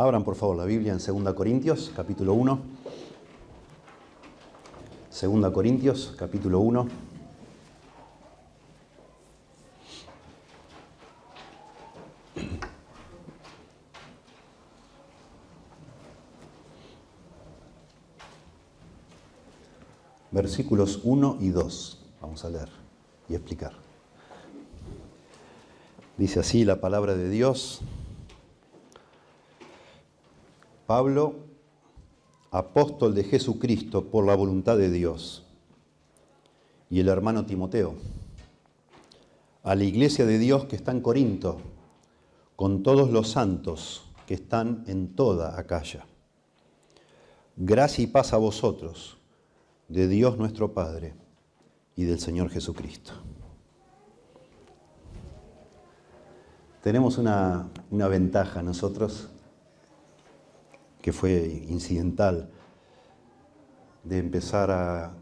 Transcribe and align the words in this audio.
Abran 0.00 0.24
por 0.24 0.34
favor 0.34 0.56
la 0.56 0.64
Biblia 0.64 0.94
en 0.94 1.24
2 1.24 1.34
Corintios, 1.34 1.92
capítulo 1.94 2.32
1. 2.32 2.58
2 5.20 5.52
Corintios, 5.52 6.14
capítulo 6.16 6.60
1. 6.60 6.88
Versículos 20.30 21.00
1 21.04 21.36
y 21.40 21.50
2. 21.50 21.98
Vamos 22.22 22.42
a 22.46 22.48
leer 22.48 22.70
y 23.28 23.34
explicar. 23.34 23.74
Dice 26.16 26.40
así 26.40 26.64
la 26.64 26.80
palabra 26.80 27.14
de 27.14 27.28
Dios. 27.28 27.82
Pablo, 30.90 31.36
apóstol 32.50 33.14
de 33.14 33.22
Jesucristo 33.22 34.10
por 34.10 34.26
la 34.26 34.34
voluntad 34.34 34.76
de 34.76 34.90
Dios, 34.90 35.46
y 36.90 36.98
el 36.98 37.06
hermano 37.06 37.46
Timoteo, 37.46 37.94
a 39.62 39.76
la 39.76 39.84
iglesia 39.84 40.26
de 40.26 40.36
Dios 40.36 40.64
que 40.64 40.74
está 40.74 40.90
en 40.90 41.00
Corinto, 41.00 41.58
con 42.56 42.82
todos 42.82 43.12
los 43.12 43.28
santos 43.28 44.10
que 44.26 44.34
están 44.34 44.82
en 44.88 45.14
toda 45.14 45.56
Acaya. 45.56 46.06
Gracia 47.54 48.02
y 48.02 48.08
paz 48.08 48.32
a 48.32 48.38
vosotros, 48.38 49.16
de 49.86 50.08
Dios 50.08 50.38
nuestro 50.38 50.74
Padre 50.74 51.14
y 51.94 52.02
del 52.02 52.18
Señor 52.18 52.50
Jesucristo. 52.50 53.12
Tenemos 56.82 57.16
una, 57.16 57.68
una 57.92 58.08
ventaja 58.08 58.60
nosotros 58.60 59.29
que 61.02 61.12
fue 61.12 61.64
incidental, 61.68 62.50
de 64.04 64.18
empezar 64.18 64.70
a, 64.70 65.12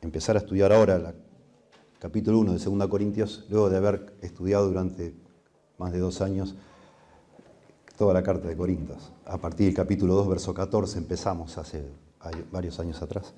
empezar 0.00 0.36
a 0.36 0.40
estudiar 0.40 0.72
ahora 0.72 0.96
el 0.96 1.14
capítulo 1.98 2.38
1 2.40 2.52
de 2.54 2.58
2 2.58 2.88
Corintios, 2.88 3.46
luego 3.48 3.70
de 3.70 3.76
haber 3.76 4.14
estudiado 4.22 4.68
durante 4.68 5.14
más 5.78 5.92
de 5.92 5.98
dos 5.98 6.20
años 6.20 6.54
toda 7.96 8.14
la 8.14 8.22
carta 8.22 8.48
de 8.48 8.56
Corintios. 8.56 9.12
A 9.26 9.38
partir 9.38 9.66
del 9.66 9.74
capítulo 9.74 10.14
2, 10.14 10.28
verso 10.28 10.54
14, 10.54 10.98
empezamos 10.98 11.58
hace 11.58 11.84
varios 12.50 12.78
años 12.80 13.02
atrás. 13.02 13.34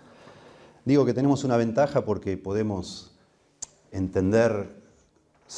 Digo 0.85 1.05
que 1.05 1.15
tenemos 1.15 1.45
una 1.45 1.57
ventaja 1.57 2.05
porque 2.05 2.37
podemos 2.37 3.17
entender, 3.91 4.83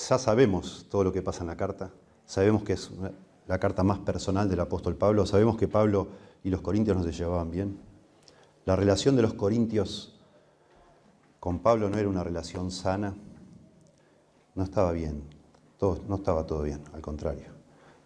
ya 0.08 0.19
sabemos 0.19 0.86
todo 0.91 1.05
lo 1.05 1.12
que 1.12 1.22
pasa 1.22 1.42
en 1.42 1.48
la 1.48 1.56
carta, 1.56 1.91
sabemos 2.25 2.62
que 2.62 2.75
es 2.75 2.91
la 3.47 3.58
carta 3.58 3.83
más 3.83 3.98
personal 4.00 4.48
del 4.48 4.61
apóstol 4.61 4.97
Pablo. 4.97 5.27
Sabemos 5.27 5.56
que 5.56 5.69
Pablo 5.69 6.08
y 6.42 6.50
los 6.50 6.61
corintios 6.61 6.97
no 6.97 7.02
se 7.02 7.12
llevaban 7.12 7.50
bien. 7.50 7.78
La 8.64 8.77
relación 8.77 9.16
de 9.16 9.22
los 9.22 9.34
corintios 9.34 10.19
con 11.38 11.61
Pablo 11.61 11.88
no 11.88 11.98
era 11.98 12.08
una 12.08 12.25
relación 12.25 12.70
sana, 12.70 13.14
no 14.55 14.64
estaba 14.64 14.92
bien, 14.92 15.22
todo, 15.78 16.00
no 16.08 16.16
estaba 16.16 16.47
todo 16.47 16.62
bien, 16.62 16.83
al 16.92 17.00
contrario. 17.00 17.47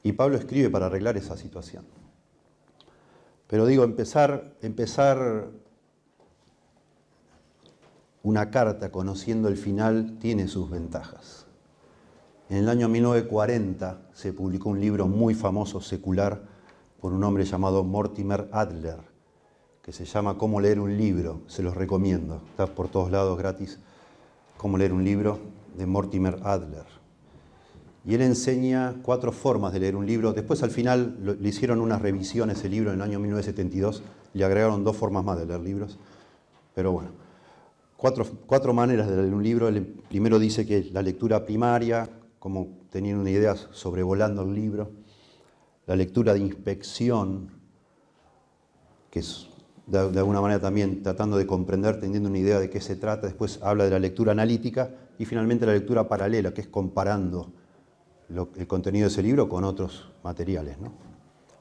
Y 0.02 0.12
Pablo 0.12 0.36
escribe 0.36 0.68
para 0.68 0.86
arreglar 0.86 1.16
esa 1.16 1.36
situación. 1.36 1.84
Pero 3.46 3.66
digo, 3.66 3.84
empezar, 3.84 4.54
empezar 4.60 5.48
una 8.22 8.50
carta 8.50 8.92
conociendo 8.92 9.48
el 9.48 9.56
final 9.56 10.18
tiene 10.18 10.46
sus 10.46 10.70
ventajas. 10.70 11.39
En 12.50 12.56
el 12.56 12.68
año 12.68 12.88
1940 12.88 14.08
se 14.12 14.32
publicó 14.32 14.70
un 14.70 14.80
libro 14.80 15.06
muy 15.06 15.34
famoso, 15.34 15.80
secular, 15.80 16.42
por 17.00 17.12
un 17.12 17.22
hombre 17.22 17.44
llamado 17.44 17.84
Mortimer 17.84 18.48
Adler, 18.50 18.98
que 19.80 19.92
se 19.92 20.04
llama 20.04 20.36
Cómo 20.36 20.60
leer 20.60 20.80
un 20.80 20.96
libro. 20.96 21.42
Se 21.46 21.62
los 21.62 21.76
recomiendo, 21.76 22.42
está 22.50 22.66
por 22.66 22.88
todos 22.88 23.12
lados 23.12 23.38
gratis. 23.38 23.78
Cómo 24.56 24.78
leer 24.78 24.92
un 24.92 25.04
libro 25.04 25.38
de 25.78 25.86
Mortimer 25.86 26.40
Adler. 26.42 26.86
Y 28.04 28.16
él 28.16 28.22
enseña 28.22 28.96
cuatro 29.00 29.30
formas 29.30 29.72
de 29.72 29.78
leer 29.78 29.94
un 29.94 30.04
libro. 30.04 30.32
Después 30.32 30.64
al 30.64 30.72
final 30.72 31.38
le 31.40 31.48
hicieron 31.48 31.80
unas 31.80 32.02
revisiones 32.02 32.58
ese 32.58 32.68
libro 32.68 32.90
en 32.90 32.96
el 32.96 33.02
año 33.02 33.20
1972, 33.20 34.02
le 34.34 34.44
agregaron 34.44 34.82
dos 34.82 34.96
formas 34.96 35.24
más 35.24 35.38
de 35.38 35.46
leer 35.46 35.60
libros. 35.60 36.00
Pero 36.74 36.90
bueno, 36.90 37.10
cuatro, 37.96 38.26
cuatro 38.46 38.74
maneras 38.74 39.08
de 39.08 39.16
leer 39.18 39.34
un 39.34 39.44
libro. 39.44 39.68
El 39.68 39.86
primero 39.86 40.40
dice 40.40 40.66
que 40.66 40.90
la 40.92 41.00
lectura 41.00 41.46
primaria, 41.46 42.10
como 42.40 42.78
teniendo 42.90 43.20
una 43.20 43.30
idea 43.30 43.54
sobrevolando 43.54 44.42
el 44.42 44.54
libro, 44.54 44.90
la 45.86 45.94
lectura 45.94 46.32
de 46.34 46.40
inspección, 46.40 47.50
que 49.10 49.20
es 49.20 49.46
de, 49.86 49.98
alguna 49.98 50.40
manera 50.40 50.60
también 50.60 51.02
tratando 51.02 51.36
de 51.36 51.46
comprender, 51.46 52.00
teniendo 52.00 52.28
una 52.28 52.38
idea 52.38 52.58
de 52.58 52.70
qué 52.70 52.80
se 52.80 52.96
trata, 52.96 53.26
después 53.26 53.60
habla 53.62 53.84
de 53.84 53.90
la 53.90 53.98
lectura 53.98 54.32
analítica 54.32 54.90
y 55.18 55.26
finalmente 55.26 55.66
la 55.66 55.72
lectura 55.72 56.08
paralela, 56.08 56.54
que 56.54 56.62
es 56.62 56.68
comparando 56.68 57.52
el 58.56 58.66
contenido 58.66 59.06
de 59.06 59.12
ese 59.12 59.22
libro 59.22 59.48
con 59.48 59.64
otros 59.64 60.10
materiales. 60.22 60.76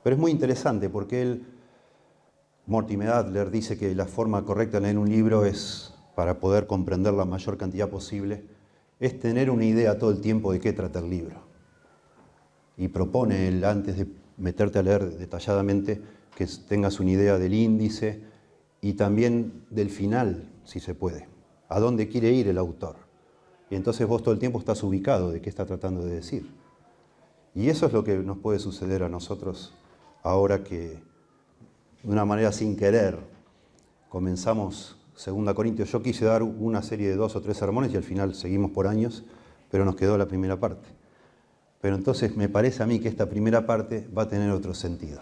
Pero 0.03 0.16
es 0.16 0.19
muy 0.19 0.31
interesante 0.31 0.90
porque 0.90 1.22
él, 1.22 1.46
Mortimer 2.67 3.09
Adler, 3.09 3.50
dice 3.50 3.78
que 3.78 3.94
la 3.96 4.06
forma 4.06 4.46
correcta 4.46 4.78
de 4.78 4.84
leer 4.84 4.97
un 4.97 5.09
libro 5.09 5.44
es, 5.44 5.94
para 6.16 6.40
poder 6.40 6.67
comprender 6.67 7.13
la 7.13 7.25
mayor 7.25 7.57
cantidad 7.57 7.90
posible, 7.90 8.46
es 9.00 9.20
tener 9.20 9.50
una 9.50 9.66
idea 9.66 9.98
todo 9.98 10.12
el 10.12 10.22
tiempo 10.22 10.52
de 10.52 10.60
qué 10.60 10.74
trata 10.74 11.00
el 11.00 11.10
libro. 11.10 11.42
Y 12.78 12.90
propone 12.90 13.48
él, 13.48 13.64
antes 13.64 13.98
de 13.98 14.08
meterte 14.38 14.80
a 14.80 14.84
leer 14.84 15.18
detalladamente, 15.18 16.02
que 16.36 16.48
tengas 16.68 17.00
una 17.00 17.12
idea 17.12 17.38
del 17.38 17.54
índice 17.54 18.24
y 18.82 18.94
también 18.94 19.66
del 19.70 19.90
final, 19.90 20.50
si 20.64 20.80
se 20.80 20.96
puede. 20.96 21.28
A 21.68 21.80
dónde 21.80 22.08
quiere 22.08 22.32
ir 22.32 22.48
el 22.48 22.58
autor. 22.58 22.96
Y 23.70 23.76
entonces 23.76 24.08
vos 24.08 24.24
todo 24.24 24.34
el 24.34 24.40
tiempo 24.40 24.59
estás 24.59 24.82
ubicado 24.84 25.32
de 25.32 25.42
qué 25.42 25.50
está 25.50 25.66
tratando 25.66 26.04
de 26.06 26.16
decir. 26.16 26.50
Y 27.54 27.70
eso 27.70 27.86
es 27.86 27.94
lo 27.94 28.04
que 28.04 28.18
nos 28.18 28.38
puede 28.38 28.59
suceder 28.59 29.04
a 29.04 29.09
nosotros 29.09 29.74
ahora 30.24 30.64
que, 30.64 31.02
de 32.04 32.09
una 32.09 32.26
manera 32.26 32.52
sin 32.52 32.76
querer, 32.76 33.18
comenzamos 34.09 34.99
Segunda 35.19 35.53
Corintios. 35.53 35.91
Yo 35.91 36.02
quise 36.02 36.24
dar 36.24 36.44
una 36.44 36.81
serie 36.81 37.09
de 37.09 37.18
dos 37.18 37.35
o 37.35 37.41
tres 37.41 37.57
sermones 37.57 37.91
y 37.91 37.97
al 37.97 38.03
final 38.03 38.34
seguimos 38.34 38.72
por 38.72 38.88
años, 38.88 39.25
pero 39.69 39.84
nos 39.84 39.97
quedó 39.97 40.18
la 40.18 40.30
primera 40.30 40.57
parte. 40.57 40.88
Pero 41.81 41.97
entonces 41.97 42.38
me 42.38 42.47
parece 42.47 42.84
a 42.84 42.85
mí 42.85 43.02
que 43.02 43.09
esta 43.09 43.28
primera 43.28 43.66
parte 43.66 44.08
va 44.18 44.22
a 44.22 44.28
tener 44.29 44.50
otro 44.50 44.74
sentido, 44.74 45.19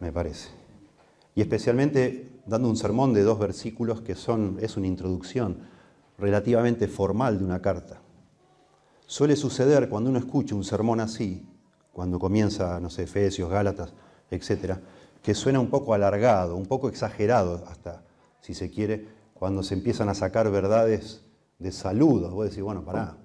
me 0.00 0.12
parece. 0.12 0.50
Y 1.34 1.40
especialmente 1.40 2.28
dando 2.44 2.68
un 2.68 2.76
sermón 2.76 3.14
de 3.14 3.22
dos 3.22 3.38
versículos 3.38 4.02
que 4.02 4.14
son, 4.14 4.58
es 4.60 4.76
una 4.76 4.86
introducción 4.86 5.60
relativamente 6.18 6.86
formal 6.86 7.38
de 7.38 7.44
una 7.44 7.62
carta. 7.62 8.02
Suele 9.06 9.36
suceder 9.36 9.88
cuando 9.88 10.10
uno 10.10 10.18
escucha 10.18 10.54
un 10.54 10.62
sermón 10.62 11.00
así, 11.00 11.42
cuando 11.90 12.18
comienza, 12.18 12.78
no 12.80 12.90
sé, 12.90 13.04
Efesios, 13.04 13.48
Gálatas, 13.48 13.94
etcétera, 14.30 14.78
que 15.22 15.32
suena 15.32 15.58
un 15.58 15.70
poco 15.70 15.94
alargado, 15.94 16.54
un 16.54 16.66
poco 16.66 16.90
exagerado 16.90 17.64
hasta 17.66 18.02
si 18.46 18.54
se 18.54 18.70
quiere, 18.70 19.04
cuando 19.34 19.64
se 19.64 19.74
empiezan 19.74 20.08
a 20.08 20.14
sacar 20.14 20.48
verdades 20.52 21.20
de 21.58 21.72
saludos. 21.72 22.32
Vos 22.32 22.48
decís, 22.48 22.62
bueno, 22.62 22.84
pará, 22.84 23.16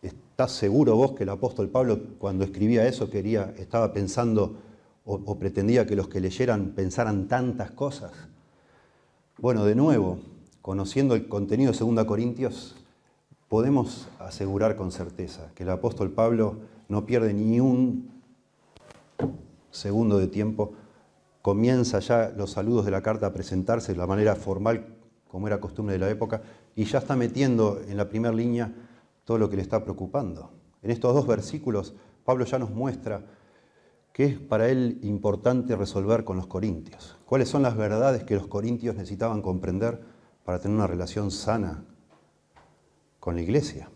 ¿estás 0.00 0.52
seguro 0.52 0.96
vos 0.96 1.12
que 1.12 1.24
el 1.24 1.28
apóstol 1.28 1.68
Pablo 1.68 2.00
cuando 2.18 2.42
escribía 2.42 2.86
eso 2.88 3.10
quería, 3.10 3.52
estaba 3.58 3.92
pensando 3.92 4.56
o, 5.04 5.38
pretendía 5.38 5.84
que 5.84 5.94
los 5.94 6.08
que 6.08 6.20
leyeran 6.20 6.70
pensaran 6.70 7.28
tantas 7.28 7.72
cosas? 7.72 8.12
Bueno, 9.36 9.66
de 9.66 9.74
nuevo, 9.74 10.20
conociendo 10.62 11.14
el 11.14 11.28
contenido 11.28 11.70
de 11.70 11.78
2 11.78 12.04
Corintios, 12.06 12.76
podemos 13.48 14.08
asegurar 14.18 14.74
con 14.74 14.90
certeza 14.90 15.50
que 15.54 15.64
el 15.64 15.68
apóstol 15.68 16.12
Pablo 16.12 16.60
no 16.88 17.04
pierde 17.04 17.34
ni 17.34 17.60
un 17.60 18.10
segundo 19.70 20.16
de 20.16 20.28
tiempo 20.28 20.72
comienza 21.42 21.98
ya 21.98 22.32
los 22.36 22.52
saludos 22.52 22.84
de 22.84 22.92
la 22.92 23.02
carta 23.02 23.26
a 23.26 23.32
presentarse 23.32 23.92
de 23.92 23.98
la 23.98 24.06
manera 24.06 24.36
formal, 24.36 24.96
como 25.28 25.48
era 25.48 25.60
costumbre 25.60 25.94
de 25.94 25.98
la 25.98 26.08
época, 26.08 26.42
y 26.74 26.84
ya 26.84 26.98
está 26.98 27.16
metiendo 27.16 27.80
en 27.86 27.96
la 27.96 28.08
primera 28.08 28.32
línea 28.32 28.72
todo 29.24 29.38
lo 29.38 29.50
que 29.50 29.56
le 29.56 29.62
está 29.62 29.82
preocupando. 29.82 30.52
En 30.82 30.90
estos 30.90 31.14
dos 31.14 31.26
versículos, 31.26 31.94
Pablo 32.24 32.44
ya 32.44 32.58
nos 32.58 32.70
muestra 32.70 33.24
qué 34.12 34.24
es 34.26 34.38
para 34.38 34.68
él 34.68 34.98
importante 35.02 35.74
resolver 35.74 36.24
con 36.24 36.36
los 36.36 36.46
corintios, 36.46 37.16
cuáles 37.26 37.48
son 37.48 37.62
las 37.62 37.76
verdades 37.76 38.24
que 38.24 38.34
los 38.34 38.46
corintios 38.46 38.94
necesitaban 38.94 39.42
comprender 39.42 40.00
para 40.44 40.60
tener 40.60 40.76
una 40.76 40.86
relación 40.86 41.30
sana 41.30 41.84
con 43.18 43.34
la 43.36 43.42
iglesia. 43.42 43.90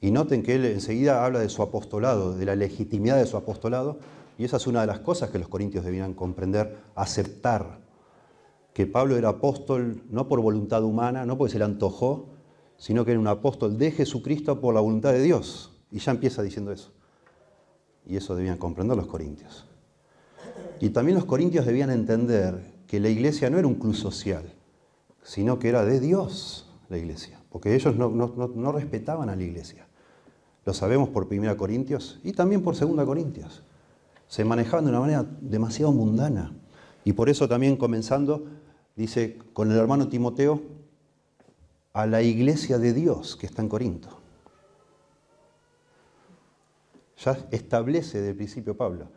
Y 0.00 0.10
noten 0.10 0.42
que 0.42 0.54
él 0.54 0.64
enseguida 0.64 1.24
habla 1.24 1.40
de 1.40 1.48
su 1.48 1.62
apostolado, 1.62 2.36
de 2.36 2.44
la 2.44 2.54
legitimidad 2.54 3.16
de 3.16 3.26
su 3.26 3.36
apostolado, 3.36 3.98
y 4.38 4.44
esa 4.44 4.58
es 4.58 4.66
una 4.66 4.82
de 4.82 4.86
las 4.86 5.00
cosas 5.00 5.30
que 5.30 5.38
los 5.38 5.48
corintios 5.48 5.84
debían 5.84 6.14
comprender, 6.14 6.76
aceptar 6.94 7.80
que 8.74 8.86
Pablo 8.86 9.16
era 9.16 9.30
apóstol 9.30 10.02
no 10.10 10.28
por 10.28 10.40
voluntad 10.40 10.84
humana, 10.84 11.24
no 11.24 11.38
porque 11.38 11.52
se 11.52 11.58
le 11.58 11.64
antojó, 11.64 12.26
sino 12.76 13.04
que 13.04 13.12
era 13.12 13.20
un 13.20 13.26
apóstol 13.26 13.78
de 13.78 13.90
Jesucristo 13.90 14.60
por 14.60 14.74
la 14.74 14.80
voluntad 14.80 15.12
de 15.12 15.22
Dios. 15.22 15.72
Y 15.90 15.98
ya 15.98 16.12
empieza 16.12 16.42
diciendo 16.42 16.72
eso. 16.72 16.92
Y 18.06 18.16
eso 18.16 18.36
debían 18.36 18.58
comprender 18.58 18.96
los 18.96 19.06
corintios. 19.06 19.66
Y 20.80 20.90
también 20.90 21.16
los 21.16 21.24
corintios 21.24 21.64
debían 21.64 21.90
entender 21.90 22.74
que 22.86 23.00
la 23.00 23.08
iglesia 23.08 23.48
no 23.48 23.58
era 23.58 23.66
un 23.66 23.76
club 23.76 23.94
social, 23.94 24.52
sino 25.22 25.58
que 25.58 25.70
era 25.70 25.84
de 25.84 25.98
Dios 25.98 26.70
la 26.88 26.98
iglesia, 26.98 27.40
porque 27.50 27.74
ellos 27.74 27.96
no, 27.96 28.72
respetaban 28.72 29.28
a 29.28 29.36
la 29.36 29.42
iglesia. 29.42 29.88
Lo 30.64 30.74
sabemos 30.74 31.08
por 31.08 31.26
1 31.32 31.56
Corintios 31.56 32.20
y 32.22 32.32
también 32.32 32.62
por 32.62 32.78
2 32.78 33.04
Corintios. 33.04 33.62
Se 34.28 34.44
manejaban 34.44 34.84
de 34.84 34.90
una 34.90 35.00
manera 35.00 35.24
demasiado 35.40 35.92
mundana. 35.92 36.52
Y 37.04 37.12
por 37.12 37.28
eso 37.28 37.48
también 37.48 37.76
comenzando, 37.76 38.44
dice 38.96 39.38
con 39.52 39.70
el 39.70 39.78
hermano 39.78 40.08
Timoteo, 40.08 40.62
a 41.92 42.06
la 42.06 42.22
iglesia 42.22 42.78
de 42.78 42.92
Dios 42.92 43.36
que 43.36 43.46
está 43.46 43.62
en 43.62 43.68
Corinto. 43.68 44.08
Ya 47.18 47.38
establece 47.50 48.20
del 48.20 48.36
principio 48.36 48.76
Pablo 48.76 49.08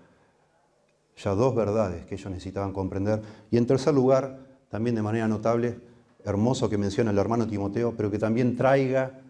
ya 1.23 1.35
dos 1.35 1.53
verdades 1.53 2.05
que 2.05 2.15
ellos 2.15 2.31
necesitaban 2.31 2.71
comprender. 2.71 3.21
Y 3.51 3.57
en 3.57 3.65
tercer 3.65 3.93
lugar, 3.93 4.39
también 4.69 4.95
de 4.95 5.01
manera 5.01 5.27
notable, 5.27 5.79
hermoso 6.23 6.69
que 6.69 6.77
menciona 6.77 7.11
el 7.11 7.17
hermano 7.17 7.47
Timoteo, 7.47 7.95
pero 7.95 8.09
que 8.09 8.19
también 8.19 8.55
traiga 8.55 9.21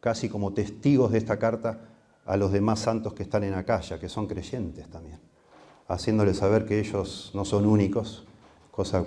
casi 0.00 0.28
como 0.28 0.52
testigos 0.52 1.12
de 1.12 1.18
esta 1.18 1.38
carta 1.38 1.80
a 2.28 2.36
los 2.36 2.52
demás 2.52 2.80
santos 2.80 3.14
que 3.14 3.22
están 3.22 3.42
en 3.42 3.54
Acaya, 3.54 3.98
que 3.98 4.10
son 4.10 4.26
creyentes 4.26 4.86
también, 4.90 5.18
haciéndoles 5.88 6.36
saber 6.36 6.66
que 6.66 6.78
ellos 6.78 7.30
no 7.32 7.46
son 7.46 7.64
únicos, 7.64 8.26
cosa 8.70 9.06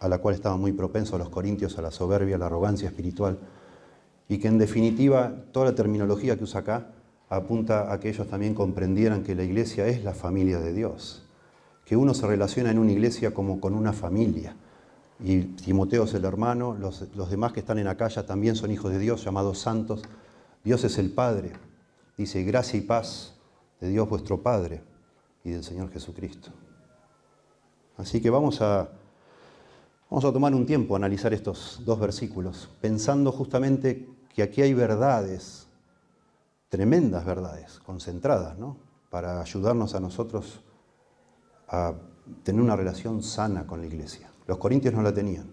a 0.00 0.08
la 0.08 0.16
cual 0.16 0.34
estaban 0.34 0.58
muy 0.58 0.72
propensos 0.72 1.18
los 1.18 1.28
corintios, 1.28 1.76
a 1.76 1.82
la 1.82 1.90
soberbia, 1.90 2.36
a 2.36 2.38
la 2.38 2.46
arrogancia 2.46 2.88
espiritual, 2.88 3.38
y 4.30 4.38
que 4.38 4.48
en 4.48 4.56
definitiva 4.56 5.44
toda 5.52 5.66
la 5.66 5.74
terminología 5.74 6.38
que 6.38 6.44
usa 6.44 6.60
acá 6.60 6.86
apunta 7.28 7.92
a 7.92 8.00
que 8.00 8.08
ellos 8.08 8.26
también 8.28 8.54
comprendieran 8.54 9.22
que 9.22 9.34
la 9.34 9.42
iglesia 9.42 9.86
es 9.88 10.02
la 10.04 10.14
familia 10.14 10.60
de 10.60 10.72
Dios, 10.72 11.26
que 11.84 11.98
uno 11.98 12.14
se 12.14 12.26
relaciona 12.26 12.70
en 12.70 12.78
una 12.78 12.92
iglesia 12.92 13.34
como 13.34 13.60
con 13.60 13.74
una 13.74 13.92
familia. 13.92 14.56
Y 15.20 15.40
Timoteo 15.40 16.04
es 16.04 16.14
el 16.14 16.24
hermano, 16.24 16.74
los, 16.74 17.30
demás 17.30 17.52
que 17.52 17.60
están 17.60 17.78
en 17.78 17.88
Acaya 17.88 18.24
también 18.24 18.56
son 18.56 18.70
hijos 18.70 18.90
de 18.90 18.98
Dios, 18.98 19.22
llamados 19.22 19.58
santos. 19.58 20.02
Dios 20.68 20.84
es 20.84 20.98
el 20.98 21.10
Padre. 21.10 21.52
Dice, 22.18 22.44
gracia 22.44 22.76
y 22.76 22.82
paz 22.82 23.32
de 23.80 23.88
Dios 23.88 24.06
vuestro 24.06 24.42
Padre 24.42 24.82
y 25.42 25.48
del 25.48 25.64
Señor 25.64 25.90
Jesucristo. 25.90 26.50
Así 27.96 28.20
que 28.20 28.28
vamos 28.28 28.60
a, 28.60 28.86
vamos 30.10 30.26
a 30.26 30.30
tomar 30.30 30.54
un 30.54 30.66
tiempo 30.66 30.94
a 30.94 30.98
analizar 30.98 31.32
estos 31.32 31.80
dos 31.86 31.98
versículos, 31.98 32.68
pensando 32.82 33.32
justamente 33.32 34.10
que 34.34 34.42
aquí 34.42 34.60
hay 34.60 34.74
verdades 34.74 35.68
tremendas 36.68 37.24
verdades 37.24 37.78
concentradas, 37.78 38.58
¿no? 38.58 38.76
Para 39.08 39.40
ayudarnos 39.40 39.94
a 39.94 40.00
nosotros 40.00 40.60
a 41.68 41.94
tener 42.42 42.60
una 42.60 42.76
relación 42.76 43.22
sana 43.22 43.66
con 43.66 43.80
la 43.80 43.86
iglesia. 43.86 44.30
Los 44.46 44.58
corintios 44.58 44.92
no 44.92 45.00
la 45.00 45.14
tenían. 45.14 45.50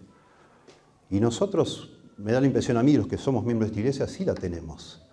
Y 1.09 1.21
nosotros, 1.21 2.01
me 2.17 2.33
da 2.33 2.41
la 2.41 2.47
impresión 2.47 2.75
a 2.75 2.83
mí, 2.83 2.97
los 2.97 3.07
que 3.07 3.17
somos 3.17 3.45
miembros 3.45 3.69
de 3.69 3.71
esta 3.71 3.79
iglesia, 3.79 4.07
sí 4.07 4.25
la 4.25 4.33
tenemos. 4.33 5.04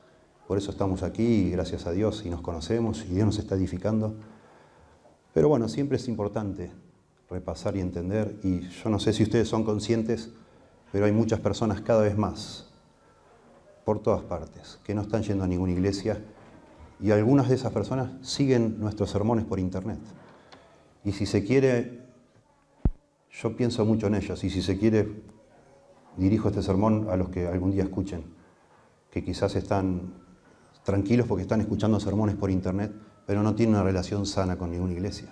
Por 0.52 0.58
eso 0.58 0.70
estamos 0.70 1.02
aquí, 1.02 1.48
gracias 1.48 1.86
a 1.86 1.92
Dios, 1.92 2.26
y 2.26 2.28
nos 2.28 2.42
conocemos, 2.42 3.06
y 3.08 3.14
Dios 3.14 3.24
nos 3.24 3.38
está 3.38 3.54
edificando. 3.54 4.16
Pero 5.32 5.48
bueno, 5.48 5.66
siempre 5.66 5.96
es 5.96 6.06
importante 6.08 6.70
repasar 7.30 7.74
y 7.74 7.80
entender, 7.80 8.38
y 8.42 8.60
yo 8.68 8.90
no 8.90 8.98
sé 8.98 9.14
si 9.14 9.22
ustedes 9.22 9.48
son 9.48 9.64
conscientes, 9.64 10.28
pero 10.92 11.06
hay 11.06 11.12
muchas 11.12 11.40
personas 11.40 11.80
cada 11.80 12.02
vez 12.02 12.18
más 12.18 12.70
por 13.86 14.02
todas 14.02 14.24
partes, 14.24 14.78
que 14.84 14.94
no 14.94 15.00
están 15.00 15.22
yendo 15.22 15.42
a 15.42 15.46
ninguna 15.46 15.72
iglesia 15.72 16.22
y 17.00 17.12
algunas 17.12 17.48
de 17.48 17.54
esas 17.54 17.72
personas 17.72 18.10
siguen 18.20 18.78
nuestros 18.78 19.08
sermones 19.08 19.46
por 19.46 19.58
internet. 19.58 20.00
Y 21.02 21.12
si 21.12 21.24
se 21.24 21.44
quiere, 21.44 22.02
yo 23.30 23.56
pienso 23.56 23.86
mucho 23.86 24.08
en 24.08 24.16
ellos 24.16 24.44
y 24.44 24.50
si 24.50 24.60
se 24.60 24.78
quiere, 24.78 25.08
dirijo 26.18 26.48
este 26.48 26.62
sermón 26.62 27.06
a 27.08 27.16
los 27.16 27.30
que 27.30 27.46
algún 27.46 27.70
día 27.70 27.84
escuchen, 27.84 28.22
que 29.10 29.24
quizás 29.24 29.56
están 29.56 30.20
tranquilos 30.82 31.26
porque 31.26 31.42
están 31.42 31.60
escuchando 31.60 32.00
sermones 32.00 32.36
por 32.36 32.50
internet, 32.50 32.92
pero 33.26 33.42
no 33.42 33.54
tienen 33.54 33.76
una 33.76 33.84
relación 33.84 34.26
sana 34.26 34.56
con 34.56 34.70
ninguna 34.70 34.92
iglesia. 34.92 35.28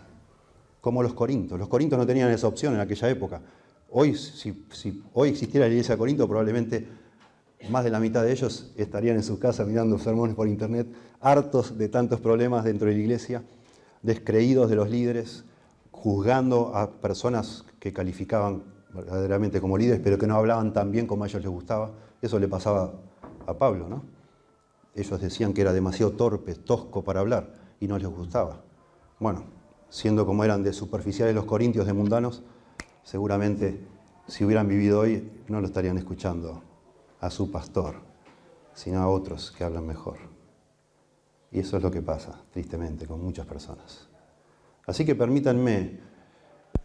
Como 0.80 1.02
los 1.02 1.14
corintos. 1.14 1.58
Los 1.58 1.68
corintos 1.68 1.98
no 1.98 2.06
tenían 2.06 2.30
esa 2.30 2.46
opción 2.46 2.74
en 2.74 2.80
aquella 2.80 3.08
época. 3.10 3.42
Hoy, 3.90 4.14
si, 4.14 4.64
si 4.70 5.02
hoy 5.12 5.30
existiera 5.30 5.66
la 5.66 5.72
iglesia 5.72 5.94
de 5.94 5.98
Corinto, 5.98 6.28
probablemente 6.28 6.86
más 7.68 7.84
de 7.84 7.90
la 7.90 8.00
mitad 8.00 8.22
de 8.22 8.32
ellos 8.32 8.72
estarían 8.76 9.16
en 9.16 9.22
sus 9.22 9.38
casas 9.38 9.66
mirando 9.66 9.98
sermones 9.98 10.34
por 10.34 10.48
internet, 10.48 10.86
hartos 11.20 11.76
de 11.76 11.88
tantos 11.88 12.20
problemas 12.20 12.64
dentro 12.64 12.88
de 12.88 12.94
la 12.94 13.00
iglesia, 13.00 13.42
descreídos 14.02 14.70
de 14.70 14.76
los 14.76 14.88
líderes, 14.88 15.44
juzgando 15.90 16.74
a 16.74 16.90
personas 16.92 17.64
que 17.78 17.92
calificaban 17.92 18.62
verdaderamente 18.94 19.60
como 19.60 19.76
líderes, 19.76 20.00
pero 20.02 20.18
que 20.18 20.26
no 20.26 20.36
hablaban 20.36 20.72
tan 20.72 20.90
bien 20.90 21.06
como 21.06 21.24
a 21.24 21.26
ellos 21.26 21.42
les 21.42 21.50
gustaba. 21.50 21.90
Eso 22.22 22.38
le 22.38 22.48
pasaba 22.48 22.92
a 23.46 23.54
Pablo, 23.54 23.88
¿no? 23.88 24.19
Ellos 24.94 25.20
decían 25.20 25.52
que 25.52 25.60
era 25.62 25.72
demasiado 25.72 26.12
torpe, 26.12 26.54
tosco 26.54 27.04
para 27.04 27.20
hablar 27.20 27.54
y 27.80 27.86
no 27.86 27.98
les 27.98 28.08
gustaba. 28.08 28.62
Bueno, 29.18 29.44
siendo 29.88 30.26
como 30.26 30.44
eran 30.44 30.62
de 30.62 30.72
superficiales 30.72 31.34
los 31.34 31.44
corintios 31.44 31.86
de 31.86 31.92
mundanos, 31.92 32.42
seguramente 33.02 33.80
si 34.26 34.44
hubieran 34.44 34.68
vivido 34.68 35.00
hoy 35.00 35.30
no 35.48 35.60
lo 35.60 35.66
estarían 35.66 35.98
escuchando 35.98 36.62
a 37.20 37.30
su 37.30 37.50
pastor, 37.50 37.96
sino 38.74 39.00
a 39.00 39.08
otros 39.08 39.50
que 39.50 39.64
hablan 39.64 39.86
mejor. 39.86 40.18
Y 41.52 41.60
eso 41.60 41.76
es 41.76 41.82
lo 41.82 41.90
que 41.90 42.00
pasa, 42.00 42.40
tristemente, 42.52 43.06
con 43.06 43.22
muchas 43.22 43.46
personas. 43.46 44.08
Así 44.86 45.04
que 45.04 45.14
permítanme 45.14 45.98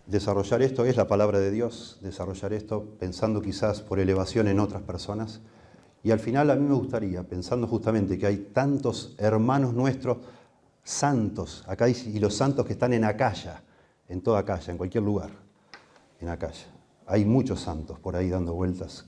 desarrollar 0.07 0.61
esto, 0.61 0.85
es 0.85 0.97
la 0.97 1.07
palabra 1.07 1.39
de 1.39 1.51
Dios, 1.51 1.99
desarrollar 2.01 2.53
esto 2.53 2.85
pensando 2.99 3.41
quizás 3.41 3.81
por 3.81 3.99
elevación 3.99 4.47
en 4.47 4.59
otras 4.59 4.81
personas. 4.81 5.41
Y 6.05 6.11
al 6.11 6.19
final 6.19 6.49
a 6.51 6.55
mí 6.55 6.65
me 6.65 6.75
gustaría, 6.75 7.23
pensando 7.23 7.67
justamente 7.67 8.17
que 8.17 8.27
hay 8.27 8.37
tantos 8.53 9.15
hermanos 9.17 9.73
nuestros 9.73 10.19
santos, 10.83 11.65
acá 11.67 11.89
y 11.89 12.19
los 12.19 12.33
santos 12.33 12.65
que 12.65 12.73
están 12.73 12.93
en 12.93 13.03
Acaya, 13.03 13.61
en 14.07 14.21
toda 14.21 14.39
Acaya, 14.39 14.71
en 14.71 14.77
cualquier 14.77 15.03
lugar, 15.03 15.31
en 16.21 16.29
Acaya. 16.29 16.67
Hay 17.07 17.25
muchos 17.25 17.59
santos 17.59 17.99
por 17.99 18.15
ahí 18.15 18.29
dando 18.29 18.53
vueltas 18.53 19.05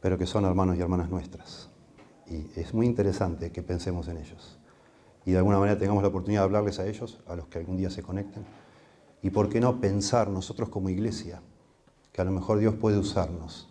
pero 0.00 0.16
que 0.16 0.26
son 0.26 0.44
hermanos 0.44 0.76
y 0.76 0.80
hermanas 0.80 1.10
nuestras. 1.10 1.68
Y 2.26 2.46
es 2.58 2.72
muy 2.74 2.86
interesante 2.86 3.52
que 3.52 3.62
pensemos 3.62 4.08
en 4.08 4.16
ellos. 4.16 4.58
Y 5.26 5.32
de 5.32 5.38
alguna 5.38 5.58
manera 5.58 5.78
tengamos 5.78 6.02
la 6.02 6.08
oportunidad 6.08 6.40
de 6.40 6.44
hablarles 6.44 6.78
a 6.78 6.86
ellos, 6.86 7.20
a 7.26 7.36
los 7.36 7.48
que 7.48 7.58
algún 7.58 7.76
día 7.76 7.90
se 7.90 8.02
conecten. 8.02 8.44
Y 9.22 9.30
por 9.30 9.50
qué 9.50 9.60
no 9.60 9.80
pensar 9.80 10.28
nosotros 10.28 10.70
como 10.70 10.88
iglesia, 10.88 11.42
que 12.12 12.22
a 12.22 12.24
lo 12.24 12.30
mejor 12.30 12.58
Dios 12.58 12.74
puede 12.74 12.98
usarnos. 12.98 13.69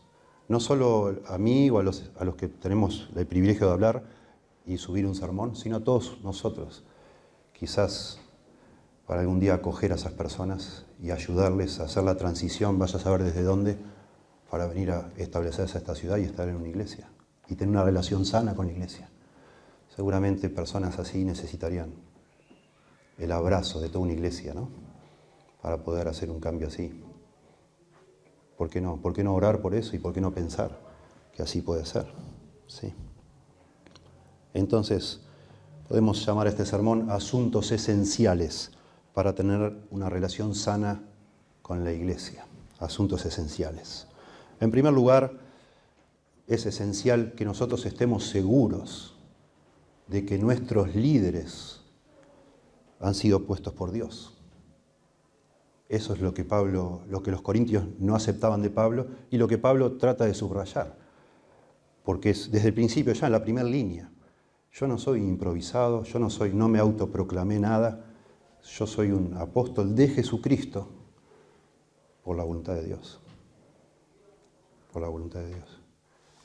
No 0.50 0.60
solo 0.60 1.22
a 1.28 1.38
mí 1.38 1.70
o 1.70 1.78
a 1.78 1.84
los, 1.84 2.12
que 2.36 2.48
tenemos 2.48 3.10
el 3.16 3.28
privilegio 3.28 3.68
de 3.68 3.74
hablar 3.74 4.04
y 4.66 4.78
subir 4.78 5.06
un 5.06 5.14
sermón, 5.14 5.56
sino 5.56 5.78
a 5.78 5.84
todos 5.84 6.18
nosotros. 6.24 6.84
Quizás 7.54 8.20
para 9.06 9.22
algún 9.22 9.40
día 9.40 9.54
acoger 9.54 9.92
a 9.92 9.96
esas 9.96 10.14
personas 10.14 10.86
y 11.02 11.12
ayudarles 11.12 11.80
a 11.80 11.84
hacer 11.84 12.04
la 12.04 12.18
transición, 12.18 12.80
vaya 12.80 12.98
a 12.98 13.00
saber 13.00 13.24
desde 13.24 13.44
dónde, 13.44 13.78
para 14.50 14.66
venir 14.66 14.90
a 14.90 15.12
establecerse 15.18 15.78
a 15.78 15.82
esta 15.82 15.94
ciudad 15.94 16.18
y 16.18 16.24
estar 16.24 16.50
en 16.50 16.56
una 16.56 16.68
iglesia 16.68 17.08
y 17.48 17.56
tener 17.56 17.70
una 17.70 17.84
relación 17.84 18.26
sana 18.26 18.56
con 18.56 18.66
la 18.66 18.72
iglesia. 18.72 19.08
Seguramente 19.96 20.50
personas 20.50 20.98
así 20.98 21.24
necesitarían 21.26 21.94
el 23.20 23.32
abrazo 23.32 23.80
de 23.82 23.90
toda 23.90 24.06
una 24.06 24.14
iglesia, 24.14 24.56
¿no? 24.56 24.70
Para 25.62 25.84
poder 25.84 26.08
hacer 26.08 26.32
un 26.32 26.40
cambio 26.40 26.70
así. 26.70 27.04
¿Por 28.60 28.70
qué 28.70 28.82
no? 28.82 28.98
¿Por 28.98 29.14
qué 29.14 29.24
no 29.24 29.34
orar 29.34 29.62
por 29.62 29.74
eso 29.74 29.96
y 29.96 30.00
por 30.00 30.12
qué 30.12 30.20
no 30.20 30.34
pensar 30.34 30.78
que 31.34 31.42
así 31.42 31.62
puede 31.62 31.86
ser? 31.86 32.08
Sí. 32.68 32.94
Entonces, 34.54 35.22
podemos 35.88 36.26
llamar 36.26 36.46
a 36.46 36.50
este 36.50 36.66
sermón 36.66 37.10
asuntos 37.10 37.72
esenciales 37.72 38.72
para 39.14 39.34
tener 39.34 39.78
una 39.92 40.10
relación 40.10 40.56
sana 40.56 41.02
con 41.62 41.86
la 41.86 41.94
iglesia. 41.94 42.48
Asuntos 42.80 43.26
esenciales. 43.26 44.08
En 44.60 44.72
primer 44.72 44.92
lugar, 44.92 45.40
es 46.46 46.66
esencial 46.66 47.36
que 47.38 47.46
nosotros 47.46 47.86
estemos 47.86 48.26
seguros 48.26 49.16
de 50.08 50.26
que 50.26 50.38
nuestros 50.38 50.96
líderes 50.96 51.80
han 53.00 53.16
sido 53.16 53.46
puestos 53.46 53.74
por 53.74 53.94
Dios. 53.94 54.39
Eso 55.90 56.14
es 56.14 56.22
lo 56.22 56.34
que 56.34 56.46
Pablo, 56.46 57.02
lo 57.10 57.22
que 57.22 57.32
los 57.32 57.42
corintios 57.42 57.84
no 58.00 58.16
aceptaban 58.16 58.62
de 58.62 58.70
Pablo 58.70 59.08
y 59.30 59.38
lo 59.38 59.48
que 59.48 59.58
Pablo 59.58 59.98
trata 59.98 60.26
de 60.26 60.34
subrayar. 60.34 60.96
Porque 62.04 62.30
es 62.30 62.50
desde 62.50 62.70
el 62.70 62.74
principio, 62.74 63.12
ya 63.12 63.26
en 63.26 63.34
la 63.34 63.44
primera 63.44 63.68
línea, 63.68 64.10
yo 64.72 64.88
no 64.88 64.98
soy 64.98 65.22
improvisado, 65.22 66.04
yo 66.04 66.20
no 66.20 66.30
soy, 66.30 66.54
no 66.54 66.70
me 66.70 66.80
autoproclamé 66.80 67.60
nada, 67.60 68.06
yo 68.64 68.88
soy 68.88 69.12
un 69.12 69.36
apóstol 69.36 69.94
de 69.94 70.08
Jesucristo 70.08 70.88
por 72.24 72.38
la 72.38 72.44
voluntad 72.44 72.76
de 72.76 72.86
Dios 72.86 73.20
por 74.92 75.02
la 75.02 75.08
voluntad 75.08 75.40
de 75.42 75.56
Dios. 75.56 75.82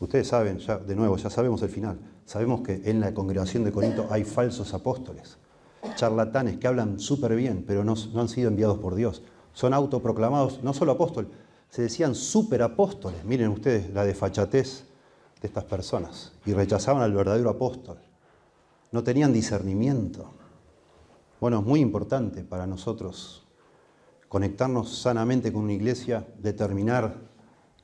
Ustedes 0.00 0.28
saben, 0.28 0.58
ya, 0.58 0.78
de 0.78 0.94
nuevo, 0.94 1.16
ya 1.16 1.30
sabemos 1.30 1.62
el 1.62 1.68
final. 1.68 1.98
Sabemos 2.24 2.62
que 2.62 2.82
en 2.84 3.00
la 3.00 3.14
congregación 3.14 3.64
de 3.64 3.72
Corinto 3.72 4.06
hay 4.10 4.24
falsos 4.24 4.74
apóstoles, 4.74 5.38
charlatanes 5.94 6.58
que 6.58 6.66
hablan 6.66 6.98
súper 6.98 7.36
bien, 7.36 7.64
pero 7.66 7.84
no, 7.84 7.94
no 8.12 8.20
han 8.20 8.28
sido 8.28 8.48
enviados 8.48 8.78
por 8.78 8.94
Dios. 8.94 9.22
Son 9.54 9.72
autoproclamados, 9.72 10.62
no 10.62 10.74
solo 10.74 10.92
apóstoles, 10.92 11.30
se 11.70 11.82
decían 11.82 12.14
superapóstoles. 12.14 13.24
Miren 13.24 13.48
ustedes 13.48 13.92
la 13.94 14.04
desfachatez 14.04 14.84
de 15.40 15.48
estas 15.48 15.64
personas. 15.64 16.32
Y 16.44 16.52
rechazaban 16.52 17.02
al 17.02 17.12
verdadero 17.12 17.50
apóstol. 17.50 17.98
No 18.92 19.02
tenían 19.02 19.32
discernimiento. 19.32 20.30
Bueno, 21.40 21.60
es 21.60 21.64
muy 21.64 21.80
importante 21.80 22.44
para 22.44 22.66
nosotros 22.66 23.44
conectarnos 24.28 24.96
sanamente 24.98 25.52
con 25.52 25.62
una 25.62 25.72
iglesia, 25.72 26.26
determinar 26.38 27.14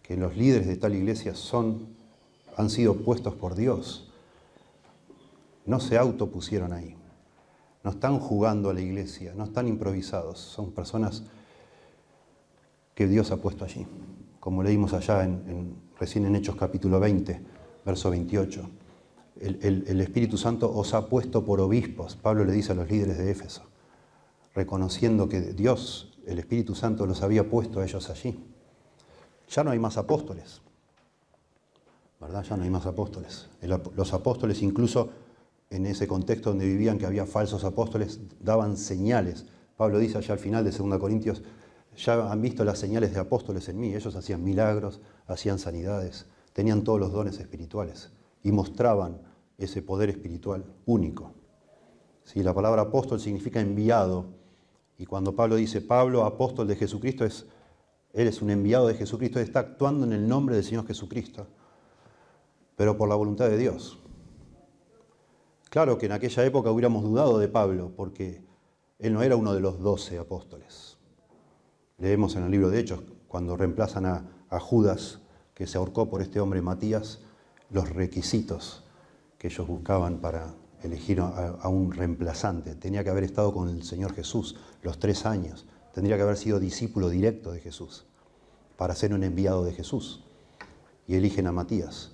que 0.02 0.16
los 0.16 0.36
líderes 0.36 0.66
de 0.66 0.76
tal 0.76 0.94
iglesia 0.94 1.34
son, 1.34 1.94
han 2.56 2.70
sido 2.70 2.96
puestos 2.96 3.34
por 3.34 3.54
Dios. 3.54 4.12
No 5.66 5.78
se 5.78 5.96
autopusieron 5.96 6.72
ahí. 6.72 6.96
No 7.84 7.90
están 7.92 8.18
jugando 8.18 8.70
a 8.70 8.74
la 8.74 8.80
iglesia, 8.80 9.32
no 9.36 9.44
están 9.44 9.68
improvisados. 9.68 10.38
Son 10.38 10.72
personas 10.72 11.22
que 13.00 13.06
Dios 13.06 13.30
ha 13.30 13.38
puesto 13.38 13.64
allí, 13.64 13.86
como 14.40 14.62
leímos 14.62 14.92
allá 14.92 15.24
en, 15.24 15.74
recién 15.98 16.26
en 16.26 16.36
Hechos 16.36 16.54
capítulo 16.54 17.00
20, 17.00 17.40
verso 17.82 18.10
28. 18.10 18.70
El, 19.40 20.00
Espíritu 20.02 20.36
Santo 20.36 20.70
os 20.70 20.92
ha 20.92 21.08
puesto 21.08 21.42
por 21.42 21.62
obispos, 21.62 22.16
Pablo 22.16 22.44
le 22.44 22.52
dice 22.52 22.72
a 22.72 22.74
los 22.74 22.90
líderes 22.90 23.16
de 23.16 23.30
Éfeso, 23.30 23.62
reconociendo 24.54 25.30
que 25.30 25.40
Dios, 25.40 26.18
el 26.26 26.40
Espíritu 26.40 26.74
Santo, 26.74 27.06
los 27.06 27.22
había 27.22 27.48
puesto 27.48 27.80
a 27.80 27.84
ellos 27.84 28.10
allí. 28.10 28.38
Ya 29.48 29.64
no 29.64 29.70
hay 29.70 29.78
más 29.78 29.96
apóstoles, 29.96 30.60
¿verdad? 32.20 32.44
Ya 32.44 32.58
no 32.58 32.64
hay 32.64 32.70
más 32.70 32.84
apóstoles. 32.84 33.48
los 33.62 34.12
apóstoles 34.12 34.60
incluso 34.60 35.08
en 35.70 35.86
ese 35.86 36.06
contexto 36.06 36.50
donde 36.50 36.66
vivían 36.66 36.98
que 36.98 37.06
había 37.06 37.24
falsos 37.24 37.64
apóstoles, 37.64 38.20
daban 38.40 38.76
señales. 38.76 39.46
Pablo 39.78 39.98
dice 39.98 40.18
allá 40.18 40.34
al 40.34 40.38
final 40.38 40.64
de 40.64 40.70
2 40.70 40.98
Corintios, 40.98 41.42
ya 41.96 42.30
han 42.30 42.40
visto 42.40 42.64
las 42.64 42.78
señales 42.78 43.12
de 43.12 43.20
apóstoles 43.20 43.68
en 43.68 43.78
mí. 43.78 43.94
Ellos 43.94 44.14
hacían 44.16 44.42
milagros, 44.44 45.00
hacían 45.26 45.58
sanidades, 45.58 46.26
tenían 46.52 46.84
todos 46.84 47.00
los 47.00 47.12
dones 47.12 47.38
espirituales 47.38 48.10
y 48.42 48.52
mostraban 48.52 49.20
ese 49.58 49.82
poder 49.82 50.10
espiritual 50.10 50.64
único. 50.86 51.34
Si 52.24 52.42
La 52.42 52.54
palabra 52.54 52.82
apóstol 52.82 53.20
significa 53.20 53.60
enviado. 53.60 54.26
Y 54.98 55.06
cuando 55.06 55.34
Pablo 55.34 55.56
dice 55.56 55.80
Pablo, 55.80 56.24
apóstol 56.24 56.68
de 56.68 56.76
Jesucristo, 56.76 57.24
es, 57.24 57.46
él 58.12 58.28
es 58.28 58.42
un 58.42 58.50
enviado 58.50 58.86
de 58.86 58.94
Jesucristo, 58.94 59.38
él 59.38 59.46
está 59.46 59.60
actuando 59.60 60.04
en 60.06 60.12
el 60.12 60.28
nombre 60.28 60.54
del 60.54 60.64
Señor 60.64 60.86
Jesucristo, 60.86 61.46
pero 62.76 62.96
por 62.96 63.08
la 63.08 63.14
voluntad 63.14 63.48
de 63.48 63.56
Dios. 63.56 63.98
Claro 65.70 65.96
que 65.98 66.06
en 66.06 66.12
aquella 66.12 66.44
época 66.44 66.70
hubiéramos 66.70 67.02
dudado 67.02 67.38
de 67.38 67.48
Pablo, 67.48 67.92
porque 67.96 68.44
él 68.98 69.14
no 69.14 69.22
era 69.22 69.36
uno 69.36 69.54
de 69.54 69.60
los 69.60 69.80
doce 69.80 70.18
apóstoles. 70.18 70.89
Leemos 72.00 72.34
en 72.34 72.44
el 72.44 72.50
libro 72.50 72.70
de 72.70 72.80
Hechos, 72.80 73.02
cuando 73.28 73.58
reemplazan 73.58 74.06
a, 74.06 74.58
Judas, 74.58 75.18
que 75.54 75.66
se 75.66 75.76
ahorcó 75.76 76.08
por 76.08 76.22
este 76.22 76.40
hombre 76.40 76.62
Matías, 76.62 77.20
los 77.68 77.90
requisitos 77.90 78.84
que 79.36 79.48
ellos 79.48 79.66
buscaban 79.68 80.18
para 80.18 80.54
elegir 80.82 81.20
a, 81.20 81.68
un 81.68 81.92
reemplazante. 81.92 82.74
Tenía 82.74 83.04
que 83.04 83.10
haber 83.10 83.24
estado 83.24 83.52
con 83.52 83.68
el 83.68 83.82
Señor 83.82 84.14
Jesús 84.14 84.56
los 84.82 84.98
tres 84.98 85.26
años. 85.26 85.66
Tendría 85.92 86.16
que 86.16 86.22
haber 86.22 86.38
sido 86.38 86.58
discípulo 86.58 87.10
directo 87.10 87.52
de 87.52 87.60
Jesús 87.60 88.06
para 88.78 88.94
ser 88.94 89.12
un 89.12 89.22
enviado 89.22 89.62
de 89.62 89.74
Jesús. 89.74 90.24
Y 91.06 91.16
eligen 91.16 91.46
a 91.48 91.52
Matías. 91.52 92.12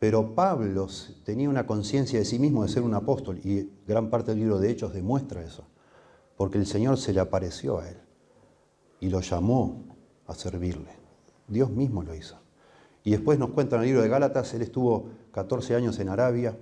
Pero 0.00 0.34
Pablo 0.34 0.88
tenía 1.24 1.48
una 1.48 1.64
conciencia 1.64 2.18
de 2.18 2.24
sí 2.24 2.40
mismo 2.40 2.64
de 2.64 2.70
ser 2.70 2.82
un 2.82 2.94
apóstol 2.94 3.38
y 3.44 3.70
gran 3.86 4.10
parte 4.10 4.32
del 4.32 4.40
libro 4.40 4.58
de 4.58 4.68
Hechos 4.68 4.92
demuestra 4.92 5.44
eso, 5.44 5.64
porque 6.36 6.58
el 6.58 6.66
Señor 6.66 6.98
se 6.98 7.12
le 7.12 7.20
apareció 7.20 7.78
a 7.78 7.88
él 7.88 8.01
y 9.02 9.10
lo 9.10 9.20
llamó 9.20 9.82
a 10.28 10.34
servirle. 10.34 10.90
Dios 11.48 11.70
mismo 11.70 12.04
lo 12.04 12.14
hizo. 12.14 12.38
Y 13.02 13.10
después 13.10 13.36
nos 13.36 13.50
cuenta 13.50 13.74
en 13.74 13.82
el 13.82 13.88
libro 13.88 14.00
de 14.00 14.08
Gálatas, 14.08 14.54
él 14.54 14.62
estuvo 14.62 15.08
14 15.32 15.74
años 15.74 15.98
en 15.98 16.08
Arabia 16.08 16.56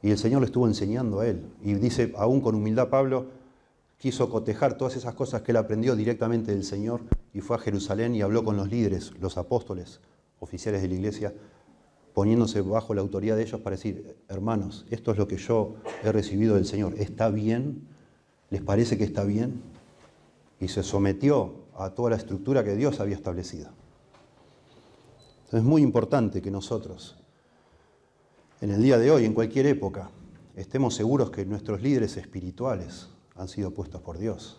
y 0.00 0.10
el 0.10 0.16
Señor 0.16 0.40
le 0.40 0.46
estuvo 0.46 0.68
enseñando 0.68 1.18
a 1.18 1.26
él. 1.26 1.44
Y 1.64 1.74
dice, 1.74 2.12
aún 2.16 2.40
con 2.40 2.54
humildad 2.54 2.90
Pablo, 2.90 3.26
quiso 3.98 4.30
cotejar 4.30 4.78
todas 4.78 4.94
esas 4.94 5.14
cosas 5.14 5.42
que 5.42 5.50
él 5.50 5.56
aprendió 5.56 5.96
directamente 5.96 6.52
del 6.52 6.62
Señor 6.62 7.00
y 7.32 7.40
fue 7.40 7.56
a 7.56 7.58
Jerusalén 7.58 8.14
y 8.14 8.22
habló 8.22 8.44
con 8.44 8.56
los 8.56 8.70
líderes, 8.70 9.10
los 9.20 9.36
apóstoles, 9.36 10.00
oficiales 10.38 10.80
de 10.80 10.86
la 10.86 10.94
iglesia, 10.94 11.34
poniéndose 12.12 12.60
bajo 12.60 12.94
la 12.94 13.00
autoridad 13.00 13.34
de 13.34 13.42
ellos 13.42 13.60
para 13.60 13.74
decir, 13.74 14.16
hermanos, 14.28 14.86
esto 14.90 15.10
es 15.10 15.18
lo 15.18 15.26
que 15.26 15.38
yo 15.38 15.74
he 16.04 16.12
recibido 16.12 16.54
del 16.54 16.66
Señor, 16.66 16.94
¿está 16.98 17.30
bien? 17.30 17.88
¿Les 18.50 18.62
parece 18.62 18.96
que 18.96 19.02
está 19.02 19.24
bien? 19.24 19.60
Y 20.60 20.68
se 20.68 20.84
sometió 20.84 21.63
a 21.76 21.90
toda 21.90 22.10
la 22.10 22.16
estructura 22.16 22.64
que 22.64 22.74
Dios 22.74 23.00
había 23.00 23.16
establecido. 23.16 23.70
Entonces 25.44 25.60
es 25.60 25.64
muy 25.64 25.82
importante 25.82 26.40
que 26.40 26.50
nosotros, 26.50 27.16
en 28.60 28.70
el 28.70 28.82
día 28.82 28.98
de 28.98 29.10
hoy, 29.10 29.24
en 29.24 29.34
cualquier 29.34 29.66
época, 29.66 30.10
estemos 30.56 30.94
seguros 30.94 31.30
que 31.30 31.44
nuestros 31.44 31.82
líderes 31.82 32.16
espirituales 32.16 33.08
han 33.36 33.48
sido 33.48 33.72
puestos 33.72 34.00
por 34.00 34.18
Dios. 34.18 34.56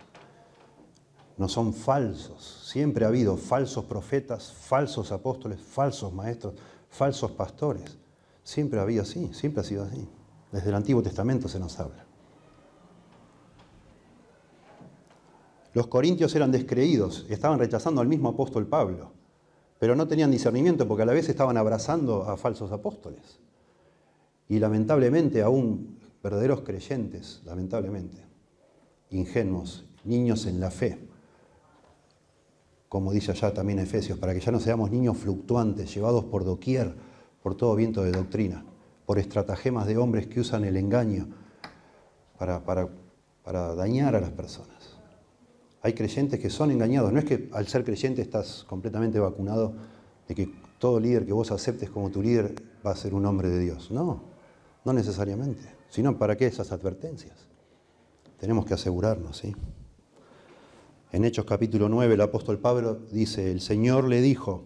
No 1.38 1.50
son 1.50 1.74
falsos. 1.74 2.70
Siempre 2.72 3.06
ha 3.06 3.10
habido 3.10 3.36
falsos 3.36 3.86
profetas, 3.86 4.54
falsos 4.54 5.12
apóstoles, 5.12 5.60
falsos 5.60 6.14
maestros, 6.14 6.54
falsos 6.90 7.32
pastores. 7.32 7.98
Siempre 8.44 8.80
ha 8.80 8.84
habido 8.84 9.02
así, 9.02 9.34
siempre 9.34 9.62
ha 9.62 9.64
sido 9.64 9.84
así. 9.84 10.08
Desde 10.52 10.70
el 10.70 10.76
Antiguo 10.76 11.04
Testamento 11.04 11.50
se 11.50 11.60
nos 11.60 11.78
habla. 11.80 12.05
Los 15.76 15.88
corintios 15.88 16.34
eran 16.36 16.54
descreídos, 16.54 17.26
estaban 17.28 17.60
rechazando 17.60 18.00
al 18.00 18.08
mismo 18.08 18.30
apóstol 18.30 18.66
Pablo, 18.66 19.12
pero 19.78 19.94
no 19.94 20.08
tenían 20.08 20.32
discernimiento 20.32 20.88
porque 20.88 21.04
a 21.04 21.06
la 21.06 21.12
vez 21.12 21.28
estaban 21.28 21.58
abrazando 21.58 22.24
a 22.24 22.38
falsos 22.38 22.72
apóstoles. 22.72 23.42
Y 24.48 24.60
lamentablemente 24.60 25.42
aún 25.42 26.00
verdaderos 26.24 26.62
creyentes, 26.62 27.42
lamentablemente, 27.44 28.24
ingenuos, 29.10 29.84
niños 30.06 30.46
en 30.46 30.62
la 30.62 30.72
fe, 30.72 30.98
como 32.88 33.12
dice 33.12 33.32
allá 33.32 33.54
también 33.54 33.80
Efesios, 33.80 34.18
para 34.18 34.34
que 34.34 34.40
ya 34.40 34.54
no 34.54 34.62
seamos 34.62 34.92
niños 34.92 35.18
fluctuantes, 35.18 35.94
llevados 35.94 36.24
por 36.24 36.46
doquier, 36.46 36.96
por 37.44 37.56
todo 37.56 37.76
viento 37.76 38.02
de 38.02 38.14
doctrina, 38.14 38.64
por 39.06 39.20
estratagemas 39.20 39.88
de 39.88 39.98
hombres 39.98 40.28
que 40.28 40.40
usan 40.40 40.64
el 40.64 40.78
engaño 40.78 41.28
para, 42.38 42.64
para, 42.64 42.88
para 43.44 43.76
dañar 43.76 44.16
a 44.16 44.22
las 44.22 44.32
personas. 44.32 44.75
Hay 45.86 45.94
creyentes 45.94 46.40
que 46.40 46.50
son 46.50 46.72
engañados. 46.72 47.14
No 47.14 47.20
es 47.20 47.26
que 47.26 47.48
al 47.52 47.68
ser 47.68 47.84
creyente 47.84 48.20
estás 48.20 48.64
completamente 48.64 49.20
vacunado 49.20 49.76
de 50.28 50.34
que 50.34 50.50
todo 50.80 51.00
líder 51.00 51.28
que 51.28 51.32
vos 51.32 51.52
aceptes 51.52 51.92
como 51.92 52.10
tu 52.10 52.24
líder 52.24 52.56
va 52.84 52.90
a 52.90 52.96
ser 52.96 53.14
un 53.14 53.24
hombre 53.28 53.50
de 53.50 53.60
Dios. 53.60 53.92
No, 53.92 54.24
no 54.84 54.94
necesariamente. 54.94 55.62
Sino, 55.90 56.18
¿para 56.18 56.36
qué 56.38 56.48
esas 56.48 56.72
advertencias? 56.72 57.38
Tenemos 58.40 58.66
que 58.66 58.74
asegurarnos, 58.74 59.38
¿sí? 59.38 59.56
En 61.12 61.24
Hechos 61.24 61.46
capítulo 61.46 61.88
9 61.88 62.16
el 62.16 62.22
apóstol 62.22 62.58
Pablo 62.58 63.02
dice, 63.12 63.52
el 63.52 63.62
Señor 63.62 64.06
le 64.06 64.22
dijo, 64.22 64.64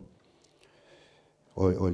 o, 1.53 1.91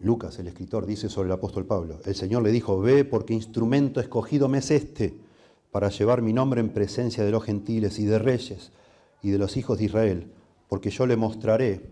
Lucas, 0.00 0.38
el 0.38 0.48
escritor, 0.48 0.86
dice 0.86 1.10
sobre 1.10 1.26
el 1.26 1.32
apóstol 1.32 1.66
Pablo, 1.66 2.00
el 2.06 2.14
Señor 2.14 2.42
le 2.42 2.50
dijo, 2.50 2.80
ve 2.80 3.04
porque 3.04 3.34
instrumento 3.34 4.00
escogido 4.00 4.48
me 4.48 4.58
es 4.58 4.70
este 4.70 5.14
para 5.72 5.88
llevar 5.88 6.22
mi 6.22 6.32
nombre 6.32 6.60
en 6.60 6.68
presencia 6.68 7.24
de 7.24 7.32
los 7.32 7.42
gentiles 7.42 7.98
y 7.98 8.04
de 8.04 8.18
reyes 8.18 8.70
y 9.22 9.30
de 9.30 9.38
los 9.38 9.56
hijos 9.56 9.78
de 9.78 9.84
Israel, 9.86 10.32
porque 10.68 10.90
yo 10.90 11.06
le 11.06 11.16
mostraré 11.16 11.90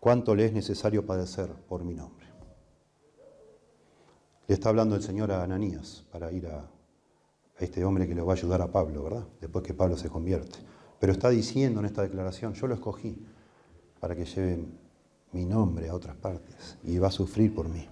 cuánto 0.00 0.34
le 0.34 0.46
es 0.46 0.52
necesario 0.52 1.04
padecer 1.04 1.50
por 1.68 1.84
mi 1.84 1.94
nombre. 1.94 2.26
Le 4.48 4.54
está 4.54 4.70
hablando 4.70 4.96
el 4.96 5.02
Señor 5.02 5.30
a 5.30 5.42
Ananías 5.42 6.04
para 6.10 6.32
ir 6.32 6.46
a, 6.46 6.70
este 7.58 7.84
hombre 7.84 8.06
que 8.06 8.14
le 8.14 8.22
va 8.22 8.32
a 8.32 8.36
ayudar 8.36 8.60
a 8.62 8.70
Pablo, 8.70 9.02
¿verdad? 9.02 9.26
Después 9.40 9.64
que 9.64 9.74
Pablo 9.74 9.96
se 9.96 10.08
convierte. 10.08 10.58
Pero 10.98 11.12
está 11.12 11.30
diciendo 11.30 11.80
en 11.80 11.86
esta 11.86 12.02
declaración, 12.02 12.54
yo 12.54 12.66
lo 12.66 12.74
escogí 12.74 13.16
para 13.98 14.14
que 14.14 14.24
lleve 14.24 14.64
mi 15.32 15.44
nombre 15.44 15.88
a 15.88 15.94
otras 15.94 16.16
partes 16.16 16.78
y 16.84 16.98
va 16.98 17.08
a 17.08 17.12
sufrir 17.12 17.54
por 17.54 17.68
mí. 17.68 17.86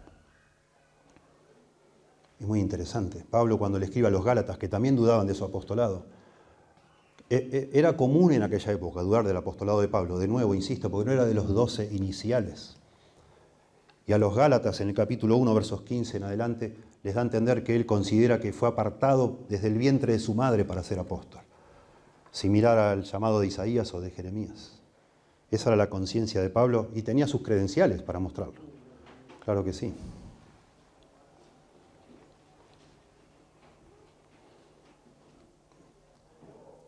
Es 2.40 2.46
muy 2.46 2.60
interesante. 2.60 3.24
Pablo 3.30 3.58
cuando 3.58 3.78
le 3.78 3.86
escribe 3.86 4.08
a 4.08 4.10
los 4.10 4.24
Gálatas, 4.24 4.58
que 4.58 4.68
también 4.68 4.96
dudaban 4.96 5.26
de 5.26 5.34
su 5.34 5.44
apostolado, 5.44 6.06
e, 7.30 7.70
e, 7.72 7.78
era 7.78 7.96
común 7.96 8.32
en 8.32 8.42
aquella 8.42 8.72
época 8.72 9.00
dudar 9.00 9.26
del 9.26 9.36
apostolado 9.36 9.80
de 9.80 9.88
Pablo, 9.88 10.18
de 10.18 10.28
nuevo, 10.28 10.54
insisto, 10.54 10.90
porque 10.90 11.06
no 11.06 11.12
era 11.12 11.24
de 11.24 11.34
los 11.34 11.48
doce 11.48 11.88
iniciales. 11.92 12.76
Y 14.06 14.12
a 14.12 14.18
los 14.18 14.34
Gálatas 14.34 14.80
en 14.80 14.88
el 14.88 14.94
capítulo 14.94 15.36
1, 15.36 15.54
versos 15.54 15.82
15 15.82 16.18
en 16.18 16.24
adelante, 16.24 16.76
les 17.02 17.14
da 17.14 17.22
a 17.22 17.24
entender 17.24 17.64
que 17.64 17.76
él 17.76 17.86
considera 17.86 18.40
que 18.40 18.52
fue 18.52 18.68
apartado 18.68 19.38
desde 19.48 19.68
el 19.68 19.78
vientre 19.78 20.12
de 20.12 20.18
su 20.18 20.34
madre 20.34 20.64
para 20.64 20.82
ser 20.82 20.98
apóstol, 20.98 21.42
similar 22.30 22.78
al 22.78 23.04
llamado 23.04 23.40
de 23.40 23.46
Isaías 23.46 23.94
o 23.94 24.00
de 24.00 24.10
Jeremías. 24.10 24.80
Esa 25.50 25.70
era 25.70 25.76
la 25.76 25.88
conciencia 25.88 26.42
de 26.42 26.50
Pablo 26.50 26.88
y 26.94 27.02
tenía 27.02 27.26
sus 27.26 27.42
credenciales 27.42 28.02
para 28.02 28.18
mostrarlo. 28.18 28.60
Claro 29.44 29.64
que 29.64 29.72
sí. 29.72 29.94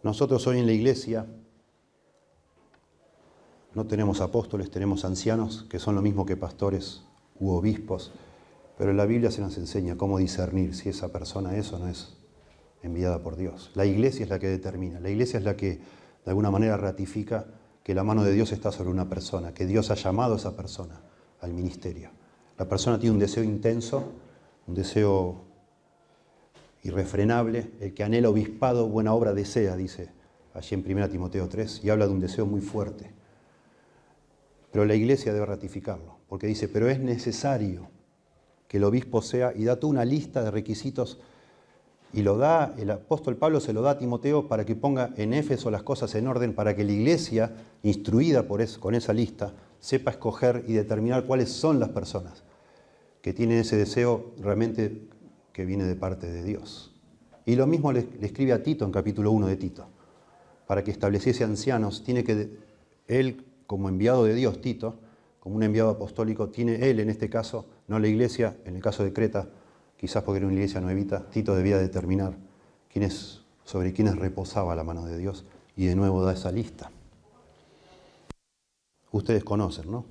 Nosotros 0.06 0.46
hoy 0.46 0.60
en 0.60 0.66
la 0.66 0.72
iglesia 0.72 1.26
no 3.74 3.88
tenemos 3.88 4.20
apóstoles, 4.20 4.70
tenemos 4.70 5.04
ancianos, 5.04 5.66
que 5.68 5.80
son 5.80 5.96
lo 5.96 6.00
mismo 6.00 6.24
que 6.24 6.36
pastores 6.36 7.02
u 7.40 7.50
obispos, 7.50 8.12
pero 8.78 8.92
en 8.92 8.98
la 8.98 9.04
Biblia 9.04 9.32
se 9.32 9.40
nos 9.40 9.58
enseña 9.58 9.96
cómo 9.96 10.18
discernir 10.18 10.76
si 10.76 10.90
esa 10.90 11.10
persona 11.10 11.56
es 11.56 11.72
o 11.72 11.80
no 11.80 11.88
es 11.88 12.18
enviada 12.84 13.20
por 13.20 13.34
Dios. 13.34 13.72
La 13.74 13.84
iglesia 13.84 14.22
es 14.22 14.30
la 14.30 14.38
que 14.38 14.46
determina, 14.46 15.00
la 15.00 15.10
iglesia 15.10 15.40
es 15.40 15.44
la 15.44 15.56
que 15.56 15.80
de 16.24 16.30
alguna 16.30 16.52
manera 16.52 16.76
ratifica 16.76 17.46
que 17.82 17.92
la 17.92 18.04
mano 18.04 18.22
de 18.22 18.30
Dios 18.30 18.52
está 18.52 18.70
sobre 18.70 18.90
una 18.90 19.08
persona, 19.08 19.54
que 19.54 19.66
Dios 19.66 19.90
ha 19.90 19.96
llamado 19.96 20.34
a 20.34 20.36
esa 20.36 20.54
persona 20.54 21.00
al 21.40 21.52
ministerio. 21.52 22.10
La 22.56 22.68
persona 22.68 23.00
tiene 23.00 23.14
un 23.14 23.18
deseo 23.18 23.42
intenso, 23.42 24.04
un 24.68 24.74
deseo 24.76 25.45
irrefrenable, 26.86 27.72
el 27.80 27.94
que 27.94 28.04
anhela 28.04 28.30
obispado, 28.30 28.88
buena 28.88 29.12
obra 29.12 29.34
desea, 29.34 29.76
dice 29.76 30.10
allí 30.54 30.74
en 30.74 30.84
1 30.90 31.10
Timoteo 31.10 31.48
3, 31.48 31.82
y 31.84 31.90
habla 31.90 32.06
de 32.06 32.12
un 32.12 32.20
deseo 32.20 32.46
muy 32.46 32.60
fuerte. 32.60 33.10
Pero 34.70 34.84
la 34.84 34.94
iglesia 34.94 35.32
debe 35.32 35.46
ratificarlo, 35.46 36.18
porque 36.28 36.46
dice, 36.46 36.68
pero 36.68 36.88
es 36.88 37.00
necesario 37.00 37.88
que 38.68 38.78
el 38.78 38.84
obispo 38.84 39.20
sea, 39.20 39.52
y 39.54 39.64
da 39.64 39.78
tú 39.78 39.88
una 39.88 40.04
lista 40.04 40.42
de 40.42 40.50
requisitos, 40.50 41.20
y 42.12 42.22
lo 42.22 42.38
da, 42.38 42.74
el 42.78 42.90
apóstol 42.90 43.36
Pablo 43.36 43.60
se 43.60 43.72
lo 43.72 43.82
da 43.82 43.92
a 43.92 43.98
Timoteo 43.98 44.48
para 44.48 44.64
que 44.64 44.76
ponga 44.76 45.12
en 45.16 45.34
Éfeso 45.34 45.70
las 45.70 45.82
cosas 45.82 46.14
en 46.14 46.26
orden, 46.26 46.54
para 46.54 46.74
que 46.74 46.84
la 46.84 46.92
iglesia, 46.92 47.52
instruida 47.82 48.44
por 48.44 48.64
con 48.78 48.94
esa 48.94 49.12
lista, 49.12 49.52
sepa 49.80 50.12
escoger 50.12 50.64
y 50.66 50.72
determinar 50.72 51.26
cuáles 51.26 51.50
son 51.50 51.78
las 51.80 51.90
personas 51.90 52.44
que 53.20 53.32
tienen 53.32 53.58
ese 53.58 53.76
deseo 53.76 54.32
realmente 54.40 55.08
que 55.56 55.64
viene 55.64 55.84
de 55.84 55.96
parte 55.96 56.30
de 56.30 56.42
Dios. 56.42 56.92
Y 57.46 57.56
lo 57.56 57.66
mismo 57.66 57.90
le, 57.90 58.06
escribe 58.20 58.52
a 58.52 58.62
Tito 58.62 58.84
en 58.84 58.92
capítulo 58.92 59.30
1 59.32 59.46
de 59.46 59.56
Tito. 59.56 59.88
Para 60.66 60.84
que 60.84 60.90
estableciese 60.90 61.44
ancianos, 61.44 62.04
tiene 62.04 62.24
que 62.24 62.58
él, 63.08 63.46
como 63.66 63.88
enviado 63.88 64.24
de 64.24 64.34
Dios, 64.34 64.60
Tito, 64.60 64.96
como 65.40 65.56
un 65.56 65.62
enviado 65.62 65.88
apostólico, 65.88 66.50
tiene 66.50 66.90
él 66.90 67.00
en 67.00 67.08
este 67.08 67.30
caso, 67.30 67.64
no 67.88 67.98
la 67.98 68.06
iglesia, 68.06 68.58
en 68.66 68.76
el 68.76 68.82
caso 68.82 69.02
de 69.02 69.14
Creta, 69.14 69.48
quizás 69.96 70.22
porque 70.24 70.36
era 70.36 70.46
una 70.46 70.56
iglesia 70.56 70.82
nuevita, 70.82 71.26
Tito 71.30 71.54
debía 71.54 71.78
determinar 71.78 72.36
sobre 73.64 73.94
quiénes 73.94 74.16
reposaba 74.16 74.76
la 74.76 74.84
mano 74.84 75.06
de 75.06 75.16
Dios 75.16 75.46
y 75.74 75.86
de 75.86 75.96
nuevo 75.96 76.22
da 76.22 76.34
esa 76.34 76.52
lista. 76.52 76.90
Ustedes 79.10 79.42
conocen, 79.42 79.90
¿no? 79.90 80.04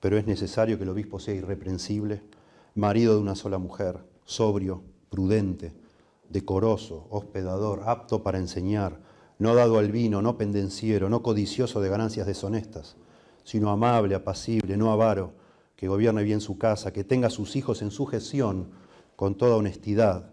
Pero 0.00 0.18
es 0.18 0.26
necesario 0.26 0.78
que 0.78 0.82
el 0.82 0.90
obispo 0.90 1.20
sea 1.20 1.34
irreprensible, 1.34 2.22
marido 2.74 3.14
de 3.14 3.20
una 3.20 3.36
sola 3.36 3.58
mujer, 3.58 4.00
sobrio, 4.24 4.82
prudente, 5.10 5.72
decoroso, 6.28 7.06
hospedador, 7.10 7.82
apto 7.86 8.22
para 8.22 8.38
enseñar, 8.38 9.00
no 9.38 9.54
dado 9.54 9.78
al 9.78 9.90
vino, 9.90 10.22
no 10.22 10.36
pendenciero, 10.38 11.08
no 11.08 11.22
codicioso 11.22 11.80
de 11.80 11.88
ganancias 11.88 12.26
deshonestas, 12.26 12.96
sino 13.44 13.70
amable, 13.70 14.14
apacible, 14.14 14.76
no 14.76 14.90
avaro, 14.90 15.32
que 15.76 15.88
gobierne 15.88 16.22
bien 16.22 16.40
su 16.40 16.56
casa, 16.56 16.92
que 16.92 17.04
tenga 17.04 17.26
a 17.28 17.30
sus 17.30 17.56
hijos 17.56 17.82
en 17.82 17.90
sujeción 17.90 18.70
con 19.16 19.34
toda 19.34 19.56
honestidad, 19.56 20.30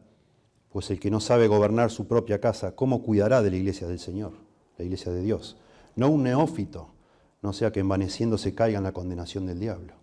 pues 0.69 0.89
el 0.89 0.99
que 0.99 1.11
no 1.11 1.19
sabe 1.19 1.47
gobernar 1.47 1.91
su 1.91 2.07
propia 2.07 2.39
casa, 2.39 2.75
¿cómo 2.75 3.03
cuidará 3.03 3.41
de 3.41 3.51
la 3.51 3.57
iglesia 3.57 3.87
del 3.87 3.99
Señor, 3.99 4.33
la 4.77 4.85
iglesia 4.85 5.11
de 5.11 5.21
Dios? 5.21 5.57
No 5.95 6.09
un 6.09 6.23
neófito, 6.23 6.93
no 7.41 7.53
sea 7.53 7.71
que 7.71 7.81
envaneciéndose 7.81 8.55
caiga 8.55 8.77
en 8.77 8.83
la 8.83 8.93
condenación 8.93 9.45
del 9.45 9.59
diablo. 9.59 9.95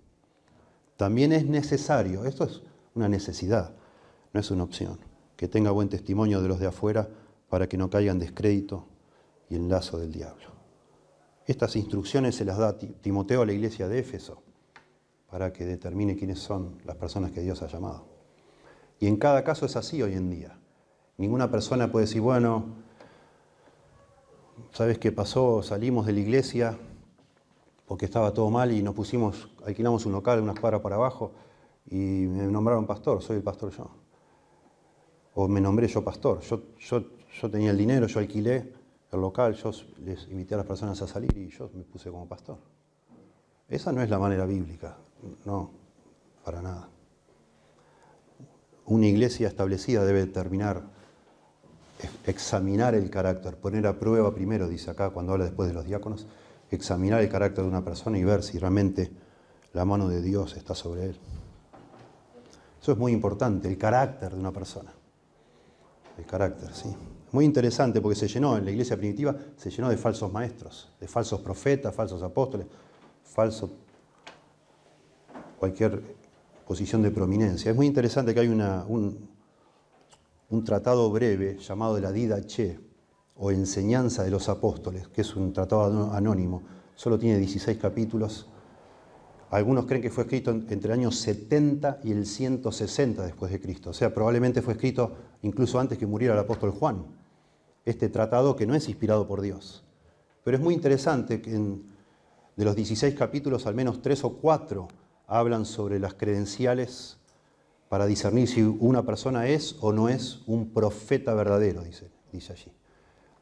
También 0.97 1.33
es 1.33 1.47
necesario, 1.47 2.25
esto 2.25 2.45
es 2.45 2.63
una 2.95 3.09
necesidad, 3.09 3.75
no 4.33 4.41
es 4.41 4.51
una 4.51 4.65
opción, 4.65 4.99
que 5.37 5.49
tenga 5.49 5.71
buen 5.71 5.89
testimonio 5.89 6.43
de 6.43 6.49
los 6.49 6.61
de 6.61 6.67
afuera 6.67 7.09
para 7.49 7.69
que 7.69 7.79
no 7.79 7.91
caiga 7.91 8.13
en 8.13 8.19
descrédito 8.19 8.87
y 9.49 9.57
en 9.57 9.69
lazo 9.69 9.99
del 9.99 10.13
diablo. 10.13 10.47
Estas 11.47 11.77
instrucciones 11.77 12.35
se 12.37 12.45
las 12.45 12.59
da 12.59 12.77
Timoteo 12.77 13.43
a 13.43 13.47
la 13.47 13.53
iglesia 13.53 13.89
de 13.89 14.01
Éfeso 14.01 14.43
para 15.31 15.53
que 15.53 15.65
determine 15.65 16.17
quiénes 16.17 16.39
son 16.39 16.79
las 16.85 16.97
personas 16.97 17.31
que 17.33 17.41
Dios 17.41 17.63
ha 17.63 17.69
llamado. 17.69 18.07
Y 19.01 19.07
en 19.07 19.17
cada 19.17 19.45
caso 19.45 19.67
es 19.67 19.77
así 19.77 20.03
hoy 20.03 20.15
en 20.15 20.31
día. 20.31 20.59
Ninguna 21.17 21.51
persona 21.51 21.91
puede 21.91 22.07
decir, 22.07 22.21
bueno, 22.21 22.67
¿sabes 24.73 24.99
qué 24.99 25.13
pasó? 25.13 25.63
Salimos 25.63 26.07
de 26.07 26.13
la 26.13 26.21
iglesia 26.21 26.79
porque 27.87 28.05
estaba 28.05 28.33
todo 28.35 28.51
mal 28.51 28.73
y 28.73 28.83
nos 28.83 28.95
pusimos, 28.95 29.49
alquilamos 29.65 30.05
un 30.05 30.13
local 30.13 30.41
unas 30.41 30.61
cuadras 30.61 30.83
para 30.83 30.97
abajo 30.97 31.33
y 31.91 31.97
me 31.97 32.45
nombraron 32.45 32.87
pastor, 32.87 33.23
soy 33.23 33.39
el 33.39 33.43
pastor 33.43 33.71
yo. 33.71 33.91
O 35.41 35.47
me 35.47 35.61
nombré 35.61 35.87
yo 35.87 36.03
pastor, 36.03 36.41
yo, 36.41 37.49
tenía 37.49 37.71
el 37.71 37.79
dinero, 37.79 38.09
yo 38.09 38.19
alquilé 38.19 38.73
el 39.13 39.21
local, 39.21 39.55
yo 39.55 39.71
les 40.05 40.27
invité 40.31 40.55
a 40.55 40.57
las 40.57 40.67
personas 40.67 41.01
a 41.01 41.07
salir 41.07 41.31
y 41.39 41.49
yo 41.49 41.71
me 41.75 41.85
puse 41.85 42.11
como 42.11 42.27
pastor. 42.27 42.59
Esa 43.69 43.93
no 43.93 44.03
es 44.03 44.11
la 44.11 44.19
manera 44.19 44.47
bíblica, 44.47 44.97
no, 45.45 45.71
para 46.45 46.61
nada. 46.61 46.89
Una 48.87 49.07
iglesia 49.07 49.47
establecida 49.47 50.05
debe 50.05 50.27
determinar, 50.27 50.83
examinar 52.27 52.97
el 52.97 53.09
carácter, 53.09 53.59
poner 53.59 53.87
a 53.87 53.97
prueba 53.97 54.35
primero, 54.35 54.67
dice 54.67 54.91
acá 54.91 55.11
cuando 55.11 55.35
habla 55.35 55.45
después 55.45 55.69
de 55.69 55.75
los 55.75 55.85
diáconos, 55.85 56.27
examinar 56.73 57.21
el 57.21 57.29
carácter 57.29 57.63
de 57.63 57.71
una 57.71 57.85
persona 57.85 58.19
y 58.19 58.25
ver 58.25 58.43
si 58.43 58.59
realmente 58.59 59.13
la 59.73 59.85
mano 59.85 60.09
de 60.09 60.21
Dios 60.21 60.57
está 60.57 60.75
sobre 60.75 61.11
él. 61.11 61.17
Eso 62.83 62.91
es 62.91 62.99
muy 62.99 63.13
importante, 63.13 63.69
el 63.69 63.79
carácter 63.79 64.33
de 64.33 64.41
una 64.41 64.51
persona. 64.51 64.98
El 66.19 66.27
carácter, 66.27 66.75
sí. 66.75 66.95
Muy 67.33 67.45
interesante 67.45 68.01
porque 68.01 68.17
se 68.17 68.29
llenó, 68.29 68.57
en 68.57 68.65
la 68.65 68.71
iglesia 68.71 68.97
primitiva, 68.97 69.37
se 69.57 69.71
llenó 69.71 69.89
de 69.89 69.97
falsos 69.97 70.33
maestros, 70.33 70.93
de 71.01 71.07
falsos 71.07 71.41
profetas, 71.41 71.95
falsos 71.95 72.23
apóstoles, 72.23 72.67
falso 73.23 73.71
cualquier 75.59 76.03
posición 76.67 77.03
de 77.03 77.11
prominencia. 77.11 77.71
Es 77.71 77.77
muy 77.77 77.87
interesante 77.87 78.35
que 78.35 78.41
hay 78.41 78.49
un, 78.49 79.29
un 80.51 80.65
tratado 80.65 81.11
breve 81.11 81.59
llamado 81.59 81.95
de 81.95 82.01
la 82.01 82.13
Dida 82.13 82.45
Che, 82.45 82.81
o 83.39 83.53
Enseñanza 83.53 84.25
de 84.25 84.31
los 84.31 84.49
Apóstoles, 84.49 85.09
que 85.09 85.21
es 85.21 85.37
un 85.37 85.53
tratado 85.53 86.13
anónimo, 86.13 86.63
solo 86.97 87.19
tiene 87.19 87.39
16 87.39 87.79
capítulos. 87.79 88.49
Algunos 89.51 89.87
creen 89.87 90.03
que 90.03 90.11
fue 90.11 90.25
escrito 90.25 90.51
entre 90.51 90.93
el 90.93 90.99
año 90.99 91.13
70 91.13 92.01
y 92.03 92.11
el 92.11 92.27
160 92.27 93.25
después 93.25 93.53
de 93.53 93.61
Cristo, 93.61 93.91
o 93.91 93.95
sea, 93.95 94.13
probablemente 94.13 94.61
fue 94.61 94.75
escrito 94.75 95.15
incluso 95.43 95.79
antes 95.79 95.99
que 95.99 96.07
muriera 96.07 96.35
el 96.35 96.41
apóstol 96.41 96.71
Juan. 96.71 97.07
Este 97.85 98.09
tratado 98.09 98.57
que 98.57 98.67
no 98.67 98.75
es 98.75 98.89
inspirado 98.89 99.27
por 99.27 99.41
Dios. 99.41 99.85
Pero 100.45 100.57
es 100.57 100.63
muy 100.63 100.75
interesante 100.75 101.41
que 101.41 101.51
de 101.53 102.65
los 102.65 102.77
16 102.77 103.15
capítulos, 103.15 103.67
al 103.67 103.75
menos 103.75 104.03
3 104.03 104.25
o 104.25 104.35
4 104.35 104.89
hablan 105.27 105.65
sobre 105.65 105.99
las 105.99 106.15
credenciales 106.15 107.19
para 107.89 108.07
discernir 108.07 108.49
si 108.49 108.63
una 108.63 109.05
persona 109.05 109.49
es 109.49 109.77
o 109.81 109.93
no 109.93 110.09
es 110.09 110.43
un 110.47 110.71
profeta 110.71 111.35
verdadero, 111.35 111.83
dice, 111.83 112.11
dice 112.33 112.53
allí 112.53 112.73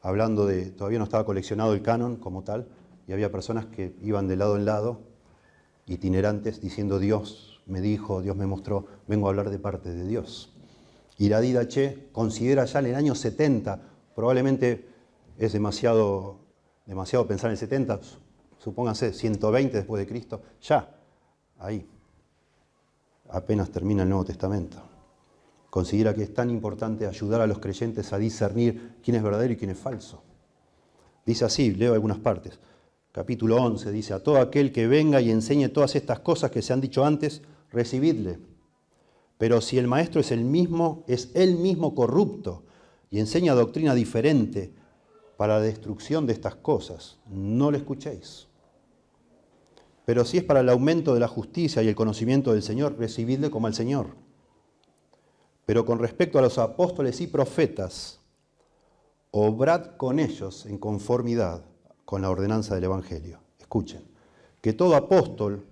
hablando 0.07 0.45
de, 0.45 0.71
todavía 0.71 0.99
no 0.99 1.03
estaba 1.03 1.25
coleccionado 1.25 1.73
el 1.73 1.81
canon 1.81 2.15
como 2.15 2.43
tal, 2.43 2.67
y 3.07 3.13
había 3.13 3.31
personas 3.31 3.65
que 3.65 3.93
iban 4.01 4.27
de 4.27 4.37
lado 4.37 4.55
en 4.55 4.63
lado, 4.65 5.01
itinerantes, 5.85 6.61
diciendo 6.61 6.99
Dios 6.99 7.61
me 7.65 7.81
dijo, 7.81 8.21
Dios 8.21 8.37
me 8.37 8.47
mostró, 8.47 8.85
vengo 9.07 9.27
a 9.27 9.31
hablar 9.31 9.49
de 9.49 9.59
parte 9.59 9.93
de 9.93 10.07
Dios. 10.07 10.56
Y 11.17 11.29
la 11.29 11.67
Che 11.67 12.09
considera 12.11 12.65
ya 12.65 12.79
en 12.79 12.85
el 12.87 12.95
año 12.95 13.15
70, 13.15 13.81
probablemente 14.15 14.87
es 15.37 15.53
demasiado, 15.53 16.39
demasiado 16.85 17.27
pensar 17.27 17.49
en 17.49 17.53
el 17.53 17.57
70, 17.57 17.99
supónganse 18.59 19.13
120 19.13 19.77
después 19.77 19.99
de 19.99 20.07
Cristo, 20.07 20.41
ya, 20.61 20.95
ahí, 21.59 21.87
apenas 23.29 23.69
termina 23.71 24.03
el 24.03 24.09
Nuevo 24.09 24.25
Testamento 24.25 24.87
considera 25.77 26.15
que 26.15 26.23
es 26.23 26.33
tan 26.33 26.49
importante 26.49 27.05
ayudar 27.05 27.41
a 27.41 27.45
los 27.45 27.59
creyentes 27.59 28.11
a 28.11 28.17
discernir 28.17 28.95
quién 29.03 29.15
es 29.15 29.21
verdadero 29.21 29.53
y 29.53 29.57
quién 29.57 29.69
es 29.69 29.77
falso. 29.77 30.23
Dice 31.23 31.45
así, 31.45 31.71
leo 31.71 31.93
algunas 31.93 32.17
partes. 32.17 32.59
Capítulo 33.11 33.57
11 33.57 33.91
dice, 33.91 34.13
a 34.15 34.23
todo 34.23 34.39
aquel 34.39 34.71
que 34.71 34.87
venga 34.87 35.21
y 35.21 35.29
enseñe 35.29 35.69
todas 35.69 35.95
estas 35.95 36.21
cosas 36.21 36.49
que 36.49 36.63
se 36.63 36.73
han 36.73 36.81
dicho 36.81 37.05
antes, 37.05 37.43
recibidle. 37.71 38.39
Pero 39.37 39.61
si 39.61 39.77
el 39.77 39.87
maestro 39.87 40.21
es 40.21 40.31
el 40.31 40.43
mismo, 40.43 41.03
es 41.07 41.31
él 41.35 41.57
mismo 41.57 41.93
corrupto 41.93 42.63
y 43.09 43.19
enseña 43.19 43.53
doctrina 43.53 43.93
diferente 43.93 44.73
para 45.37 45.59
la 45.59 45.61
destrucción 45.61 46.25
de 46.25 46.33
estas 46.33 46.55
cosas, 46.55 47.19
no 47.29 47.69
le 47.71 47.77
escuchéis. 47.77 48.47
Pero 50.05 50.25
si 50.25 50.37
es 50.37 50.43
para 50.43 50.61
el 50.61 50.69
aumento 50.69 51.13
de 51.13 51.19
la 51.19 51.27
justicia 51.27 51.83
y 51.83 51.87
el 51.87 51.95
conocimiento 51.95 52.53
del 52.53 52.63
Señor, 52.63 52.97
recibidle 52.97 53.51
como 53.51 53.67
al 53.67 53.73
Señor. 53.73 54.15
Pero 55.65 55.85
con 55.85 55.99
respecto 55.99 56.39
a 56.39 56.41
los 56.41 56.57
apóstoles 56.57 57.19
y 57.21 57.27
profetas, 57.27 58.21
obrad 59.31 59.97
con 59.97 60.19
ellos 60.19 60.65
en 60.65 60.77
conformidad 60.77 61.65
con 62.05 62.21
la 62.21 62.29
ordenanza 62.29 62.73
del 62.73 62.85
Evangelio. 62.85 63.41
Escuchen, 63.59 64.01
que 64.61 64.71
todo 64.73 64.95
apóstol, 64.95 65.67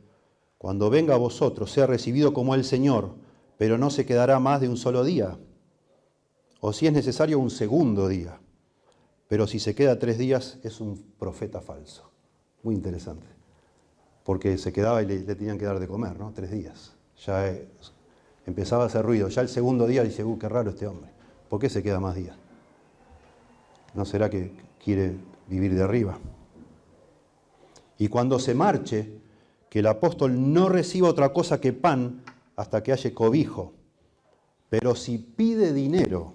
cuando 0.57 0.89
venga 0.89 1.15
a 1.15 1.17
vosotros, 1.17 1.71
sea 1.71 1.87
recibido 1.87 2.33
como 2.33 2.55
el 2.55 2.65
Señor, 2.65 3.15
pero 3.57 3.77
no 3.77 3.89
se 3.89 4.05
quedará 4.05 4.39
más 4.39 4.61
de 4.61 4.69
un 4.69 4.77
solo 4.77 5.03
día, 5.03 5.37
o 6.59 6.73
si 6.73 6.87
es 6.87 6.93
necesario 6.93 7.39
un 7.39 7.49
segundo 7.49 8.07
día. 8.07 8.39
pero 9.27 9.47
si 9.47 9.59
se 9.59 9.73
queda 9.73 9.97
tres 9.97 10.17
días 10.17 10.59
es 10.63 10.79
un 10.79 10.97
profeta 11.17 11.59
falso. 11.61 12.11
Muy 12.63 12.75
interesante. 12.75 13.27
Porque 14.23 14.57
se 14.57 14.71
quedaba 14.71 15.01
y 15.01 15.05
le, 15.05 15.19
tenían 15.35 15.57
que 15.57 15.65
dar 15.65 15.79
de 15.79 15.87
comer, 15.87 16.17
¿no? 16.19 16.31
Tres 16.31 16.51
días. 16.51 16.95
Ya 17.25 17.55
empezaba 18.45 18.83
a 18.83 18.87
hacer 18.87 19.03
ruido. 19.05 19.27
Ya 19.29 19.41
el 19.41 19.49
segundo 19.49 19.87
día 19.87 20.03
dice, 20.03 20.23
uh, 20.23 20.37
qué 20.37 20.49
raro 20.49 20.71
este 20.71 20.87
hombre. 20.87 21.11
¿Por 21.49 21.59
qué 21.59 21.69
se 21.69 21.83
queda 21.83 21.99
más 21.99 22.15
días? 22.15 22.35
¿No 23.93 24.05
será 24.05 24.29
que 24.29 24.51
quiere 24.83 25.15
vivir 25.47 25.75
de 25.75 25.83
arriba? 25.83 26.17
Y 27.97 28.07
cuando 28.07 28.39
se 28.39 28.53
marche, 28.55 29.19
que 29.69 29.79
el 29.79 29.87
apóstol 29.87 30.53
no 30.53 30.69
reciba 30.69 31.09
otra 31.09 31.33
cosa 31.33 31.61
que 31.61 31.73
pan 31.73 32.23
hasta 32.55 32.83
que 32.83 32.91
haya 32.91 33.13
cobijo. 33.13 33.73
Pero 34.69 34.95
si 34.95 35.17
pide 35.17 35.73
dinero, 35.73 36.33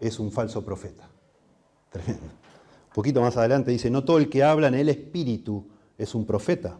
es 0.00 0.18
un 0.18 0.30
falso 0.30 0.64
profeta. 0.64 1.08
Tremendo. 1.90 2.24
Un 2.24 2.94
poquito 2.94 3.20
más 3.20 3.36
adelante 3.36 3.70
dice, 3.70 3.90
no 3.90 4.04
todo 4.04 4.18
el 4.18 4.28
que 4.30 4.44
habla 4.44 4.68
en 4.68 4.74
el 4.74 4.88
Espíritu 4.88 5.66
es 5.98 6.14
un 6.14 6.26
profeta, 6.26 6.78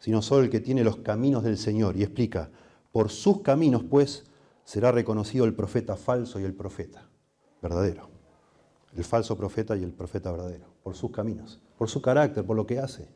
sino 0.00 0.22
solo 0.22 0.44
el 0.44 0.50
que 0.50 0.60
tiene 0.60 0.82
los 0.82 0.96
caminos 0.98 1.44
del 1.44 1.58
Señor. 1.58 1.96
Y 1.96 2.02
explica, 2.02 2.50
por 2.90 3.10
sus 3.10 3.42
caminos, 3.42 3.84
pues, 3.84 4.24
será 4.64 4.92
reconocido 4.92 5.44
el 5.44 5.54
profeta 5.54 5.96
falso 5.96 6.40
y 6.40 6.44
el 6.44 6.54
profeta 6.54 7.08
verdadero. 7.60 8.08
El 8.96 9.04
falso 9.04 9.36
profeta 9.36 9.76
y 9.76 9.82
el 9.82 9.92
profeta 9.92 10.30
verdadero. 10.30 10.66
Por 10.82 10.94
sus 10.94 11.10
caminos, 11.10 11.60
por 11.78 11.88
su 11.88 12.02
carácter, 12.02 12.44
por 12.44 12.56
lo 12.56 12.66
que 12.66 12.78
hace. 12.78 13.08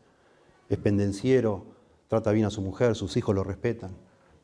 Es 0.69 0.79
pendenciero, 0.79 1.67
trata 2.09 2.33
bien 2.33 2.47
a 2.47 2.51
su 2.51 2.63
mujer, 2.63 2.95
sus 2.95 3.17
hijos 3.17 3.35
lo 3.35 3.45
respetan, 3.45 3.97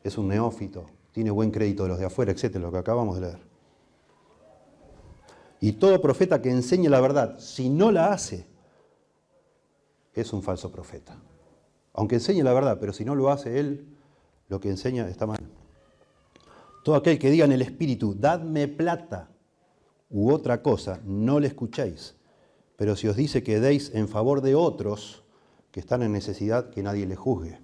es 0.03 0.19
un 0.19 0.29
neófito, 0.29 0.87
tiene 1.13 1.31
buen 1.31 1.51
crédito 1.51 1.85
de 1.85 1.91
los 1.91 1.99
de 1.99 2.07
afuera, 2.07 2.33
etcétera, 2.33 2.65
lo 2.65 2.73
que 2.73 2.79
acabamos 2.79 3.17
de 3.17 3.21
leer. 3.23 3.39
Y 5.61 5.73
todo 5.73 6.01
profeta 6.01 6.43
que 6.43 6.51
enseñe 6.51 6.89
la 6.89 7.01
verdad, 7.01 7.39
si 7.39 7.69
no 7.69 7.93
la 7.93 8.13
hace, 8.13 8.47
es 10.13 10.33
un 10.33 10.43
falso 10.43 10.73
profeta. 10.73 11.17
Aunque 11.93 12.17
enseñe 12.17 12.43
la 12.43 12.53
verdad, 12.53 12.79
pero 12.81 12.93
si 12.93 13.05
no 13.05 13.15
lo 13.15 13.31
hace 13.31 13.61
él, 13.61 13.87
lo 14.49 14.61
que 14.61 14.71
enseña 14.71 15.09
está 15.09 15.27
mal. 15.27 15.39
Todo 16.83 16.97
aquel 16.97 17.19
que 17.19 17.31
diga 17.31 17.45
en 17.45 17.53
el 17.53 17.63
Espíritu, 17.63 18.15
dadme 18.19 18.67
plata 18.67 19.29
u 20.11 20.33
otra 20.33 20.63
cosa, 20.63 21.01
no 21.05 21.39
le 21.39 21.47
escuchéis. 21.47 22.17
Pero 22.77 22.97
si 22.97 23.07
os 23.07 23.15
dice 23.15 23.45
que 23.45 23.61
deis 23.61 23.95
en 23.95 24.09
favor 24.09 24.41
de 24.41 24.57
otros 24.57 25.23
que 25.71 25.79
están 25.79 26.03
en 26.03 26.13
necesidad, 26.13 26.71
que 26.71 26.83
nadie 26.83 27.07
le 27.07 27.15
juzgue 27.15 27.62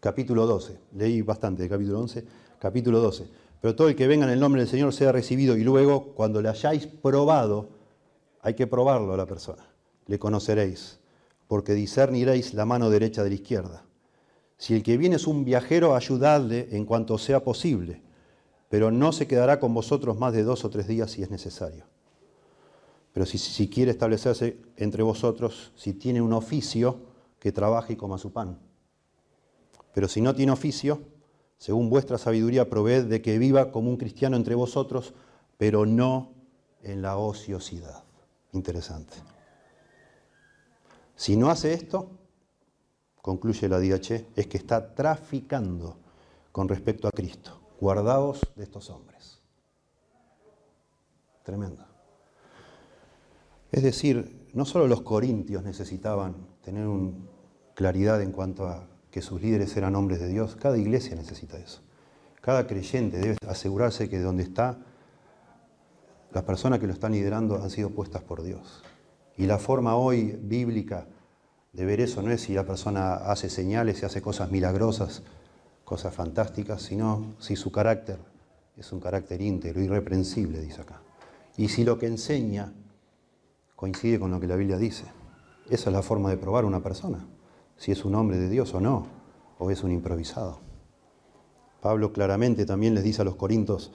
capítulo 0.00 0.46
12. 0.46 0.78
Leí 0.94 1.22
bastante 1.22 1.62
de 1.62 1.68
capítulo 1.68 2.00
11, 2.00 2.24
capítulo 2.58 3.00
12. 3.00 3.26
Pero 3.60 3.74
todo 3.74 3.88
el 3.88 3.96
que 3.96 4.06
venga 4.06 4.24
en 4.24 4.32
el 4.32 4.40
nombre 4.40 4.62
del 4.62 4.70
Señor 4.70 4.92
sea 4.92 5.12
recibido 5.12 5.56
y 5.56 5.64
luego, 5.64 6.14
cuando 6.14 6.40
le 6.40 6.48
hayáis 6.48 6.86
probado, 6.86 7.70
hay 8.40 8.54
que 8.54 8.66
probarlo 8.66 9.12
a 9.12 9.16
la 9.16 9.26
persona. 9.26 9.66
Le 10.06 10.18
conoceréis, 10.18 11.00
porque 11.48 11.74
discerniréis 11.74 12.54
la 12.54 12.64
mano 12.64 12.90
derecha 12.90 13.24
de 13.24 13.30
la 13.30 13.34
izquierda. 13.34 13.84
Si 14.56 14.74
el 14.74 14.82
que 14.82 14.96
viene 14.96 15.16
es 15.16 15.26
un 15.26 15.44
viajero, 15.44 15.94
ayudadle 15.94 16.68
en 16.70 16.84
cuanto 16.84 17.18
sea 17.18 17.42
posible, 17.42 18.02
pero 18.68 18.90
no 18.90 19.12
se 19.12 19.26
quedará 19.26 19.58
con 19.58 19.74
vosotros 19.74 20.18
más 20.18 20.32
de 20.32 20.44
dos 20.44 20.64
o 20.64 20.70
tres 20.70 20.86
días 20.86 21.10
si 21.10 21.22
es 21.22 21.30
necesario. 21.30 21.84
Pero 23.12 23.26
si, 23.26 23.38
si 23.38 23.68
quiere 23.68 23.90
establecerse 23.90 24.60
entre 24.76 25.02
vosotros, 25.02 25.72
si 25.74 25.94
tiene 25.94 26.20
un 26.20 26.32
oficio, 26.32 27.08
que 27.40 27.52
trabaje 27.52 27.92
y 27.92 27.96
coma 27.96 28.18
su 28.18 28.32
pan 28.32 28.58
pero 29.94 30.08
si 30.08 30.20
no 30.20 30.34
tiene 30.34 30.52
oficio, 30.52 31.00
según 31.56 31.90
vuestra 31.90 32.18
sabiduría, 32.18 32.68
provee 32.68 33.02
de 33.02 33.20
que 33.20 33.38
viva 33.38 33.72
como 33.72 33.90
un 33.90 33.96
cristiano 33.96 34.36
entre 34.36 34.54
vosotros, 34.54 35.14
pero 35.56 35.86
no 35.86 36.32
en 36.82 37.02
la 37.02 37.16
ociosidad. 37.16 38.04
Interesante. 38.52 39.14
Si 41.16 41.36
no 41.36 41.50
hace 41.50 41.74
esto, 41.74 42.10
concluye 43.20 43.68
la 43.68 43.80
DH, 43.80 44.26
es 44.36 44.46
que 44.46 44.56
está 44.56 44.94
traficando 44.94 45.96
con 46.52 46.68
respecto 46.68 47.08
a 47.08 47.10
Cristo. 47.10 47.60
Guardaos 47.80 48.40
de 48.54 48.64
estos 48.64 48.88
hombres. 48.90 49.40
Tremendo. 51.42 51.84
Es 53.70 53.82
decir, 53.82 54.48
no 54.54 54.64
solo 54.64 54.86
los 54.86 55.02
corintios 55.02 55.62
necesitaban 55.62 56.34
tener 56.62 56.88
claridad 57.74 58.22
en 58.22 58.32
cuanto 58.32 58.66
a 58.66 58.86
que 59.18 59.22
sus 59.22 59.42
líderes 59.42 59.76
eran 59.76 59.96
hombres 59.96 60.20
de 60.20 60.28
Dios. 60.28 60.54
Cada 60.54 60.78
iglesia 60.78 61.16
necesita 61.16 61.58
eso. 61.58 61.80
Cada 62.40 62.68
creyente 62.68 63.18
debe 63.18 63.36
asegurarse 63.48 64.08
que 64.08 64.20
donde 64.20 64.44
está, 64.44 64.78
las 66.30 66.44
personas 66.44 66.78
que 66.78 66.86
lo 66.86 66.92
están 66.92 67.10
liderando 67.10 67.60
han 67.60 67.68
sido 67.68 67.90
puestas 67.90 68.22
por 68.22 68.44
Dios. 68.44 68.84
Y 69.36 69.46
la 69.46 69.58
forma 69.58 69.96
hoy 69.96 70.38
bíblica 70.40 71.08
de 71.72 71.84
ver 71.84 72.00
eso 72.00 72.22
no 72.22 72.30
es 72.30 72.42
si 72.42 72.54
la 72.54 72.64
persona 72.64 73.14
hace 73.14 73.50
señales, 73.50 74.02
y 74.02 74.06
hace 74.06 74.22
cosas 74.22 74.52
milagrosas, 74.52 75.24
cosas 75.84 76.14
fantásticas, 76.14 76.80
sino 76.82 77.34
si 77.40 77.56
su 77.56 77.72
carácter 77.72 78.20
es 78.76 78.92
un 78.92 79.00
carácter 79.00 79.42
íntegro, 79.42 79.82
irreprensible, 79.82 80.60
dice 80.60 80.82
acá. 80.82 81.02
Y 81.56 81.70
si 81.70 81.82
lo 81.82 81.98
que 81.98 82.06
enseña 82.06 82.72
coincide 83.74 84.20
con 84.20 84.30
lo 84.30 84.38
que 84.38 84.46
la 84.46 84.54
Biblia 84.54 84.78
dice. 84.78 85.06
Esa 85.68 85.90
es 85.90 85.92
la 85.92 86.02
forma 86.02 86.30
de 86.30 86.36
probar 86.36 86.64
una 86.64 86.80
persona 86.80 87.26
si 87.78 87.92
es 87.92 88.04
un 88.04 88.14
hombre 88.14 88.36
de 88.36 88.50
Dios 88.50 88.74
o 88.74 88.80
no, 88.80 89.06
o 89.58 89.70
es 89.70 89.82
un 89.82 89.92
improvisado. 89.92 90.60
Pablo 91.80 92.12
claramente 92.12 92.66
también 92.66 92.94
les 92.94 93.04
dice 93.04 93.22
a 93.22 93.24
los 93.24 93.36
corintos, 93.36 93.92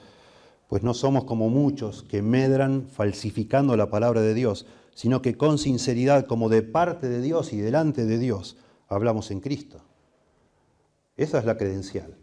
pues 0.68 0.82
no 0.82 0.94
somos 0.94 1.24
como 1.24 1.50
muchos 1.50 2.02
que 2.02 2.22
medran 2.22 2.88
falsificando 2.88 3.76
la 3.76 3.90
palabra 3.90 4.22
de 4.22 4.34
Dios, 4.34 4.66
sino 4.94 5.22
que 5.22 5.36
con 5.36 5.58
sinceridad, 5.58 6.26
como 6.26 6.48
de 6.48 6.62
parte 6.62 7.08
de 7.08 7.20
Dios 7.20 7.52
y 7.52 7.58
delante 7.58 8.06
de 8.06 8.18
Dios, 8.18 8.56
hablamos 8.88 9.30
en 9.30 9.40
Cristo. 9.40 9.82
Esa 11.16 11.38
es 11.38 11.44
la 11.44 11.56
credencial. 11.56 12.16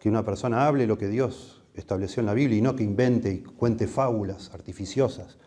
Que 0.00 0.08
una 0.08 0.24
persona 0.24 0.66
hable 0.66 0.86
lo 0.86 0.98
que 0.98 1.08
Dios 1.08 1.62
estableció 1.74 2.20
en 2.20 2.26
la 2.26 2.34
Biblia 2.34 2.58
y 2.58 2.62
no 2.62 2.76
que 2.76 2.84
invente 2.84 3.30
y 3.30 3.42
cuente 3.42 3.86
fábulas 3.86 4.50
artificiosas, 4.54 5.38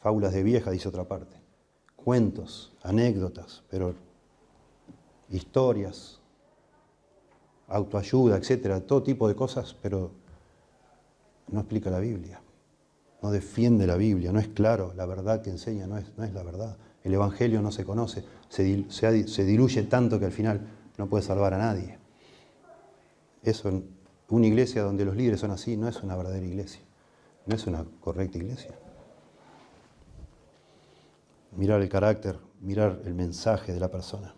fábulas 0.00 0.32
de 0.32 0.42
vieja, 0.42 0.70
dice 0.70 0.88
otra 0.88 1.08
parte, 1.08 1.36
cuentos, 1.96 2.76
anécdotas, 2.82 3.64
pero 3.68 3.94
historias, 5.30 6.20
autoayuda, 7.68 8.36
etcétera, 8.36 8.80
todo 8.80 9.02
tipo 9.02 9.28
de 9.28 9.34
cosas, 9.34 9.74
pero 9.80 10.12
no 11.48 11.60
explica 11.60 11.90
la 11.90 11.98
Biblia, 11.98 12.40
no 13.22 13.30
defiende 13.30 13.86
la 13.86 13.96
Biblia, 13.96 14.32
no 14.32 14.38
es 14.38 14.48
claro, 14.48 14.92
la 14.96 15.06
verdad 15.06 15.42
que 15.42 15.50
enseña 15.50 15.86
no 15.86 15.98
es, 15.98 16.06
la 16.16 16.42
verdad. 16.42 16.76
El 17.02 17.14
Evangelio 17.14 17.62
no 17.62 17.70
se 17.70 17.84
conoce, 17.84 18.24
se, 18.48 18.84
se, 18.90 19.44
diluye 19.44 19.84
tanto 19.84 20.18
que 20.18 20.24
al 20.24 20.32
final 20.32 20.66
no 20.98 21.06
puede 21.06 21.22
salvar 21.22 21.54
a 21.54 21.58
nadie. 21.58 21.98
Eso, 23.42 23.82
una 24.28 24.46
iglesia 24.46 24.82
donde 24.82 25.04
los 25.04 25.14
líderes 25.14 25.40
son 25.40 25.52
así, 25.52 25.76
no 25.76 25.88
es 25.88 26.02
una 26.02 26.16
verdadera 26.16 26.44
iglesia, 26.44 26.82
no 27.46 27.54
es 27.54 27.66
una 27.68 27.84
correcta 28.00 28.38
iglesia. 28.38 28.72
Mirar 31.56 31.80
el 31.80 31.88
carácter, 31.88 32.38
mirar 32.60 33.00
el 33.04 33.14
mensaje 33.14 33.72
de 33.72 33.78
la 33.78 33.88
persona 33.88 34.34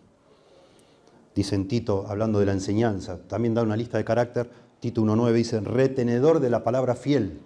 dice 1.39 1.57
Tito, 1.59 2.05
hablando 2.07 2.39
de 2.39 2.45
la 2.45 2.51
enseñanza, 2.51 3.19
también 3.27 3.53
da 3.53 3.63
una 3.63 3.77
lista 3.77 3.97
de 3.97 4.03
carácter, 4.03 4.49
Tito 4.79 5.01
1.9 5.01 5.33
dice, 5.33 5.59
retenedor 5.61 6.39
de 6.39 6.49
la 6.49 6.63
palabra 6.63 6.95
fiel, 6.95 7.39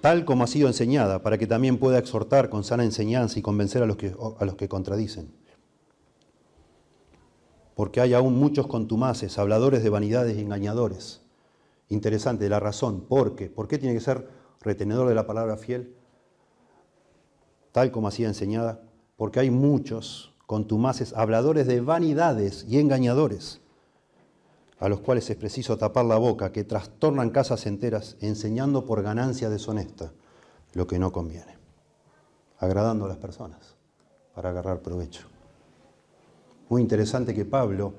tal 0.00 0.24
como 0.24 0.44
ha 0.44 0.46
sido 0.46 0.68
enseñada, 0.68 1.22
para 1.22 1.36
que 1.36 1.46
también 1.46 1.78
pueda 1.78 1.98
exhortar 1.98 2.48
con 2.48 2.64
sana 2.64 2.84
enseñanza 2.84 3.38
y 3.38 3.42
convencer 3.42 3.82
a 3.82 3.86
los 3.86 3.96
que, 3.96 4.14
a 4.38 4.44
los 4.44 4.54
que 4.56 4.68
contradicen. 4.68 5.30
Porque 7.74 8.00
hay 8.00 8.14
aún 8.14 8.38
muchos 8.38 8.66
contumaces, 8.66 9.38
habladores 9.38 9.82
de 9.82 9.90
vanidades 9.90 10.38
y 10.38 10.40
engañadores. 10.40 11.20
Interesante 11.90 12.48
la 12.48 12.60
razón, 12.60 13.02
¿por 13.02 13.36
qué? 13.36 13.50
¿Por 13.50 13.68
qué 13.68 13.76
tiene 13.78 13.94
que 13.94 14.00
ser 14.00 14.28
retenedor 14.62 15.08
de 15.08 15.14
la 15.14 15.26
palabra 15.26 15.58
fiel? 15.58 15.94
Tal 17.72 17.90
como 17.90 18.08
ha 18.08 18.10
sido 18.10 18.28
enseñada, 18.28 18.80
porque 19.16 19.40
hay 19.40 19.50
muchos 19.50 20.35
contumaces, 20.46 21.12
habladores 21.12 21.66
de 21.66 21.80
vanidades 21.80 22.64
y 22.68 22.78
engañadores, 22.78 23.60
a 24.78 24.88
los 24.88 25.00
cuales 25.00 25.28
es 25.28 25.36
preciso 25.36 25.76
tapar 25.76 26.04
la 26.04 26.16
boca, 26.16 26.52
que 26.52 26.64
trastornan 26.64 27.30
casas 27.30 27.66
enteras 27.66 28.16
enseñando 28.20 28.86
por 28.86 29.02
ganancia 29.02 29.50
deshonesta 29.50 30.12
lo 30.72 30.86
que 30.86 30.98
no 30.98 31.12
conviene, 31.12 31.58
agradando 32.58 33.06
a 33.06 33.08
las 33.08 33.16
personas 33.16 33.76
para 34.34 34.50
agarrar 34.50 34.82
provecho. 34.82 35.26
Muy 36.68 36.82
interesante 36.82 37.34
que 37.34 37.44
Pablo 37.44 37.94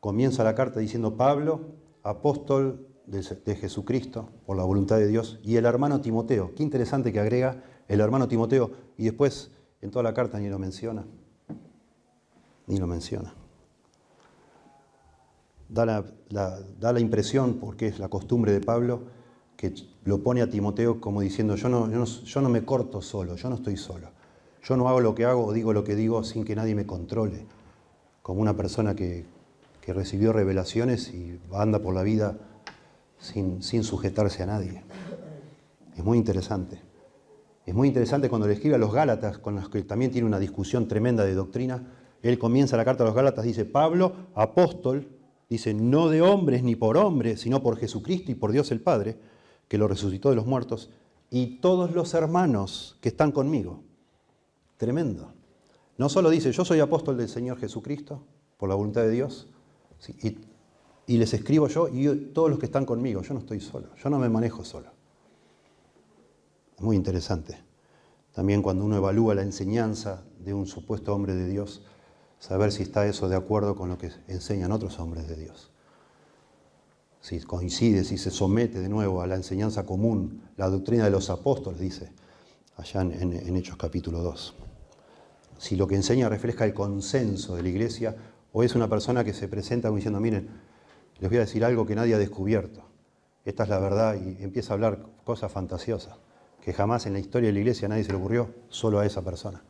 comienza 0.00 0.44
la 0.44 0.54
carta 0.54 0.80
diciendo 0.80 1.16
Pablo, 1.16 1.60
apóstol 2.02 2.86
de 3.06 3.56
Jesucristo 3.56 4.28
por 4.46 4.56
la 4.56 4.64
voluntad 4.64 4.96
de 4.96 5.06
Dios, 5.06 5.38
y 5.42 5.56
el 5.56 5.64
hermano 5.64 6.00
Timoteo. 6.00 6.54
Qué 6.54 6.62
interesante 6.62 7.12
que 7.12 7.20
agrega 7.20 7.62
el 7.88 8.00
hermano 8.00 8.28
Timoteo 8.28 8.72
y 8.96 9.04
después 9.04 9.50
en 9.80 9.90
toda 9.90 10.02
la 10.02 10.14
carta 10.14 10.38
ni 10.38 10.48
lo 10.48 10.58
menciona 10.58 11.04
ni 12.66 12.78
lo 12.78 12.86
menciona. 12.86 13.34
Da 15.68 15.84
la, 15.86 17.00
impresión, 17.00 17.54
porque 17.54 17.88
es 17.88 17.98
la 17.98 18.08
costumbre 18.08 18.52
de 18.52 18.60
Pablo, 18.60 19.02
que 19.56 19.74
lo 20.04 20.22
pone 20.22 20.42
a 20.42 20.50
Timoteo 20.50 21.00
como 21.00 21.20
diciendo, 21.20 21.56
yo 21.56 21.68
no, 21.68 22.48
me 22.48 22.64
corto 22.64 23.00
solo, 23.02 23.36
yo 23.36 23.48
no 23.48 23.56
estoy 23.56 23.76
solo. 23.76 24.08
Yo 24.62 24.76
no 24.76 24.88
hago 24.88 25.00
lo 25.00 25.14
que 25.14 25.24
hago 25.24 25.44
o 25.44 25.52
digo 25.52 25.72
lo 25.72 25.84
que 25.84 25.94
digo 25.94 26.24
sin 26.24 26.44
que 26.44 26.54
nadie 26.54 26.74
me 26.74 26.86
controle, 26.86 27.46
como 28.22 28.40
una 28.40 28.56
persona 28.56 28.94
que, 28.94 29.26
que 29.80 29.92
recibió 29.92 30.32
revelaciones 30.32 31.12
y 31.12 31.38
anda 31.52 31.80
por 31.80 31.94
la 31.94 32.02
vida 32.02 32.38
sin, 33.18 33.62
sin 33.62 33.84
sujetarse 33.84 34.42
a 34.42 34.46
nadie. 34.46 34.82
Es 35.96 36.04
muy 36.04 36.18
interesante. 36.18 36.80
Es 37.66 37.74
muy 37.74 37.88
interesante 37.88 38.28
cuando 38.28 38.46
le 38.46 38.54
escribe 38.54 38.74
a 38.74 38.78
los 38.78 38.92
Gálatas, 38.92 39.38
con 39.38 39.54
los 39.54 39.68
que 39.68 39.82
también 39.82 40.10
tiene 40.10 40.26
una 40.26 40.38
discusión 40.38 40.86
tremenda 40.86 41.24
de 41.24 41.34
doctrina. 41.34 41.82
Él 42.24 42.38
comienza 42.38 42.78
la 42.78 42.86
carta 42.86 43.04
a 43.04 43.06
los 43.06 43.14
Gálatas, 43.14 43.44
dice, 43.44 43.66
Pablo, 43.66 44.14
apóstol, 44.34 45.08
dice, 45.50 45.74
no 45.74 46.08
de 46.08 46.22
hombres 46.22 46.62
ni 46.62 46.74
por 46.74 46.96
hombres, 46.96 47.42
sino 47.42 47.62
por 47.62 47.76
Jesucristo 47.76 48.32
y 48.32 48.34
por 48.34 48.50
Dios 48.50 48.72
el 48.72 48.80
Padre, 48.80 49.18
que 49.68 49.76
lo 49.76 49.88
resucitó 49.88 50.30
de 50.30 50.36
los 50.36 50.46
muertos, 50.46 50.90
y 51.28 51.58
todos 51.58 51.92
los 51.92 52.14
hermanos 52.14 52.96
que 53.02 53.10
están 53.10 53.30
conmigo. 53.30 53.82
Tremendo. 54.78 55.34
No 55.98 56.08
solo 56.08 56.30
dice, 56.30 56.50
yo 56.50 56.64
soy 56.64 56.80
apóstol 56.80 57.18
del 57.18 57.28
Señor 57.28 57.58
Jesucristo, 57.58 58.24
por 58.56 58.70
la 58.70 58.74
voluntad 58.74 59.02
de 59.02 59.10
Dios, 59.10 59.48
y, 60.22 61.18
les 61.18 61.34
escribo 61.34 61.68
yo 61.68 61.88
y 61.88 62.30
todos 62.32 62.48
los 62.48 62.58
que 62.58 62.64
están 62.64 62.86
conmigo, 62.86 63.20
yo 63.20 63.34
no 63.34 63.40
estoy 63.40 63.60
solo, 63.60 63.94
yo 64.02 64.08
no 64.08 64.18
me 64.18 64.30
manejo 64.30 64.64
solo. 64.64 64.88
Muy 66.78 66.96
interesante. 66.96 67.58
También 68.32 68.62
cuando 68.62 68.82
uno 68.86 68.96
evalúa 68.96 69.34
la 69.34 69.42
enseñanza 69.42 70.24
de 70.38 70.54
un 70.54 70.66
supuesto 70.66 71.14
hombre 71.14 71.34
de 71.34 71.48
Dios, 71.48 71.82
saber 72.38 72.72
si 72.72 72.82
está 72.82 73.06
eso 73.06 73.28
de 73.28 73.36
acuerdo 73.36 73.74
con 73.74 73.88
lo 73.88 73.98
que 73.98 74.10
enseñan 74.28 74.72
otros 74.72 74.98
hombres 74.98 75.28
de 75.28 75.36
Dios. 75.36 75.70
Si 77.20 77.40
coincide, 77.40 78.04
si 78.04 78.18
se 78.18 78.30
somete 78.30 78.80
de 78.80 78.88
nuevo 78.88 79.22
a 79.22 79.26
la 79.26 79.34
enseñanza 79.34 79.86
común, 79.86 80.42
la 80.56 80.68
doctrina 80.68 81.04
de 81.04 81.10
los 81.10 81.30
apóstoles, 81.30 81.80
dice 81.80 82.12
allá 82.76 83.00
en, 83.00 83.56
Hechos 83.56 83.76
capítulo 83.76 84.22
2. 84.22 84.54
Si 85.58 85.76
lo 85.76 85.86
que 85.86 85.94
enseña 85.94 86.28
refleja 86.28 86.64
el 86.66 86.74
consenso 86.74 87.56
de 87.56 87.62
la 87.62 87.68
iglesia 87.68 88.16
o 88.52 88.62
es 88.62 88.74
una 88.74 88.88
persona 88.88 89.24
que 89.24 89.32
se 89.32 89.48
presenta 89.48 89.90
diciendo, 89.90 90.20
miren, 90.20 90.50
les 91.18 91.30
voy 91.30 91.38
a 91.38 91.42
decir 91.42 91.64
algo 91.64 91.86
que 91.86 91.94
nadie 91.94 92.14
ha 92.14 92.18
descubierto. 92.18 92.84
Esta 93.44 93.62
es 93.62 93.68
la 93.68 93.78
verdad 93.78 94.16
y 94.16 94.42
empieza 94.42 94.72
a 94.72 94.74
hablar 94.74 95.06
cosas 95.24 95.50
fantasiosas 95.50 96.16
que 96.64 96.72
jamás 96.72 97.04
en 97.04 97.12
la 97.12 97.18
historia 97.18 97.48
de 97.48 97.52
la 97.52 97.58
iglesia 97.58 97.88
nadie 97.88 98.04
se 98.04 98.12
le 98.12 98.16
ocurrió, 98.16 98.54
solo 98.70 98.98
a 98.98 99.04
esa 99.04 99.22
persona. 99.22 99.62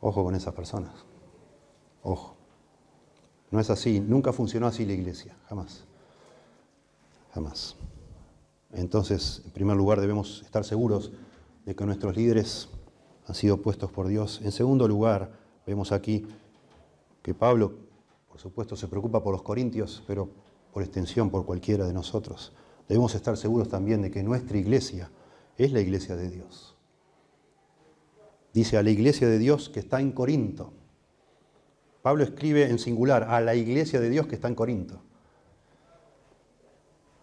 Ojo 0.00 0.24
con 0.24 0.34
esas 0.34 0.52
personas. 0.52 0.92
Ojo. 2.04 2.36
No 3.50 3.58
es 3.58 3.70
así, 3.70 3.98
nunca 3.98 4.32
funcionó 4.32 4.66
así 4.66 4.84
la 4.84 4.92
iglesia, 4.92 5.36
jamás. 5.48 5.84
Jamás. 7.32 7.76
Entonces, 8.72 9.42
en 9.44 9.50
primer 9.52 9.76
lugar, 9.76 10.00
debemos 10.00 10.42
estar 10.42 10.64
seguros 10.64 11.12
de 11.64 11.74
que 11.74 11.86
nuestros 11.86 12.16
líderes 12.16 12.68
han 13.26 13.34
sido 13.34 13.60
puestos 13.62 13.90
por 13.90 14.06
Dios. 14.06 14.40
En 14.44 14.52
segundo 14.52 14.86
lugar, 14.86 15.32
vemos 15.66 15.92
aquí 15.92 16.26
que 17.22 17.32
Pablo, 17.32 17.72
por 18.28 18.38
supuesto, 18.38 18.76
se 18.76 18.86
preocupa 18.86 19.22
por 19.22 19.32
los 19.32 19.42
corintios, 19.42 20.02
pero 20.06 20.28
por 20.72 20.82
extensión 20.82 21.30
por 21.30 21.46
cualquiera 21.46 21.86
de 21.86 21.94
nosotros. 21.94 22.52
Debemos 22.86 23.14
estar 23.14 23.36
seguros 23.36 23.68
también 23.68 24.02
de 24.02 24.10
que 24.10 24.22
nuestra 24.22 24.58
iglesia 24.58 25.10
es 25.56 25.72
la 25.72 25.80
iglesia 25.80 26.16
de 26.16 26.28
Dios. 26.28 26.76
Dice 28.52 28.76
a 28.76 28.82
la 28.82 28.90
iglesia 28.90 29.26
de 29.26 29.38
Dios 29.38 29.70
que 29.70 29.80
está 29.80 30.00
en 30.00 30.12
Corinto. 30.12 30.72
Pablo 32.04 32.22
escribe 32.22 32.68
en 32.68 32.78
singular 32.78 33.22
a 33.30 33.40
la 33.40 33.54
iglesia 33.54 33.98
de 33.98 34.10
Dios 34.10 34.26
que 34.26 34.34
está 34.34 34.46
en 34.46 34.54
Corinto. 34.54 35.00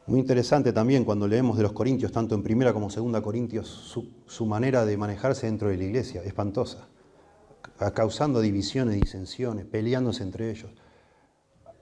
Muy 0.08 0.20
interesante 0.20 0.74
también 0.74 1.06
cuando 1.06 1.28
leemos 1.28 1.56
de 1.56 1.62
los 1.62 1.74
Corintios, 1.74 2.12
tanto 2.12 2.34
en 2.34 2.42
primera 2.42 2.74
como 2.74 2.90
segunda 2.90 3.22
Corintios, 3.22 3.68
su, 4.26 4.46
manera 4.48 4.84
de 4.84 4.98
manejarse 4.98 5.46
dentro 5.46 5.70
de 5.70 5.78
la 5.78 5.84
iglesia, 5.84 6.24
espantosa, 6.24 6.88
causando 7.94 8.42
divisiones, 8.42 8.96
disensiones, 8.96 9.68
peleándose 9.68 10.24
entre 10.24 10.50
ellos, 10.50 10.72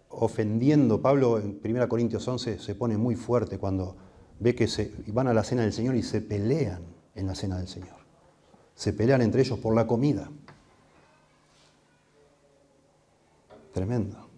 ofendiendo. 0.10 1.02
Pablo 1.02 1.40
en 1.40 1.58
primera 1.58 1.88
Corintios 1.88 2.28
11 2.28 2.60
se 2.60 2.76
pone 2.76 2.98
muy 2.98 3.16
fuerte 3.16 3.58
cuando 3.58 3.96
ve 4.42 4.56
que 4.56 4.68
se, 4.68 4.92
van 5.08 5.30
a 5.30 5.34
la 5.34 5.46
cena 5.46 5.62
del 5.62 5.72
Señor 5.72 5.96
y 5.96 6.04
se 6.04 6.20
pelean 6.20 6.82
en 7.16 7.28
la 7.28 7.36
cena 7.36 7.60
del 7.60 7.70
Señor. 7.70 7.96
Se 8.76 8.92
pelean 8.92 9.22
entre 9.22 9.44
ellos 9.44 9.58
por 9.58 9.74
la 9.74 9.88
comida. 9.88 10.30
Tremendo. 13.74 14.30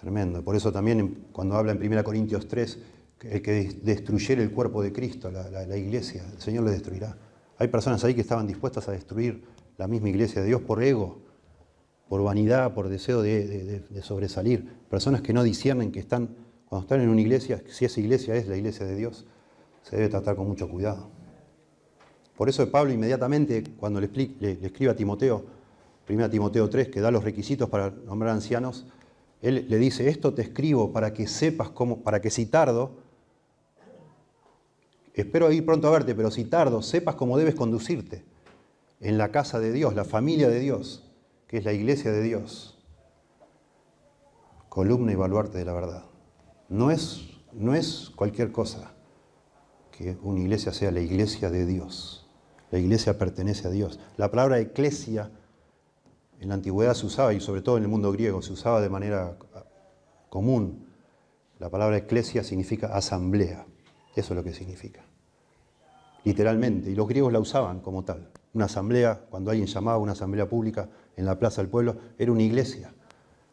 Tremendo. 0.00 0.42
Por 0.42 0.56
eso 0.56 0.72
también 0.72 1.26
cuando 1.32 1.56
habla 1.56 1.72
en 1.72 1.82
1 1.82 2.04
Corintios 2.04 2.46
3, 2.48 2.78
el 3.22 3.42
que 3.42 3.78
destruyera 3.82 4.42
el 4.42 4.50
cuerpo 4.50 4.82
de 4.82 4.92
Cristo, 4.92 5.30
la, 5.30 5.76
iglesia, 5.76 6.24
el 6.30 6.40
Señor 6.40 6.64
le 6.64 6.72
destruirá. 6.72 7.16
Hay 7.58 7.68
personas 7.68 8.04
ahí 8.04 8.14
que 8.14 8.20
estaban 8.20 8.46
dispuestas 8.46 8.88
a 8.88 8.92
destruir 8.92 9.44
la 9.78 9.88
misma 9.88 10.08
iglesia 10.10 10.42
de 10.42 10.48
Dios 10.48 10.60
por 10.60 10.82
ego, 10.82 11.22
por 12.08 12.22
vanidad, 12.22 12.74
por 12.74 12.88
deseo 12.88 13.22
de 13.22 14.02
sobresalir. 14.02 14.68
Personas 14.90 15.22
que 15.22 15.32
no 15.32 15.42
disciernen 15.42 15.90
que 15.90 16.00
están 16.00 16.36
cuando 16.74 16.86
están 16.86 17.02
en 17.02 17.08
una 17.08 17.20
iglesia, 17.20 17.62
si 17.68 17.84
esa 17.84 18.00
iglesia 18.00 18.34
es 18.34 18.48
la 18.48 18.56
iglesia 18.56 18.84
de 18.84 18.96
Dios, 18.96 19.26
se 19.82 19.94
debe 19.94 20.08
tratar 20.08 20.34
con 20.34 20.48
mucho 20.48 20.68
cuidado. 20.68 21.08
Por 22.36 22.48
eso 22.48 22.68
Pablo 22.68 22.92
inmediatamente, 22.92 23.62
cuando 23.76 24.00
le, 24.00 24.10
escribe 24.60 24.90
a 24.90 24.96
Timoteo, 24.96 25.44
1 26.08 26.30
Timoteo 26.30 26.68
3, 26.68 26.88
que 26.88 27.00
da 27.00 27.10
los 27.10 27.24
requisitos 27.24 27.68
para 27.68 27.90
nombrar 27.90 28.32
ancianos, 28.32 28.86
él 29.40 29.66
le 29.68 29.78
dice, 29.78 30.08
esto 30.08 30.34
te 30.34 30.42
escribo 30.42 30.92
para 30.92 31.12
que 31.12 31.26
sepas 31.26 31.70
cómo, 31.70 32.02
para 32.02 32.20
que 32.20 32.30
si 32.30 32.46
tardo, 32.46 32.96
espero 35.12 35.50
ir 35.52 35.64
pronto 35.64 35.88
a 35.88 35.90
verte, 35.90 36.14
pero 36.14 36.30
si 36.30 36.44
tardo, 36.44 36.82
sepas 36.82 37.14
cómo 37.14 37.36
debes 37.36 37.54
conducirte 37.54 38.24
en 39.00 39.18
la 39.18 39.30
casa 39.30 39.60
de 39.60 39.72
Dios, 39.72 39.94
la 39.94 40.04
familia 40.04 40.48
de 40.48 40.60
Dios, 40.60 41.10
que 41.46 41.58
es 41.58 41.64
la 41.64 41.72
iglesia 41.72 42.10
de 42.10 42.22
Dios, 42.22 42.78
columna 44.68 45.12
y 45.12 45.14
baluarte 45.14 45.58
de 45.58 45.64
la 45.64 45.74
verdad. 45.74 46.04
No 46.68 46.90
es, 46.90 47.28
no 47.52 47.74
es 47.74 48.10
cualquier 48.16 48.50
cosa 48.50 48.94
que 49.92 50.16
una 50.22 50.40
iglesia 50.40 50.72
sea 50.72 50.90
la 50.90 51.00
iglesia 51.00 51.50
de 51.50 51.66
Dios. 51.66 52.28
La 52.70 52.78
iglesia 52.78 53.18
pertenece 53.18 53.68
a 53.68 53.70
Dios. 53.70 54.00
La 54.16 54.30
palabra 54.30 54.58
eclesia 54.58 55.30
en 56.40 56.48
la 56.48 56.54
antigüedad 56.54 56.94
se 56.94 57.06
usaba, 57.06 57.32
y 57.32 57.40
sobre 57.40 57.62
todo 57.62 57.76
en 57.76 57.84
el 57.84 57.88
mundo 57.88 58.12
griego, 58.12 58.42
se 58.42 58.52
usaba 58.52 58.80
de 58.80 58.88
manera 58.88 59.36
común. 60.28 60.86
La 61.58 61.70
palabra 61.70 61.96
eclesia 61.96 62.42
significa 62.42 62.88
asamblea. 62.88 63.66
Eso 64.14 64.34
es 64.34 64.36
lo 64.36 64.44
que 64.44 64.52
significa. 64.52 65.04
Literalmente. 66.24 66.90
Y 66.90 66.94
los 66.94 67.08
griegos 67.08 67.32
la 67.32 67.40
usaban 67.40 67.80
como 67.80 68.04
tal. 68.04 68.30
Una 68.52 68.66
asamblea, 68.66 69.26
cuando 69.30 69.50
alguien 69.50 69.66
llamaba 69.66 69.98
una 69.98 70.12
asamblea 70.12 70.48
pública 70.48 70.88
en 71.16 71.24
la 71.24 71.38
plaza 71.38 71.60
del 71.62 71.70
pueblo, 71.70 71.96
era 72.18 72.32
una 72.32 72.42
iglesia. 72.42 72.94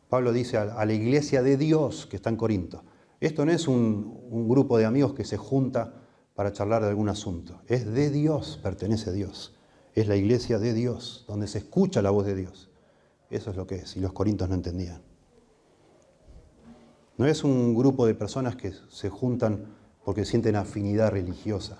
Pablo 0.10 0.34
dice 0.34 0.58
a 0.58 0.86
la 0.86 0.94
iglesia 0.94 1.42
de 1.42 1.58
Dios 1.58 2.06
que 2.06 2.18
está 2.18 2.30
en 2.30 2.36
Corinto. 2.36 2.84
Esto 3.22 3.46
no 3.46 3.52
es 3.52 3.68
un, 3.68 4.50
grupo 4.50 4.80
de 4.80 4.86
amigos 4.86 5.14
que 5.14 5.24
se 5.24 5.38
junta 5.38 5.94
para 6.34 6.52
charlar 6.52 6.82
de 6.82 6.90
algún 6.90 7.08
asunto. 7.08 7.62
Es 7.68 7.86
de 7.86 8.10
Dios, 8.10 8.60
pertenece 8.64 9.12
a 9.12 9.14
Dios. 9.14 9.54
Es 9.94 10.08
la 10.08 10.16
iglesia 10.16 10.58
de 10.58 10.74
Dios, 10.74 11.24
donde 11.28 11.48
se 11.48 11.60
escucha 11.60 12.02
la 12.02 12.10
voz 12.10 12.26
de 12.26 12.34
Dios. 12.34 12.71
Eso 13.32 13.50
es 13.50 13.56
lo 13.56 13.66
que 13.66 13.76
es, 13.76 13.96
y 13.96 14.02
los 14.02 14.12
corintios 14.12 14.50
no 14.50 14.56
entendían. 14.56 15.02
No 17.18 17.26
es 17.26 17.44
un 17.46 17.74
grupo 17.74 18.06
de 18.06 18.14
personas 18.14 18.58
que 18.58 18.74
se 18.90 19.10
juntan 19.10 19.74
porque 20.04 20.26
sienten 20.26 20.58
afinidad 20.58 21.12
religiosa. 21.12 21.78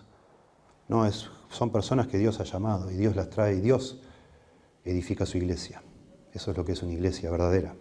No, 0.88 1.06
es, 1.06 1.30
son 1.50 1.72
personas 1.72 2.08
que 2.08 2.18
Dios 2.18 2.40
ha 2.40 2.46
llamado 2.46 2.90
y 2.90 2.96
Dios 2.96 3.16
las 3.16 3.30
trae 3.30 3.56
y 3.56 3.60
Dios 3.62 4.00
edifica 4.86 5.26
su 5.26 5.38
iglesia. 5.38 5.84
Eso 6.32 6.52
es 6.52 6.58
lo 6.58 6.64
que 6.64 6.72
es 6.72 6.84
una 6.84 6.94
iglesia 6.94 7.30
verdadera. 7.30 7.76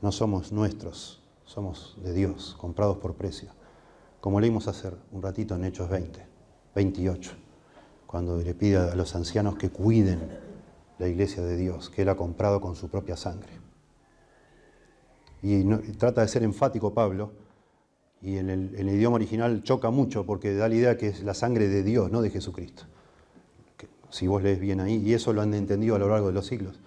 No 0.00 0.10
somos 0.10 0.52
nuestros, 0.52 1.22
somos 1.44 1.96
de 2.02 2.14
Dios, 2.14 2.56
comprados 2.58 2.96
por 2.96 3.14
precio. 3.14 3.50
Como 4.20 4.40
leímos 4.40 4.68
hace 4.68 4.90
un 5.10 5.20
ratito 5.20 5.54
en 5.54 5.64
Hechos 5.64 5.90
20, 5.90 6.26
28, 6.74 7.32
cuando 8.06 8.38
le 8.38 8.54
pide 8.54 8.78
a 8.78 8.94
los 8.94 9.14
ancianos 9.14 9.56
que 9.56 9.70
cuiden 9.70 10.51
la 11.02 11.08
iglesia 11.08 11.42
de 11.42 11.56
Dios, 11.56 11.90
que 11.90 12.02
Él 12.02 12.08
ha 12.08 12.16
comprado 12.16 12.60
con 12.60 12.76
su 12.76 12.88
propia 12.88 13.16
sangre. 13.16 13.50
Y, 15.42 15.64
trata 15.94 16.20
de 16.20 16.28
ser 16.28 16.44
enfático 16.44 16.94
Pablo, 16.94 17.32
y 18.22 18.36
en 18.36 18.48
el, 18.48 18.88
idioma 18.88 19.16
original 19.16 19.64
choca 19.64 19.90
mucho 19.90 20.24
porque 20.24 20.54
da 20.54 20.68
la 20.68 20.76
idea 20.76 20.96
que 20.96 21.08
es 21.08 21.24
la 21.24 21.34
sangre 21.34 21.66
de 21.66 21.82
Dios, 21.82 22.12
no 22.12 22.22
de 22.22 22.30
Jesucristo. 22.30 22.84
si 24.10 24.28
vos 24.28 24.44
lees 24.44 24.60
bien 24.60 24.78
ahí, 24.78 25.02
y 25.04 25.14
eso 25.14 25.32
lo 25.32 25.42
han 25.42 25.54
entendido 25.54 25.96
a 25.96 25.98
lo 25.98 26.08
largo 26.08 26.28
de 26.28 26.34
los 26.34 26.46
siglos. 26.46 26.78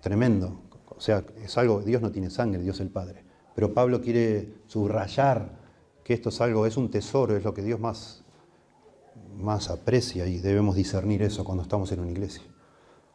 Tremendo, 0.00 0.60
o 0.88 1.00
sea, 1.00 1.24
es 1.44 1.56
algo, 1.56 1.80
Dios 1.80 2.02
no 2.02 2.10
tiene 2.10 2.28
sangre, 2.28 2.60
Dios 2.60 2.76
es 2.76 2.80
el 2.80 2.90
Padre. 2.90 3.22
Pero 3.54 3.72
Pablo 3.72 4.00
quiere 4.00 4.52
subrayar 4.66 5.60
que 6.02 6.12
esto 6.12 6.30
es 6.30 6.40
algo, 6.40 6.66
es 6.66 6.76
un 6.76 6.90
tesoro, 6.90 7.36
es 7.36 7.44
lo 7.44 7.54
que 7.54 7.62
Dios 7.62 7.78
más, 7.78 8.24
más 9.36 9.70
aprecia 9.70 10.26
y 10.26 10.38
debemos 10.38 10.74
discernir 10.74 11.22
eso 11.22 11.44
cuando 11.44 11.62
estamos 11.62 11.92
en 11.92 12.00
una 12.00 12.10
iglesia. 12.10 12.42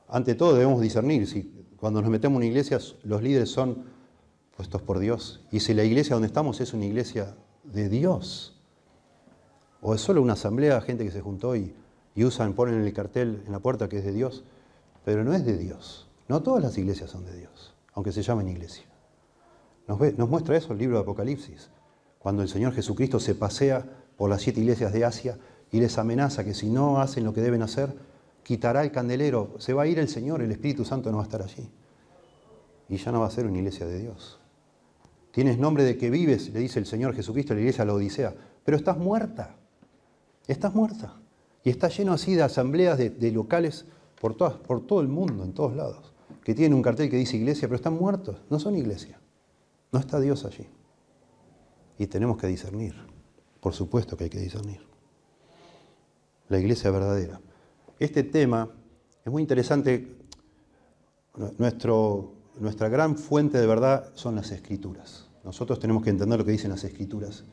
Ante 0.10 0.36
todo 0.36 0.54
debemos 0.54 0.82
discernir 0.82 1.28
si 1.28 1.43
cuando 1.78 2.02
nos 2.02 2.10
metemos 2.10 2.36
en 2.36 2.38
una 2.38 2.45
iglesia 2.48 2.80
los 3.04 3.22
líderes 3.22 3.50
son 3.50 3.86
puestos 4.58 4.82
por 4.82 5.00
Dios. 5.00 5.45
Y 5.52 5.62
si 5.62 5.74
la 5.74 5.84
iglesia 5.84 6.15
donde 6.15 6.28
estamos 6.28 6.60
es 6.62 6.74
una 6.74 6.86
iglesia 6.86 7.36
de 7.63 7.88
Dios, 7.88 8.60
o 9.82 9.93
es 9.95 10.02
solo 10.02 10.22
una 10.22 10.34
asamblea 10.34 10.76
de 10.76 10.82
gente 10.82 11.06
que 11.06 11.12
se 11.12 11.22
juntó 11.22 11.56
y, 11.56 11.74
y 12.15 12.26
usan, 12.26 12.54
ponen 12.54 12.76
en 12.76 12.86
el 12.86 12.93
cartel 12.93 13.43
en 13.45 13.52
la 13.52 13.60
puerta 13.60 13.88
que 13.88 14.00
es 14.00 14.04
de 14.04 14.12
Dios, 14.12 14.43
pero 15.06 15.24
no 15.24 15.34
es 15.34 15.45
de 15.45 15.58
Dios. 15.58 16.10
No 16.28 16.41
todas 16.41 16.62
las 16.62 16.78
iglesias 16.78 17.12
son 17.12 17.26
de 17.26 17.38
Dios, 17.38 17.74
aunque 17.93 18.12
se 18.12 18.22
llamen 18.22 18.50
iglesia. 18.50 18.86
Nos, 19.88 20.00
nos 20.17 20.30
muestra 20.30 20.58
eso 20.58 20.74
el 20.74 20.80
libro 20.80 20.98
de 20.98 21.04
Apocalipsis, 21.04 21.69
cuando 22.17 22.41
el 22.41 22.50
Señor 22.50 22.74
Jesucristo 22.74 23.19
se 23.19 23.36
pasea 23.36 23.86
por 24.17 24.30
las 24.30 24.41
siete 24.41 24.60
iglesias 24.60 24.91
de 24.91 25.06
Asia 25.06 25.38
y 25.72 25.80
les 25.80 25.98
amenaza 25.98 26.43
que 26.43 26.54
si 26.54 26.69
no 26.69 27.00
hacen 27.00 27.24
lo 27.24 27.34
que 27.34 27.41
deben 27.41 27.62
hacer, 27.62 27.95
quitará 28.49 28.81
el 28.81 28.91
candelero, 28.91 29.53
se 29.59 29.73
va 29.73 29.83
a 29.83 29.88
ir 29.88 29.99
el 29.99 30.07
Señor, 30.07 30.41
el 30.41 30.49
Espíritu 30.49 30.83
Santo 30.83 31.12
no 31.12 31.17
va 31.17 31.23
a 31.23 31.27
estar 31.27 31.43
allí. 31.43 31.69
Y 32.89 32.97
ya 32.97 33.12
no 33.12 33.19
va 33.19 33.27
a 33.27 33.29
ser 33.29 33.45
una 33.45 33.59
iglesia 33.59 33.85
de 33.85 33.99
Dios. 33.99 34.39
Tienes 35.29 35.59
nombre 35.59 35.83
de 35.83 35.99
que 35.99 36.09
vives, 36.09 36.51
le 36.51 36.59
dice 36.59 36.79
el 36.79 36.88
Señor 36.88 37.13
Jesucristo 37.13 37.53
a 37.53 37.55
la 37.55 37.62
iglesia 37.62 37.85
la 37.85 37.93
Odisea, 37.93 38.33
pero 38.65 38.75
estás 38.75 38.97
muerta. 38.97 39.55
Estás 40.47 40.73
muerta. 40.73 41.13
Y 41.63 41.69
está 41.69 41.89
lleno 41.89 42.12
así 42.12 42.33
de 42.33 42.41
asambleas 42.41 42.97
de, 42.97 43.31
locales 43.31 43.85
por, 44.19 44.33
todas, 44.33 44.55
por 44.55 44.83
todo 44.83 45.01
el 45.01 45.09
mundo, 45.09 45.43
en 45.43 45.53
todos 45.53 45.75
lados, 45.75 46.12
que 46.43 46.55
tienen 46.55 46.73
un 46.73 46.81
cartel 46.81 47.07
que 47.07 47.17
dice 47.17 47.38
iglesia, 47.38 47.67
pero 47.67 47.75
están 47.75 47.99
muertos. 47.99 48.41
No 48.49 48.59
son 48.59 48.75
iglesia. 48.75 49.19
No 49.91 49.99
está 49.99 50.19
Dios 50.19 50.43
allí. 50.45 50.65
Y 51.99 52.07
tenemos 52.07 52.38
que 52.38 52.47
discernir. 52.47 52.95
Por 53.59 53.75
supuesto 53.75 54.17
que 54.17 54.23
hay 54.23 54.29
que 54.31 54.39
discernir. 54.39 54.81
La 56.47 56.57
iglesia 56.57 56.89
verdadera. 56.89 57.39
Este 57.99 58.23
tema 58.23 58.69
es 59.25 59.31
muy 59.31 59.41
interesante. 59.41 60.15
Nuestra 61.57 62.88
gran 62.88 63.17
fuente 63.17 63.57
de 63.57 63.67
verdad 63.67 64.12
son 64.13 64.35
las 64.35 64.51
escrituras. 64.51 65.27
Nosotros 65.43 65.79
tenemos 65.79 66.03
que 66.03 66.09
entender 66.09 66.39
lo 66.39 66.45
que 66.45 66.53
dicen 66.53 66.71
las 66.71 66.85
escrituras. 66.85 67.43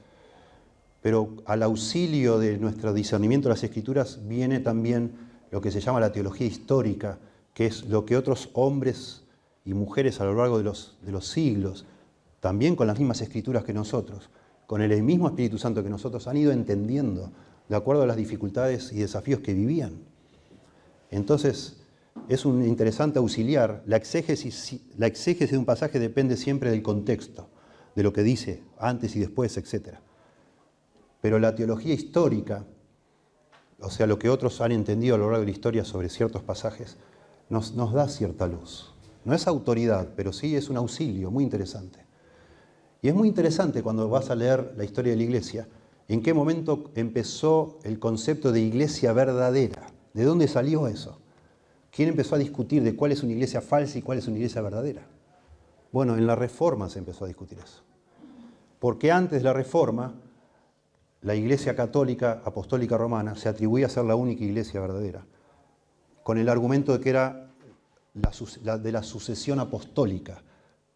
Pero 1.03 1.37
al 1.47 1.65
auxilio 1.65 2.39
de 2.39 2.59
nuestro 2.59 2.95
discernimiento 2.95 3.49
de 3.49 3.55
las 3.55 3.65
escrituras 3.65 4.21
viene 4.27 4.61
también 4.61 5.13
lo 5.51 5.61
que 5.61 5.73
se 5.73 5.81
llama 5.81 5.99
la 5.99 6.13
teología 6.13 6.47
histórica, 6.47 7.19
que 7.53 7.67
es 7.67 7.85
lo 7.87 8.05
que 8.05 8.17
otros 8.17 8.51
hombres 8.53 9.25
y 9.65 9.75
mujeres 9.75 10.21
a 10.21 10.25
lo 10.25 10.35
largo 10.35 10.59
de 10.59 10.65
los, 10.65 10.97
de 11.03 11.11
los 11.11 11.27
siglos, 11.27 11.87
también 12.39 12.77
con 12.77 12.87
las 12.87 12.99
mismas 12.99 13.21
escrituras 13.21 13.65
que 13.65 13.73
nosotros, 13.73 14.31
con 14.69 14.81
el 14.81 15.03
mismo 15.03 15.27
Espíritu 15.27 15.59
Santo 15.59 15.83
que 15.83 15.91
nosotros, 15.91 16.29
han 16.29 16.37
ido 16.37 16.53
entendiendo 16.53 17.33
de 17.69 17.77
acuerdo 17.77 18.03
a 18.03 18.07
las 18.07 18.17
dificultades 18.17 18.93
y 18.93 18.99
desafíos 18.99 19.41
que 19.41 19.53
vivían. 19.53 20.16
Entonces, 21.17 21.79
es 22.29 22.45
un 22.45 22.63
interesante 22.63 23.19
auxiliar. 23.19 23.83
La 23.87 23.97
exégesis, 23.97 24.81
de 24.99 25.59
un 25.59 25.65
pasaje 25.65 25.99
depende 25.99 26.37
siempre 26.37 26.71
del 26.71 26.83
contexto, 26.83 27.49
de 27.95 28.03
lo 28.03 28.13
que 28.13 28.23
dice 28.23 28.63
antes 28.79 29.17
y 29.17 29.21
después, 29.21 29.57
etc. 29.57 29.97
Pero 31.23 31.39
la 31.39 31.55
teología 31.55 31.95
histórica, 31.95 32.67
o 33.81 33.89
sea, 33.91 34.07
lo 34.07 34.19
que 34.19 34.29
otros 34.29 34.61
han 34.61 34.73
entendido 34.73 35.15
a 35.15 35.19
lo 35.19 35.31
largo 35.31 35.41
de 35.41 35.47
la 35.47 35.57
historia 35.57 35.85
sobre 35.87 36.11
ciertos 36.11 36.43
pasajes, 36.43 36.99
nos, 37.49 37.73
nos 37.75 37.95
da 37.95 38.09
cierta 38.09 38.47
luz. 38.47 38.93
No 39.25 39.35
es 39.35 39.47
autoridad, 39.47 40.11
pero 40.17 40.35
sí 40.35 40.55
es 40.55 40.69
un 40.69 40.77
auxilio 40.77 41.31
muy 41.31 41.45
interesante. 41.45 42.05
Y 43.01 43.09
es 43.09 43.15
muy 43.15 43.29
interesante 43.29 43.83
cuando 43.83 44.11
vas 44.11 44.29
a 44.29 44.35
leer 44.35 44.75
la 44.77 44.85
historia 44.85 45.13
de 45.13 45.17
la 45.17 45.25
iglesia, 45.25 45.67
en 46.09 46.23
qué 46.23 46.35
momento 46.35 46.91
empezó 46.95 47.79
el 47.85 47.99
concepto 47.99 48.53
de 48.53 48.61
iglesia 48.61 49.15
verdadera. 49.15 49.96
¿De 50.17 50.25
dónde 50.25 50.49
salió 50.49 50.89
eso? 50.89 51.19
¿Quién 51.91 52.09
empezó 52.09 52.37
a 52.37 52.39
discutir 52.39 52.83
de 52.83 52.97
cuál 52.97 53.13
es 53.13 53.23
una 53.23 53.33
iglesia 53.33 53.61
falsa 53.61 53.99
y 53.99 54.03
cuál 54.03 54.17
es 54.17 54.27
una 54.27 54.37
iglesia 54.37 54.63
verdadera? 54.63 55.03
Bueno, 55.93 56.17
en 56.17 56.27
la 56.27 56.35
Reforma 56.35 56.89
se 56.89 57.01
empezó 57.01 57.27
a 57.27 57.29
discutir 57.29 57.59
eso. 57.59 57.83
Porque 58.79 59.13
antes 59.13 59.41
de 59.41 59.45
la 59.45 59.53
Reforma, 59.53 60.15
la 61.21 61.35
Iglesia 61.35 61.77
Católica 61.77 62.41
Apostólica 62.47 62.97
Romana 62.97 63.37
se 63.37 63.51
atribuía 63.51 63.87
a 63.87 63.91
ser 63.91 64.05
la 64.07 64.17
única 64.17 64.43
iglesia 64.43 64.81
verdadera, 64.81 65.27
con 66.23 66.39
el 66.39 66.49
argumento 66.49 66.95
de 66.95 67.01
que 67.01 67.11
era 67.11 67.51
de 68.15 68.93
la 68.93 69.03
sucesión 69.03 69.61
apostólica, 69.61 70.43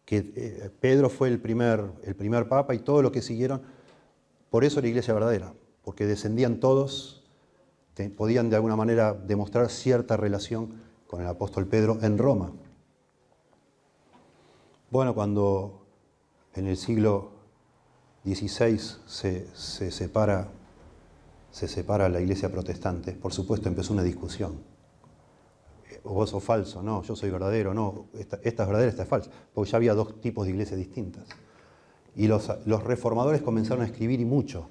que 0.03 0.33
eh, 0.35 0.71
Pedro 0.79 1.11
fue 1.11 1.27
el 1.27 1.39
primer, 1.39 1.83
el 2.03 2.15
primer 2.15 2.47
papa 2.47 2.73
y 2.73 2.79
todo 2.79 3.03
lo 3.03 3.11
que 3.11 3.21
siguieron, 3.21 3.61
por 4.49 4.63
eso 4.63 4.81
la 4.81 4.87
iglesia 4.87 5.13
verdadera, 5.13 5.53
porque 5.83 6.07
descendían 6.07 6.59
todos 6.59 7.20
podían 8.09 8.49
de 8.49 8.55
alguna 8.55 8.75
manera 8.75 9.13
demostrar 9.13 9.69
cierta 9.69 10.17
relación 10.17 10.73
con 11.07 11.21
el 11.21 11.27
apóstol 11.27 11.67
Pedro 11.67 11.99
en 12.01 12.17
Roma. 12.17 12.51
Bueno, 14.89 15.13
cuando 15.13 15.85
en 16.55 16.67
el 16.67 16.77
siglo 16.77 17.31
XVI 18.25 18.79
se, 19.05 19.91
separa, 19.91 20.47
se 21.51 21.67
separa 21.67 22.09
la 22.09 22.21
iglesia 22.21 22.51
protestante, 22.51 23.13
por 23.13 23.33
supuesto 23.33 23.69
empezó 23.69 23.93
una 23.93 24.03
discusión. 24.03 24.59
O 26.03 26.13
vos 26.13 26.29
sos 26.29 26.43
falso, 26.43 26.81
no, 26.81 27.03
yo 27.03 27.15
soy 27.15 27.29
verdadero, 27.29 27.73
no, 27.73 28.07
esta, 28.13 28.37
es 28.41 28.55
verdadera, 28.55 28.89
esta 28.89 29.03
es 29.03 29.09
falsa, 29.09 29.29
porque 29.53 29.69
ya 29.69 29.77
había 29.77 29.93
dos 29.93 30.19
tipos 30.19 30.45
de 30.45 30.51
iglesias 30.51 30.79
distintas. 30.79 31.25
Y 32.15 32.27
los, 32.27 32.49
los 32.65 32.83
reformadores 32.83 33.41
comenzaron 33.41 33.83
a 33.83 33.85
escribir 33.85 34.19
y 34.19 34.25
mucho 34.25 34.69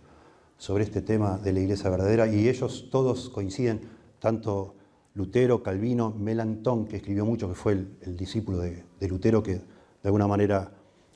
sobre 0.60 0.84
este 0.84 1.00
tema 1.00 1.38
de 1.38 1.54
la 1.54 1.60
iglesia 1.60 1.88
verdadera 1.88 2.26
y 2.26 2.46
ellos 2.46 2.88
todos 2.90 3.30
coinciden, 3.30 3.80
tanto 4.18 4.74
Lutero, 5.14 5.62
Calvino, 5.62 6.10
Melantón, 6.10 6.86
que 6.86 6.96
escribió 6.96 7.24
mucho, 7.24 7.48
que 7.48 7.54
fue 7.54 7.72
el, 7.72 8.14
discípulo 8.14 8.58
de, 8.58 8.84
Lutero, 9.08 9.42
que 9.42 9.54
de 9.54 9.62
alguna 10.04 10.26
manera 10.26 10.70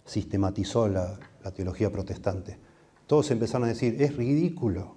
sistematizó 0.07 0.89
la, 0.89 1.19
teología 1.55 1.93
protestante. 1.93 2.57
Todos 3.07 3.31
empezaron 3.33 3.67
a 3.67 3.73
decir, 3.73 4.01
es 4.01 4.17
ridículo, 4.17 4.95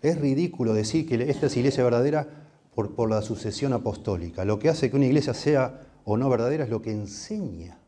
es 0.00 0.18
ridículo 0.18 0.72
decir 0.72 1.06
que 1.06 1.30
esta 1.30 1.46
es 1.46 1.56
iglesia 1.58 1.84
verdadera 1.84 2.26
por, 2.74 3.10
la 3.10 3.20
sucesión 3.20 3.74
apostólica. 3.74 4.46
Lo 4.46 4.58
que 4.58 4.70
hace 4.70 4.88
que 4.88 4.96
una 4.96 5.04
iglesia 5.04 5.34
sea 5.34 5.82
o 6.06 6.16
no 6.16 6.30
verdadera 6.30 6.64
es 6.64 6.70
lo 6.70 6.80
que 6.80 6.92
enseña, 6.92 7.78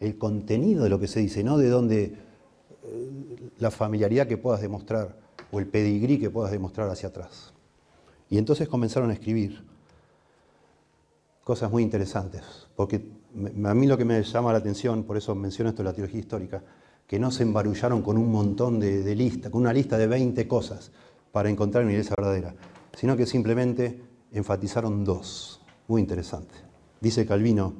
el 0.00 0.18
contenido 0.18 0.84
de 0.84 0.90
lo 0.90 1.00
que 1.00 1.08
se 1.08 1.20
dice, 1.20 1.42
no 1.42 1.56
de 1.56 1.70
dónde 1.70 2.02
eh, 2.02 3.50
la 3.58 3.70
familiaridad 3.70 4.26
que 4.26 4.36
puedas 4.36 4.60
demostrar 4.60 5.24
o 5.50 5.58
el 5.58 5.66
pedigrí 5.66 6.18
que 6.18 6.30
puedas 6.30 6.50
demostrar 6.50 6.88
hacia 6.88 7.08
atrás. 7.08 7.52
Y 8.28 8.38
entonces 8.38 8.68
comenzaron 8.68 9.10
a 9.10 9.12
escribir 9.12 9.64
cosas 11.44 11.70
muy 11.70 11.82
interesantes, 11.82 12.42
porque 12.74 13.06
a 13.64 13.74
mí 13.74 13.86
lo 13.86 13.96
que 13.96 14.04
me 14.04 14.22
llama 14.22 14.52
la 14.52 14.58
atención, 14.58 15.04
por 15.04 15.16
eso 15.16 15.34
menciono 15.34 15.70
esto 15.70 15.82
de 15.82 15.88
la 15.88 15.94
teología 15.94 16.20
histórica, 16.20 16.62
que 17.06 17.20
no 17.20 17.30
se 17.30 17.44
embarullaron 17.44 18.02
con 18.02 18.18
un 18.18 18.32
montón 18.32 18.80
de, 18.80 19.14
listas, 19.14 19.52
con 19.52 19.60
una 19.60 19.72
lista 19.72 19.96
de 19.96 20.08
20 20.08 20.48
cosas 20.48 20.90
para 21.30 21.48
encontrar 21.48 21.84
una 21.84 21.92
iglesia 21.92 22.16
verdadera, 22.18 22.54
sino 22.96 23.16
que 23.16 23.26
simplemente 23.26 24.02
enfatizaron 24.32 25.04
dos, 25.04 25.60
muy 25.86 26.00
interesantes. 26.00 26.58
Dice 27.00 27.26
Calvino 27.26 27.74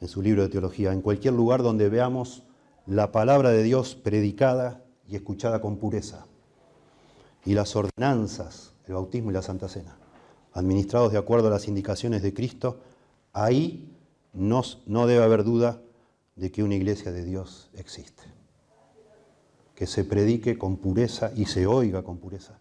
en 0.00 0.08
su 0.08 0.20
libro 0.20 0.42
de 0.42 0.48
teología, 0.48 0.92
en 0.92 1.00
cualquier 1.00 1.32
lugar 1.34 1.62
donde 1.62 1.88
veamos 1.88 2.42
la 2.86 3.10
palabra 3.10 3.50
de 3.50 3.62
Dios 3.62 3.94
predicada 3.94 4.84
y 5.08 5.16
escuchada 5.16 5.60
con 5.60 5.78
pureza, 5.78 6.26
y 7.48 7.54
las 7.54 7.74
ordenanzas, 7.76 8.74
el 8.86 8.92
bautismo 8.92 9.30
y 9.30 9.32
la 9.32 9.40
Santa 9.40 9.70
Cena, 9.70 9.96
administrados 10.52 11.12
de 11.12 11.16
acuerdo 11.16 11.48
a 11.48 11.50
las 11.50 11.66
indicaciones 11.66 12.20
de 12.20 12.34
Cristo, 12.34 12.80
ahí 13.32 13.96
no, 14.34 14.62
debe 15.06 15.24
haber 15.24 15.44
duda 15.44 15.80
de 16.36 16.52
que 16.52 16.62
una 16.62 16.74
iglesia 16.74 17.10
de 17.10 17.24
Dios 17.24 17.70
existe. 17.72 18.22
Que 19.74 19.86
se 19.86 20.04
predique 20.04 20.58
con 20.58 20.76
pureza 20.76 21.32
y 21.34 21.46
se 21.46 21.66
oiga 21.66 22.02
con 22.02 22.18
pureza 22.18 22.58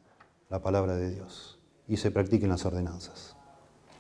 la 0.49 0.61
palabra 0.61 0.95
de 0.95 1.13
Dios 1.13 1.59
y 1.89 1.97
se 1.97 2.09
practiquen 2.09 2.47
las 2.47 2.65
ordenanzas 2.65 3.35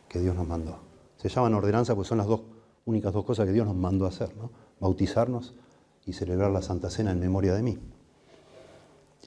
que 0.07 0.21
Dios 0.21 0.37
nos 0.37 0.47
mandó. 0.47 0.79
Se 1.17 1.27
llaman 1.27 1.53
ordenanzas 1.53 1.97
porque 1.97 2.07
son 2.07 2.19
las 2.19 2.27
dos 2.27 2.43
únicas 2.85 3.11
dos 3.11 3.25
cosas 3.25 3.45
que 3.45 3.51
Dios 3.51 3.67
nos 3.67 3.75
mandó 3.75 4.05
hacer, 4.05 4.33
¿no? 4.37 4.51
bautizarnos 4.79 5.53
y 6.05 6.13
celebrar 6.13 6.49
la 6.51 6.61
Santa 6.61 6.89
Cena 6.89 7.11
en 7.11 7.19
memoria 7.19 7.53
de 7.55 7.61
mí. 7.61 7.77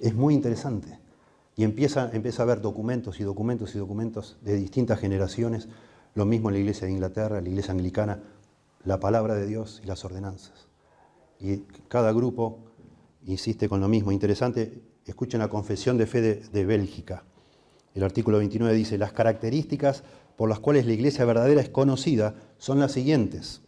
Es 0.00 0.14
muy 0.14 0.32
interesante. 0.32 1.09
Y 1.56 1.64
empieza, 1.64 2.10
a 2.10 2.42
haber 2.42 2.60
documentos 2.60 3.20
y 3.20 3.24
documentos 3.24 3.74
y 3.74 3.78
documentos 3.78 4.38
de 4.42 4.56
distintas 4.56 4.98
generaciones, 4.98 5.68
lo 6.14 6.24
mismo 6.24 6.48
en 6.48 6.54
la 6.54 6.60
iglesia 6.60 6.86
de 6.86 6.92
Inglaterra, 6.92 7.40
la 7.40 7.48
iglesia 7.48 7.72
anglicana, 7.72 8.22
la 8.84 8.98
palabra 8.98 9.34
de 9.34 9.46
Dios 9.46 9.80
y 9.84 9.86
las 9.86 10.04
ordenanzas. 10.04 10.68
Y 11.38 11.58
cada 11.88 12.12
grupo 12.12 12.58
insiste 13.26 13.68
con 13.68 13.80
lo 13.80 13.88
mismo. 13.88 14.12
Interesante, 14.12 14.82
escuchen 15.06 15.40
la 15.40 15.48
confesión 15.48 15.98
de 15.98 16.06
fe 16.06 16.20
de, 16.20 16.34
de 16.36 16.64
Bélgica. 16.64 17.24
El 17.94 18.04
artículo 18.04 18.38
29 18.38 18.74
dice, 18.74 18.96
las 18.96 19.12
características 19.12 20.04
por 20.36 20.48
las 20.48 20.60
cuales 20.60 20.86
la 20.86 20.92
iglesia 20.92 21.24
verdadera 21.24 21.60
es 21.60 21.68
conocida 21.68 22.34
son 22.58 22.78
las 22.78 22.92
siguientes. 22.92 23.60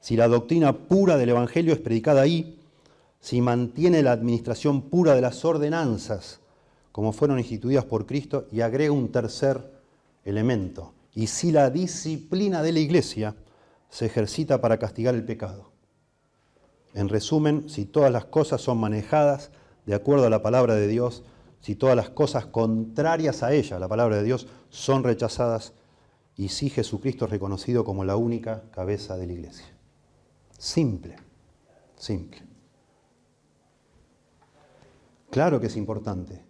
Si 0.00 0.16
la 0.16 0.28
doctrina 0.28 0.86
pura 0.86 1.16
del 1.16 1.30
Evangelio 1.30 1.72
es 1.72 1.80
predicada 1.80 2.22
ahí, 2.22 2.58
si 3.20 3.40
mantiene 3.40 4.02
la 4.02 4.12
administración 4.12 4.82
pura 4.82 5.14
de 5.14 5.20
las 5.20 5.44
ordenanzas, 5.44 6.39
como 7.00 7.14
fueron 7.14 7.38
instituidas 7.38 7.86
por 7.86 8.04
Cristo, 8.04 8.46
y 8.52 8.60
agrega 8.60 8.92
un 8.92 9.10
tercer 9.10 9.72
elemento. 10.22 10.92
Y 11.14 11.28
si 11.28 11.50
la 11.50 11.70
disciplina 11.70 12.62
de 12.62 12.72
la 12.72 12.80
iglesia 12.80 13.36
se 13.88 14.04
ejercita 14.04 14.60
para 14.60 14.78
castigar 14.78 15.14
el 15.14 15.24
pecado. 15.24 15.72
En 16.92 17.08
resumen, 17.08 17.70
si 17.70 17.86
todas 17.86 18.12
las 18.12 18.26
cosas 18.26 18.60
son 18.60 18.76
manejadas 18.76 19.50
de 19.86 19.94
acuerdo 19.94 20.26
a 20.26 20.28
la 20.28 20.42
palabra 20.42 20.74
de 20.74 20.88
Dios, 20.88 21.22
si 21.62 21.74
todas 21.74 21.96
las 21.96 22.10
cosas 22.10 22.44
contrarias 22.44 23.42
a 23.42 23.54
ella, 23.54 23.78
la 23.78 23.88
palabra 23.88 24.16
de 24.16 24.24
Dios, 24.24 24.46
son 24.68 25.02
rechazadas 25.02 25.72
y 26.36 26.50
si 26.50 26.68
Jesucristo 26.68 27.24
es 27.24 27.30
reconocido 27.30 27.82
como 27.82 28.04
la 28.04 28.16
única 28.16 28.64
cabeza 28.72 29.16
de 29.16 29.26
la 29.26 29.32
iglesia. 29.32 29.74
Simple, 30.58 31.16
simple. 31.96 32.42
Claro 35.30 35.58
que 35.58 35.68
es 35.68 35.78
importante 35.78 36.49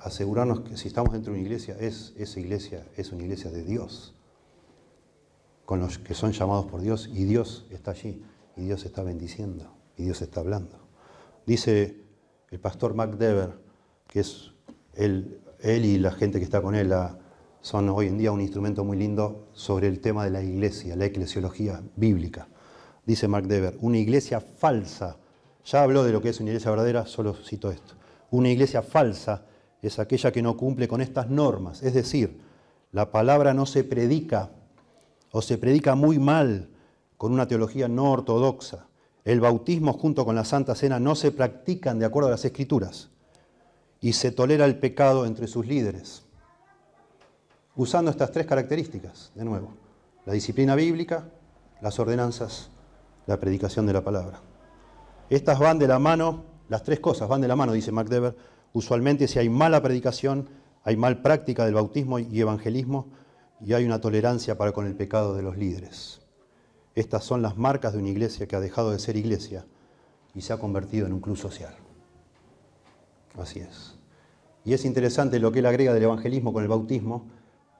asegurarnos 0.00 0.60
que 0.60 0.76
si 0.76 0.88
estamos 0.88 1.12
dentro 1.12 1.32
de 1.32 1.38
una 1.38 1.46
iglesia, 1.46 1.76
es, 1.78 2.12
esa 2.16 2.40
iglesia 2.40 2.86
es 2.96 3.12
una 3.12 3.22
iglesia 3.22 3.50
de 3.50 3.64
Dios, 3.64 4.14
con 5.64 5.80
los 5.80 5.98
que 5.98 6.14
son 6.14 6.32
llamados 6.32 6.66
por 6.66 6.80
Dios, 6.80 7.08
y 7.12 7.24
Dios 7.24 7.66
está 7.70 7.92
allí, 7.92 8.22
y 8.56 8.62
Dios 8.62 8.84
está 8.84 9.02
bendiciendo, 9.02 9.70
y 9.96 10.04
Dios 10.04 10.20
está 10.22 10.40
hablando. 10.40 10.78
Dice 11.46 12.00
el 12.50 12.60
pastor 12.60 12.94
Mac 12.94 13.16
Dever, 13.16 13.58
que 14.06 14.20
es 14.20 14.52
él, 14.94 15.40
él 15.60 15.84
y 15.84 15.98
la 15.98 16.12
gente 16.12 16.38
que 16.38 16.44
está 16.44 16.62
con 16.62 16.74
él, 16.74 16.92
son 17.60 17.88
hoy 17.88 18.08
en 18.08 18.18
día 18.18 18.30
un 18.30 18.40
instrumento 18.40 18.84
muy 18.84 18.96
lindo 18.96 19.48
sobre 19.54 19.88
el 19.88 20.00
tema 20.00 20.24
de 20.24 20.30
la 20.30 20.42
iglesia, 20.42 20.96
la 20.96 21.06
eclesiología 21.06 21.82
bíblica. 21.96 22.46
Dice 23.06 23.26
Mark 23.28 23.48
una 23.80 23.98
iglesia 23.98 24.40
falsa, 24.40 25.16
ya 25.64 25.82
habló 25.82 26.04
de 26.04 26.12
lo 26.12 26.20
que 26.20 26.28
es 26.28 26.40
una 26.40 26.50
iglesia 26.50 26.70
verdadera, 26.70 27.06
solo 27.06 27.34
cito 27.34 27.70
esto, 27.70 27.94
una 28.30 28.50
iglesia 28.50 28.82
falsa 28.82 29.46
es 29.86 29.98
aquella 29.98 30.32
que 30.32 30.42
no 30.42 30.56
cumple 30.56 30.88
con 30.88 31.00
estas 31.00 31.28
normas, 31.28 31.82
es 31.82 31.94
decir, 31.94 32.40
la 32.92 33.10
palabra 33.10 33.54
no 33.54 33.66
se 33.66 33.84
predica 33.84 34.50
o 35.32 35.42
se 35.42 35.58
predica 35.58 35.94
muy 35.94 36.18
mal 36.18 36.68
con 37.16 37.32
una 37.32 37.48
teología 37.48 37.88
no 37.88 38.12
ortodoxa. 38.12 38.86
El 39.24 39.40
bautismo 39.40 39.92
junto 39.94 40.24
con 40.24 40.36
la 40.36 40.44
Santa 40.44 40.74
Cena 40.74 41.00
no 41.00 41.14
se 41.14 41.32
practican 41.32 41.98
de 41.98 42.04
acuerdo 42.06 42.28
a 42.28 42.32
las 42.32 42.44
escrituras 42.44 43.08
y 44.00 44.12
se 44.12 44.30
tolera 44.30 44.64
el 44.64 44.78
pecado 44.78 45.26
entre 45.26 45.48
sus 45.48 45.66
líderes. 45.66 46.22
Usando 47.74 48.10
estas 48.10 48.30
tres 48.30 48.46
características, 48.46 49.32
de 49.34 49.44
nuevo, 49.44 49.74
la 50.26 50.34
disciplina 50.34 50.74
bíblica, 50.74 51.24
las 51.80 51.98
ordenanzas, 51.98 52.70
la 53.26 53.40
predicación 53.40 53.86
de 53.86 53.92
la 53.92 54.04
palabra. 54.04 54.40
Estas 55.30 55.58
van 55.58 55.78
de 55.78 55.88
la 55.88 55.98
mano, 55.98 56.44
las 56.68 56.82
tres 56.82 57.00
cosas 57.00 57.28
van 57.28 57.40
de 57.40 57.48
la 57.48 57.56
mano, 57.56 57.72
dice 57.72 57.90
MacDever. 57.90 58.36
Usualmente 58.74 59.28
si 59.28 59.38
hay 59.38 59.48
mala 59.48 59.80
predicación, 59.82 60.50
hay 60.82 60.96
mal 60.96 61.22
práctica 61.22 61.64
del 61.64 61.74
bautismo 61.74 62.18
y 62.18 62.40
evangelismo 62.40 63.06
y 63.64 63.72
hay 63.72 63.84
una 63.84 64.00
tolerancia 64.00 64.58
para 64.58 64.72
con 64.72 64.86
el 64.86 64.96
pecado 64.96 65.34
de 65.34 65.44
los 65.44 65.56
líderes. 65.56 66.20
Estas 66.96 67.22
son 67.22 67.40
las 67.40 67.56
marcas 67.56 67.92
de 67.92 68.00
una 68.00 68.08
iglesia 68.08 68.48
que 68.48 68.56
ha 68.56 68.60
dejado 68.60 68.90
de 68.90 68.98
ser 68.98 69.16
iglesia 69.16 69.64
y 70.34 70.40
se 70.40 70.52
ha 70.52 70.58
convertido 70.58 71.06
en 71.06 71.12
un 71.12 71.20
club 71.20 71.36
social. 71.36 71.72
Así 73.38 73.60
es. 73.60 73.96
Y 74.64 74.72
es 74.72 74.84
interesante 74.84 75.38
lo 75.38 75.52
que 75.52 75.60
él 75.60 75.66
agrega 75.66 75.94
del 75.94 76.02
evangelismo 76.02 76.52
con 76.52 76.64
el 76.64 76.68
bautismo, 76.68 77.28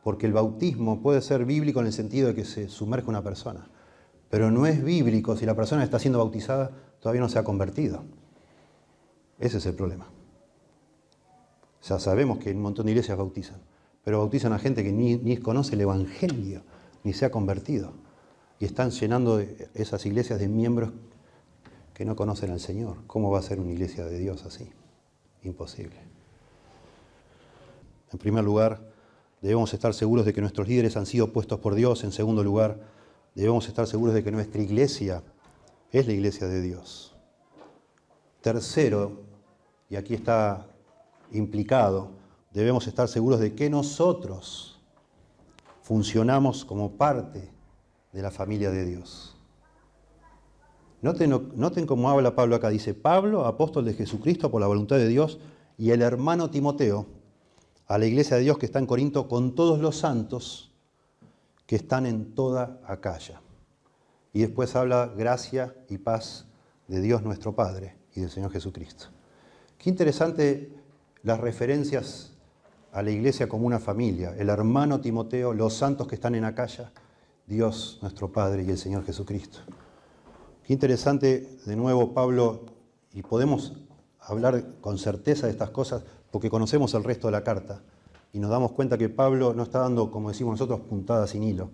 porque 0.04 0.26
el 0.26 0.32
bautismo 0.32 1.02
puede 1.02 1.22
ser 1.22 1.44
bíblico 1.44 1.80
en 1.80 1.86
el 1.86 1.92
sentido 1.92 2.28
de 2.28 2.36
que 2.36 2.44
se 2.44 2.68
sumerge 2.68 3.08
una 3.08 3.24
persona, 3.24 3.68
pero 4.30 4.52
no 4.52 4.64
es 4.64 4.84
bíblico 4.84 5.36
si 5.36 5.44
la 5.44 5.56
persona 5.56 5.82
está 5.82 5.98
siendo 5.98 6.20
bautizada 6.20 6.70
todavía 7.00 7.20
no 7.20 7.28
se 7.28 7.40
ha 7.40 7.44
convertido. 7.44 8.04
Ese 9.40 9.58
es 9.58 9.66
el 9.66 9.74
problema. 9.74 10.13
Ya 11.86 11.98
sabemos 11.98 12.38
que 12.38 12.50
un 12.50 12.62
montón 12.62 12.86
de 12.86 12.92
iglesias 12.92 13.18
bautizan, 13.18 13.60
pero 14.02 14.18
bautizan 14.18 14.52
a 14.52 14.58
gente 14.58 14.82
que 14.82 14.92
ni, 14.92 15.16
ni 15.16 15.36
conoce 15.36 15.74
el 15.74 15.82
Evangelio, 15.82 16.62
ni 17.02 17.12
se 17.12 17.26
ha 17.26 17.30
convertido. 17.30 17.92
Y 18.58 18.64
están 18.64 18.90
llenando 18.90 19.40
esas 19.74 20.06
iglesias 20.06 20.38
de 20.38 20.48
miembros 20.48 20.92
que 21.92 22.04
no 22.04 22.16
conocen 22.16 22.50
al 22.50 22.60
Señor. 22.60 22.98
¿Cómo 23.06 23.30
va 23.30 23.40
a 23.40 23.42
ser 23.42 23.60
una 23.60 23.72
iglesia 23.72 24.06
de 24.06 24.18
Dios 24.18 24.46
así? 24.46 24.70
Imposible. 25.42 25.96
En 28.12 28.18
primer 28.18 28.44
lugar, 28.44 28.80
debemos 29.42 29.74
estar 29.74 29.92
seguros 29.92 30.24
de 30.24 30.32
que 30.32 30.40
nuestros 30.40 30.66
líderes 30.66 30.96
han 30.96 31.04
sido 31.04 31.32
puestos 31.32 31.60
por 31.60 31.74
Dios. 31.74 32.02
En 32.04 32.12
segundo 32.12 32.42
lugar, 32.42 32.80
debemos 33.34 33.68
estar 33.68 33.86
seguros 33.86 34.14
de 34.14 34.24
que 34.24 34.30
nuestra 34.30 34.62
iglesia 34.62 35.22
es 35.92 36.06
la 36.06 36.12
iglesia 36.14 36.46
de 36.46 36.62
Dios. 36.62 37.14
Tercero, 38.40 39.20
y 39.90 39.96
aquí 39.96 40.14
está 40.14 40.66
implicado, 41.32 42.10
debemos 42.52 42.86
estar 42.86 43.08
seguros 43.08 43.40
de 43.40 43.54
que 43.54 43.68
nosotros 43.70 44.80
funcionamos 45.82 46.64
como 46.64 46.92
parte 46.92 47.50
de 48.12 48.22
la 48.22 48.30
familia 48.30 48.70
de 48.70 48.84
Dios. 48.84 49.36
Noten, 51.02 51.50
noten 51.54 51.86
cómo 51.86 52.08
habla 52.08 52.34
Pablo 52.34 52.56
acá. 52.56 52.70
Dice, 52.70 52.94
Pablo, 52.94 53.44
apóstol 53.44 53.84
de 53.84 53.92
Jesucristo 53.92 54.50
por 54.50 54.60
la 54.60 54.66
voluntad 54.66 54.96
de 54.96 55.08
Dios, 55.08 55.38
y 55.76 55.90
el 55.90 56.00
hermano 56.00 56.50
Timoteo, 56.50 57.06
a 57.86 57.98
la 57.98 58.06
iglesia 58.06 58.36
de 58.36 58.44
Dios 58.44 58.56
que 58.56 58.64
está 58.64 58.78
en 58.78 58.86
Corinto, 58.86 59.28
con 59.28 59.54
todos 59.54 59.80
los 59.80 59.98
santos 59.98 60.72
que 61.66 61.76
están 61.76 62.06
en 62.06 62.34
toda 62.34 62.80
Acaya. 62.86 63.42
Y 64.32 64.40
después 64.40 64.74
habla 64.76 65.12
gracia 65.14 65.74
y 65.88 65.98
paz 65.98 66.46
de 66.88 67.00
Dios 67.00 67.22
nuestro 67.22 67.54
Padre 67.54 67.96
y 68.14 68.20
del 68.20 68.30
Señor 68.30 68.50
Jesucristo. 68.50 69.06
Qué 69.78 69.90
interesante 69.90 70.72
las 71.24 71.40
referencias 71.40 72.30
a 72.92 73.02
la 73.02 73.10
iglesia 73.10 73.48
como 73.48 73.66
una 73.66 73.80
familia, 73.80 74.34
el 74.38 74.50
hermano 74.50 75.00
Timoteo, 75.00 75.52
los 75.52 75.74
santos 75.74 76.06
que 76.06 76.14
están 76.14 76.34
en 76.36 76.44
Acaya, 76.44 76.92
Dios 77.46 77.98
nuestro 78.02 78.30
Padre 78.30 78.62
y 78.62 78.70
el 78.70 78.78
Señor 78.78 79.04
Jesucristo. 79.04 79.58
Qué 80.64 80.72
interesante, 80.72 81.58
de 81.66 81.76
nuevo, 81.76 82.12
Pablo, 82.14 82.66
y 83.12 83.22
podemos 83.22 83.72
hablar 84.20 84.64
con 84.80 84.98
certeza 84.98 85.46
de 85.46 85.52
estas 85.52 85.70
cosas 85.70 86.04
porque 86.30 86.50
conocemos 86.50 86.94
el 86.94 87.04
resto 87.04 87.28
de 87.28 87.32
la 87.32 87.42
carta 87.42 87.80
y 88.32 88.38
nos 88.38 88.50
damos 88.50 88.72
cuenta 88.72 88.98
que 88.98 89.08
Pablo 89.08 89.54
no 89.54 89.62
está 89.62 89.80
dando, 89.80 90.10
como 90.10 90.28
decimos 90.28 90.52
nosotros, 90.52 90.80
puntadas 90.80 91.30
sin 91.30 91.42
hilo. 91.42 91.70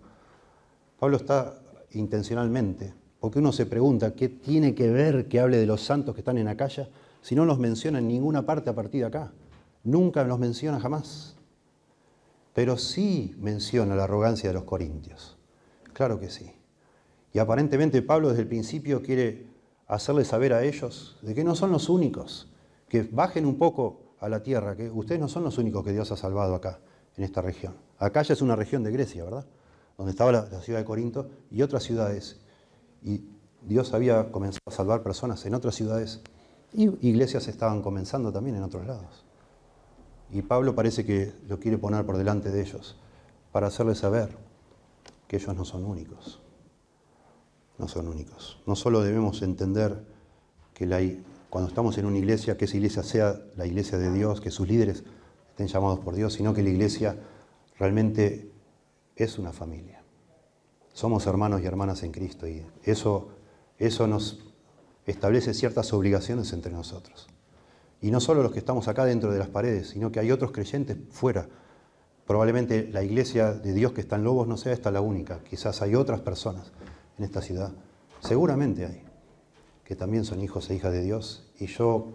Pablo 0.99 1.17
está 1.17 1.59
intencionalmente, 1.93 2.95
porque 3.19 3.41
uno 3.41 3.53
se 3.53 3.67
pregunta 3.67 4.15
qué 4.15 4.29
tiene 4.29 4.75
que 4.75 4.91
ver 4.91 5.29
que 5.29 5.41
hable 5.41 5.57
de 5.57 5.67
los 5.67 5.83
santos 5.83 6.15
que 6.15 6.21
están 6.21 6.39
en 6.39 6.49
Acaya 6.49 6.89
si 7.21 7.35
no 7.35 7.45
los 7.45 7.59
menciona 7.59 7.99
en 7.99 8.09
ninguna 8.09 8.47
parte 8.47 8.71
a 8.71 8.75
partir 8.75 9.01
de 9.01 9.07
acá. 9.07 9.33
Nunca 9.85 10.25
los 10.25 10.39
menciona 10.39 10.81
jamás. 10.81 11.37
Pero 12.55 12.77
sí 12.77 13.35
menciona 13.39 13.95
la 13.95 14.05
arrogancia 14.05 14.51
de 14.51 14.55
los 14.55 14.65
corintios. 14.65 15.39
Claro 15.93 16.19
que 16.19 16.31
sí. 16.31 16.53
Y 17.33 17.39
aparentemente 17.39 18.03
Pablo 18.03 18.29
desde 18.29 18.43
el 18.43 18.49
principio 18.49 19.03
quiere 19.03 19.47
hacerles 19.87 20.29
saber 20.29 20.53
a 20.53 20.65
ellos 20.65 21.19
de 21.23 21.35
que 21.35 21.45
no 21.45 21.55
son 21.55 21.73
los 21.73 21.89
únicos, 21.89 22.51
que 22.89 23.03
bajen 23.03 23.47
un 23.47 23.57
poco 23.57 24.15
a 24.21 24.29
la 24.29 24.43
tierra, 24.43 24.77
que 24.77 24.91
ustedes 24.91 25.21
no 25.21 25.29
son 25.29 25.45
los 25.45 25.59
únicos 25.59 25.85
que 25.85 25.93
Dios 25.93 26.11
ha 26.13 26.17
salvado 26.17 26.55
acá, 26.55 26.81
en 27.17 27.25
esta 27.25 27.41
región. 27.41 27.75
Acá 27.99 28.23
ya 28.23 28.35
es 28.35 28.43
una 28.43 28.57
región 28.57 28.83
de 28.83 28.93
Grecia, 28.93 29.25
¿verdad? 29.25 29.47
Donde 29.97 30.11
estaba 30.11 30.33
la, 30.33 30.61
ciudad 30.61 30.79
de 30.79 30.85
Corinto 30.85 31.29
y 31.51 31.63
otras 31.63 31.83
ciudades. 31.83 32.41
Y 33.03 33.25
Dios 33.63 33.93
había 33.93 34.31
comenzado 34.31 34.61
a 34.67 34.71
salvar 34.71 35.03
personas 35.03 35.45
en 35.47 35.55
otras 35.55 35.75
ciudades 35.75 36.21
y 36.73 36.85
iglesias 37.07 37.49
estaban 37.49 37.83
comenzando 37.83 38.33
también 38.33 38.57
en 38.57 38.63
otros 38.63 38.87
lados. 38.87 39.25
Y 40.33 40.43
Pablo 40.43 40.75
parece 40.75 41.05
que 41.05 41.33
lo 41.49 41.59
quiere 41.59 41.79
poner 41.79 42.05
por 42.07 42.17
delante 42.17 42.51
de 42.51 42.61
ellos 42.61 42.97
para 43.53 43.67
hacerles 43.67 43.99
saber 43.99 44.37
que 45.27 45.37
ellos 45.37 45.57
no 45.57 45.65
son 45.65 45.85
únicos. 45.85 46.41
No 47.79 47.89
son 47.89 48.09
únicos. 48.09 48.61
No 48.67 48.77
solo 48.77 49.03
debemos 49.03 49.43
entender 49.43 50.05
que 50.75 51.23
cuando 51.49 51.69
estamos 51.69 51.99
en 51.99 52.07
una 52.07 52.19
iglesia, 52.19 52.57
que 52.57 52.67
esa 52.67 52.77
iglesia 52.77 53.03
sea 53.03 53.41
la 53.57 53.67
iglesia 53.67 53.99
de 53.99 54.13
Dios, 54.13 54.41
que 54.41 54.51
sus 54.51 54.69
líderes 54.69 55.05
estén 55.51 55.67
llamados 55.67 55.99
por 56.01 56.15
Dios, 56.15 56.35
sino 56.35 56.55
que 56.55 56.63
la 56.63 56.71
iglesia 56.71 57.17
realmente 57.79 58.51
es 59.17 59.39
una 59.39 59.53
familia. 59.53 60.03
Somos 60.93 61.27
hermanos 61.27 61.61
y 61.63 61.67
hermanas 61.67 62.03
en 62.03 62.13
Cristo 62.13 62.47
y 62.49 62.65
eso, 62.85 63.29
eso 63.79 64.07
nos 64.07 64.41
establece 65.07 65.55
ciertas 65.55 65.93
obligaciones 65.93 66.53
entre 66.53 66.73
nosotros. 66.73 67.29
Y 68.01 68.11
no 68.11 68.21
solo 68.21 68.43
los 68.43 68.53
que 68.53 68.59
estamos 68.59 68.89
acá 68.89 69.05
dentro 69.05 69.33
de 69.33 69.39
las 69.39 69.49
paredes, 69.49 69.89
sino 69.91 70.11
que 70.11 70.21
hay 70.21 70.31
otros 70.31 70.53
creyentes 70.53 70.97
fuera. 71.11 71.47
Probablemente 72.27 72.89
la 72.91 73.03
iglesia 73.03 73.53
de 73.53 73.73
Dios 73.73 73.93
que 73.93 74.01
está 74.01 74.17
en 74.17 74.25
Lobos 74.25 74.47
no 74.47 74.57
sea 74.57 74.73
esta 74.73 74.91
la 74.91 75.01
única, 75.01 75.41
quizás 75.43 75.83
hay 75.83 75.95
otras 75.95 76.21
personas 76.21 76.73
en 77.19 77.25
esta 77.25 77.43
ciudad. 77.43 77.73
Seguramente 78.21 78.87
hay 78.87 79.11
que 79.91 79.97
también 79.97 80.25
son 80.25 80.41
hijos 80.41 80.71
e 80.71 80.77
hijas 80.77 80.93
de 80.93 81.03
Dios, 81.03 81.51
y 81.59 81.67
yo 81.67 82.13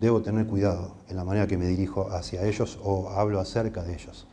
debo 0.00 0.22
tener 0.22 0.46
cuidado 0.46 0.94
en 1.10 1.16
la 1.16 1.24
manera 1.24 1.46
que 1.46 1.58
me 1.58 1.66
dirijo 1.66 2.10
hacia 2.10 2.46
ellos 2.46 2.78
o 2.82 3.10
hablo 3.10 3.38
acerca 3.38 3.82
de 3.82 3.92
ellos, 3.92 4.26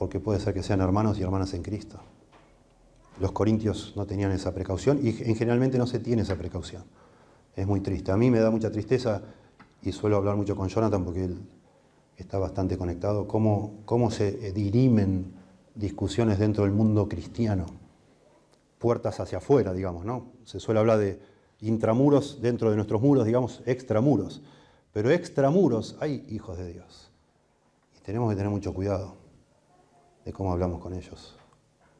porque 0.00 0.18
puede 0.18 0.40
ser 0.40 0.54
que 0.54 0.64
sean 0.64 0.80
hermanos 0.80 1.16
y 1.16 1.22
hermanas 1.22 1.54
en 1.54 1.62
Cristo. 1.62 2.00
Los 3.20 3.30
corintios 3.30 3.92
no 3.94 4.04
tenían 4.04 4.32
esa 4.32 4.52
precaución 4.52 4.98
y 5.00 5.10
en 5.10 5.36
generalmente 5.36 5.78
no 5.78 5.86
se 5.86 6.00
tiene 6.00 6.22
esa 6.22 6.34
precaución. 6.34 6.82
Es 7.58 7.66
muy 7.66 7.80
triste. 7.80 8.12
A 8.12 8.16
mí 8.16 8.30
me 8.30 8.38
da 8.38 8.52
mucha 8.52 8.70
tristeza 8.70 9.20
y 9.82 9.90
suelo 9.90 10.16
hablar 10.16 10.36
mucho 10.36 10.54
con 10.54 10.68
Jonathan 10.68 11.04
porque 11.04 11.24
él 11.24 11.40
está 12.16 12.38
bastante 12.38 12.78
conectado, 12.78 13.26
cómo, 13.26 13.80
cómo 13.84 14.12
se 14.12 14.52
dirimen 14.52 15.34
discusiones 15.74 16.38
dentro 16.38 16.62
del 16.62 16.72
mundo 16.72 17.08
cristiano 17.08 17.66
puertas 18.78 19.18
hacia 19.18 19.38
afuera, 19.38 19.72
digamos, 19.72 20.04
¿no? 20.04 20.26
Se 20.44 20.60
suele 20.60 20.78
hablar 20.78 20.98
de 20.98 21.20
intramuros 21.58 22.40
dentro 22.40 22.70
de 22.70 22.76
nuestros 22.76 23.02
muros, 23.02 23.26
digamos, 23.26 23.60
extramuros. 23.66 24.40
Pero 24.92 25.10
extramuros 25.10 25.96
hay 25.98 26.24
hijos 26.28 26.58
de 26.58 26.72
Dios. 26.72 27.10
Y 27.96 28.00
tenemos 28.02 28.30
que 28.30 28.36
tener 28.36 28.52
mucho 28.52 28.72
cuidado 28.72 29.16
de 30.24 30.32
cómo 30.32 30.52
hablamos 30.52 30.80
con 30.80 30.94
ellos, 30.94 31.36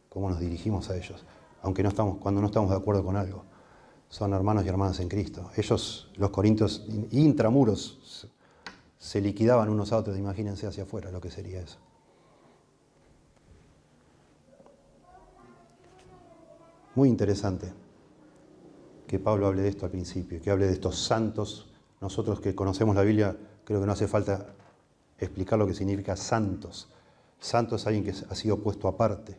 cómo 0.09 0.31
nos 0.31 0.39
dirigimos 0.39 0.89
a 0.89 0.97
ellos, 0.97 1.27
aunque 1.63 1.83
no 1.83 1.89
estamos, 1.89 2.19
cuando 2.19 2.41
no 2.41 2.47
estamos 2.47 2.71
de 2.71 2.77
acuerdo 2.77 3.05
con 3.05 3.17
algo. 3.17 3.48
Son 4.09 4.33
hermanos 4.33 4.65
y 4.65 4.69
hermanas 4.69 5.01
en 5.01 5.09
Cristo. 5.09 5.51
Ellos, 5.57 6.11
los 6.17 6.31
corintios 6.31 6.87
intramuros, 7.11 8.29
se 8.99 9.21
liquidaban 9.21 9.69
unos 9.69 9.93
a 9.93 9.99
otros, 9.99 10.19
imagínense 10.19 10.67
hacia 10.67 10.83
afuera 10.83 11.11
lo 11.11 11.21
que 11.21 11.31
sería 11.31 11.61
eso. 11.61 11.79
Muy 16.95 17.09
interesante 17.09 17.73
que 19.07 19.19
Pablo 19.19 19.47
hable 19.47 19.63
de 19.63 19.69
esto 19.69 19.85
al 19.87 19.93
principio, 19.93 20.41
que 20.43 20.51
hable 20.51 20.67
de 20.67 20.73
estos 20.73 20.99
santos. 20.99 21.71
Nosotros 22.01 22.41
que 22.41 22.55
conocemos 22.55 22.97
la 22.97 23.03
Biblia, 23.03 23.37
creo 23.65 23.81
que 23.81 23.87
no 23.87 23.93
hace 23.93 24.09
falta 24.09 24.55
explicar 25.19 25.59
lo 25.59 25.67
que 25.67 25.75
significa 25.75 26.17
santos. 26.17 26.89
Santo 27.39 27.77
es 27.77 27.87
alguien 27.87 28.05
que 28.05 28.11
ha 28.11 28.35
sido 28.35 28.59
puesto 28.59 28.89
aparte. 28.89 29.37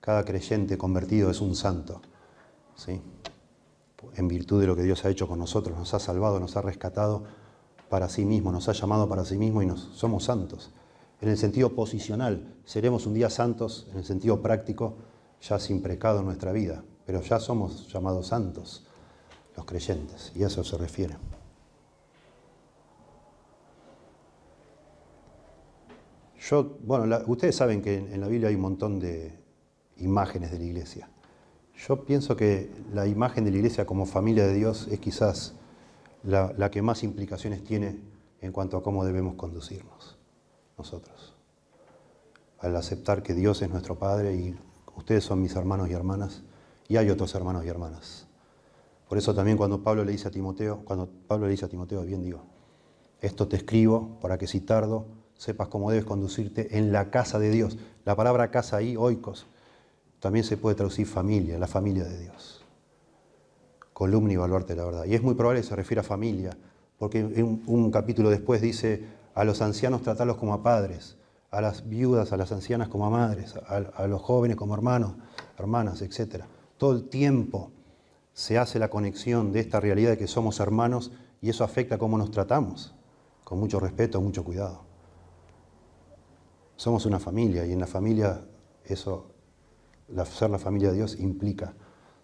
Cada 0.00 0.24
creyente 0.24 0.76
convertido 0.76 1.30
es 1.30 1.40
un 1.40 1.54
santo. 1.54 2.00
¿sí? 2.74 3.00
En 4.14 4.28
virtud 4.28 4.60
de 4.60 4.66
lo 4.66 4.76
que 4.76 4.82
Dios 4.82 5.04
ha 5.04 5.10
hecho 5.10 5.26
con 5.26 5.38
nosotros, 5.38 5.76
nos 5.76 5.94
ha 5.94 5.98
salvado, 5.98 6.38
nos 6.40 6.56
ha 6.56 6.62
rescatado 6.62 7.24
para 7.88 8.08
sí 8.08 8.24
mismo, 8.24 8.52
nos 8.52 8.68
ha 8.68 8.72
llamado 8.72 9.08
para 9.08 9.24
sí 9.24 9.38
mismo 9.38 9.62
y 9.62 9.66
nos, 9.66 9.80
somos 9.94 10.24
santos. 10.24 10.72
En 11.20 11.28
el 11.28 11.38
sentido 11.38 11.74
posicional, 11.74 12.54
seremos 12.64 13.06
un 13.06 13.14
día 13.14 13.30
santos, 13.30 13.86
en 13.92 13.98
el 13.98 14.04
sentido 14.04 14.42
práctico, 14.42 14.96
ya 15.40 15.58
sin 15.58 15.82
pecado 15.82 16.20
en 16.20 16.26
nuestra 16.26 16.52
vida, 16.52 16.84
pero 17.06 17.22
ya 17.22 17.40
somos 17.40 17.90
llamados 17.92 18.28
santos 18.28 18.86
los 19.56 19.64
creyentes, 19.64 20.32
y 20.34 20.44
a 20.44 20.48
eso 20.48 20.62
se 20.62 20.76
refiere. 20.76 21.16
Yo, 26.38 26.78
bueno, 26.82 27.18
ustedes 27.26 27.56
saben 27.56 27.82
que 27.82 27.96
en, 27.96 28.20
la 28.20 28.28
Biblia 28.28 28.50
hay 28.50 28.54
un 28.54 28.60
montón 28.60 29.00
de 29.00 29.36
imágenes 29.96 30.52
de 30.52 30.58
la 30.58 30.64
iglesia. 30.64 31.08
Yo 31.76 32.04
pienso 32.04 32.36
que 32.36 32.70
la 32.92 33.06
imagen 33.06 33.44
de 33.44 33.50
la 33.50 33.58
iglesia 33.58 33.86
como 33.86 34.06
familia 34.06 34.46
de 34.46 34.54
Dios 34.54 34.88
es 34.90 34.98
quizás 34.98 35.54
la, 36.22 36.70
que 36.70 36.82
más 36.82 37.02
implicaciones 37.02 37.62
tiene 37.62 38.00
en 38.40 38.52
cuanto 38.52 38.76
a 38.76 38.82
cómo 38.82 39.04
debemos 39.04 39.34
conducirnos 39.34 40.16
nosotros. 40.78 41.34
Al 42.58 42.74
aceptar 42.76 43.22
que 43.22 43.34
Dios 43.34 43.60
es 43.62 43.68
nuestro 43.68 43.98
Padre 43.98 44.34
y 44.34 44.56
ustedes 44.96 45.24
son 45.24 45.42
mis 45.42 45.54
hermanos 45.54 45.88
y 45.90 45.92
hermanas, 45.92 46.42
y 46.88 46.96
hay 46.96 47.10
otros 47.10 47.34
hermanos 47.34 47.64
y 47.64 47.68
hermanas. 47.68 48.26
Por 49.08 49.18
eso 49.18 49.34
también 49.34 49.56
cuando 49.56 49.82
Pablo 49.82 50.04
le 50.04 50.12
dice 50.12 50.28
a 50.28 50.30
Timoteo, 50.30 50.82
cuando 50.84 51.08
Pablo 51.28 51.46
le 51.46 51.52
dice 51.52 51.66
a 51.66 51.68
Timoteo, 51.68 52.02
bien 52.02 52.22
digo, 52.22 52.42
esto 53.20 53.46
te 53.46 53.56
escribo 53.56 54.18
para 54.20 54.38
que 54.38 54.46
si 54.46 54.60
tardo 54.60 55.06
sepas 55.36 55.68
cómo 55.68 55.90
debes 55.90 56.06
conducirte 56.06 56.78
en 56.78 56.92
la 56.92 57.10
casa 57.10 57.38
de 57.38 57.50
Dios. 57.50 57.78
La 58.04 58.16
palabra 58.16 58.50
casa 58.50 58.78
ahí, 58.78 58.96
oikos, 58.96 59.46
también 60.20 60.44
se 60.44 60.56
puede 60.56 60.76
traducir 60.76 61.06
familia, 61.06 61.58
la 61.58 61.66
familia 61.66 62.04
de 62.04 62.18
Dios. 62.18 62.64
Columna 63.92 64.32
y 64.32 64.36
baluarte 64.36 64.74
la 64.74 64.84
verdad. 64.84 65.04
Y 65.04 65.14
es 65.14 65.22
muy 65.22 65.34
probable 65.34 65.60
que 65.60 65.66
se 65.66 65.76
refiere 65.76 66.00
a 66.00 66.04
familia, 66.04 66.56
porque 66.98 67.22
un, 67.24 67.90
capítulo 67.90 68.30
después 68.30 68.60
dice, 68.60 69.04
a 69.34 69.44
los 69.44 69.62
ancianos 69.62 70.02
tratarlos 70.02 70.36
como 70.36 70.54
a 70.54 70.62
padres, 70.62 71.16
a 71.50 71.60
las 71.60 71.88
viudas, 71.88 72.32
a 72.32 72.36
las 72.36 72.52
ancianas 72.52 72.88
como 72.88 73.06
a 73.06 73.10
madres, 73.10 73.54
a, 73.56 73.76
a 73.76 74.06
los 74.06 74.22
jóvenes 74.22 74.56
como 74.56 74.74
hermanos, 74.74 75.14
hermanas, 75.58 76.02
etc. 76.02 76.44
Todo 76.76 76.92
el 76.92 77.08
tiempo 77.08 77.70
se 78.32 78.58
hace 78.58 78.78
la 78.78 78.90
conexión 78.90 79.52
de 79.52 79.60
esta 79.60 79.80
realidad 79.80 80.10
de 80.10 80.18
que 80.18 80.26
somos 80.26 80.60
hermanos 80.60 81.12
y 81.40 81.48
eso 81.48 81.64
afecta 81.64 81.98
cómo 81.98 82.18
nos 82.18 82.30
tratamos, 82.30 82.94
con 83.44 83.58
mucho 83.58 83.80
respeto, 83.80 84.20
mucho 84.20 84.44
cuidado. 84.44 84.82
Somos 86.76 87.06
una 87.06 87.18
familia 87.18 87.64
y 87.64 87.72
en 87.72 87.80
la 87.80 87.86
familia 87.86 88.44
eso, 88.84 89.30
ser 90.26 90.50
la 90.50 90.58
familia 90.58 90.90
de 90.90 90.96
Dios 90.96 91.18
implica 91.18 91.74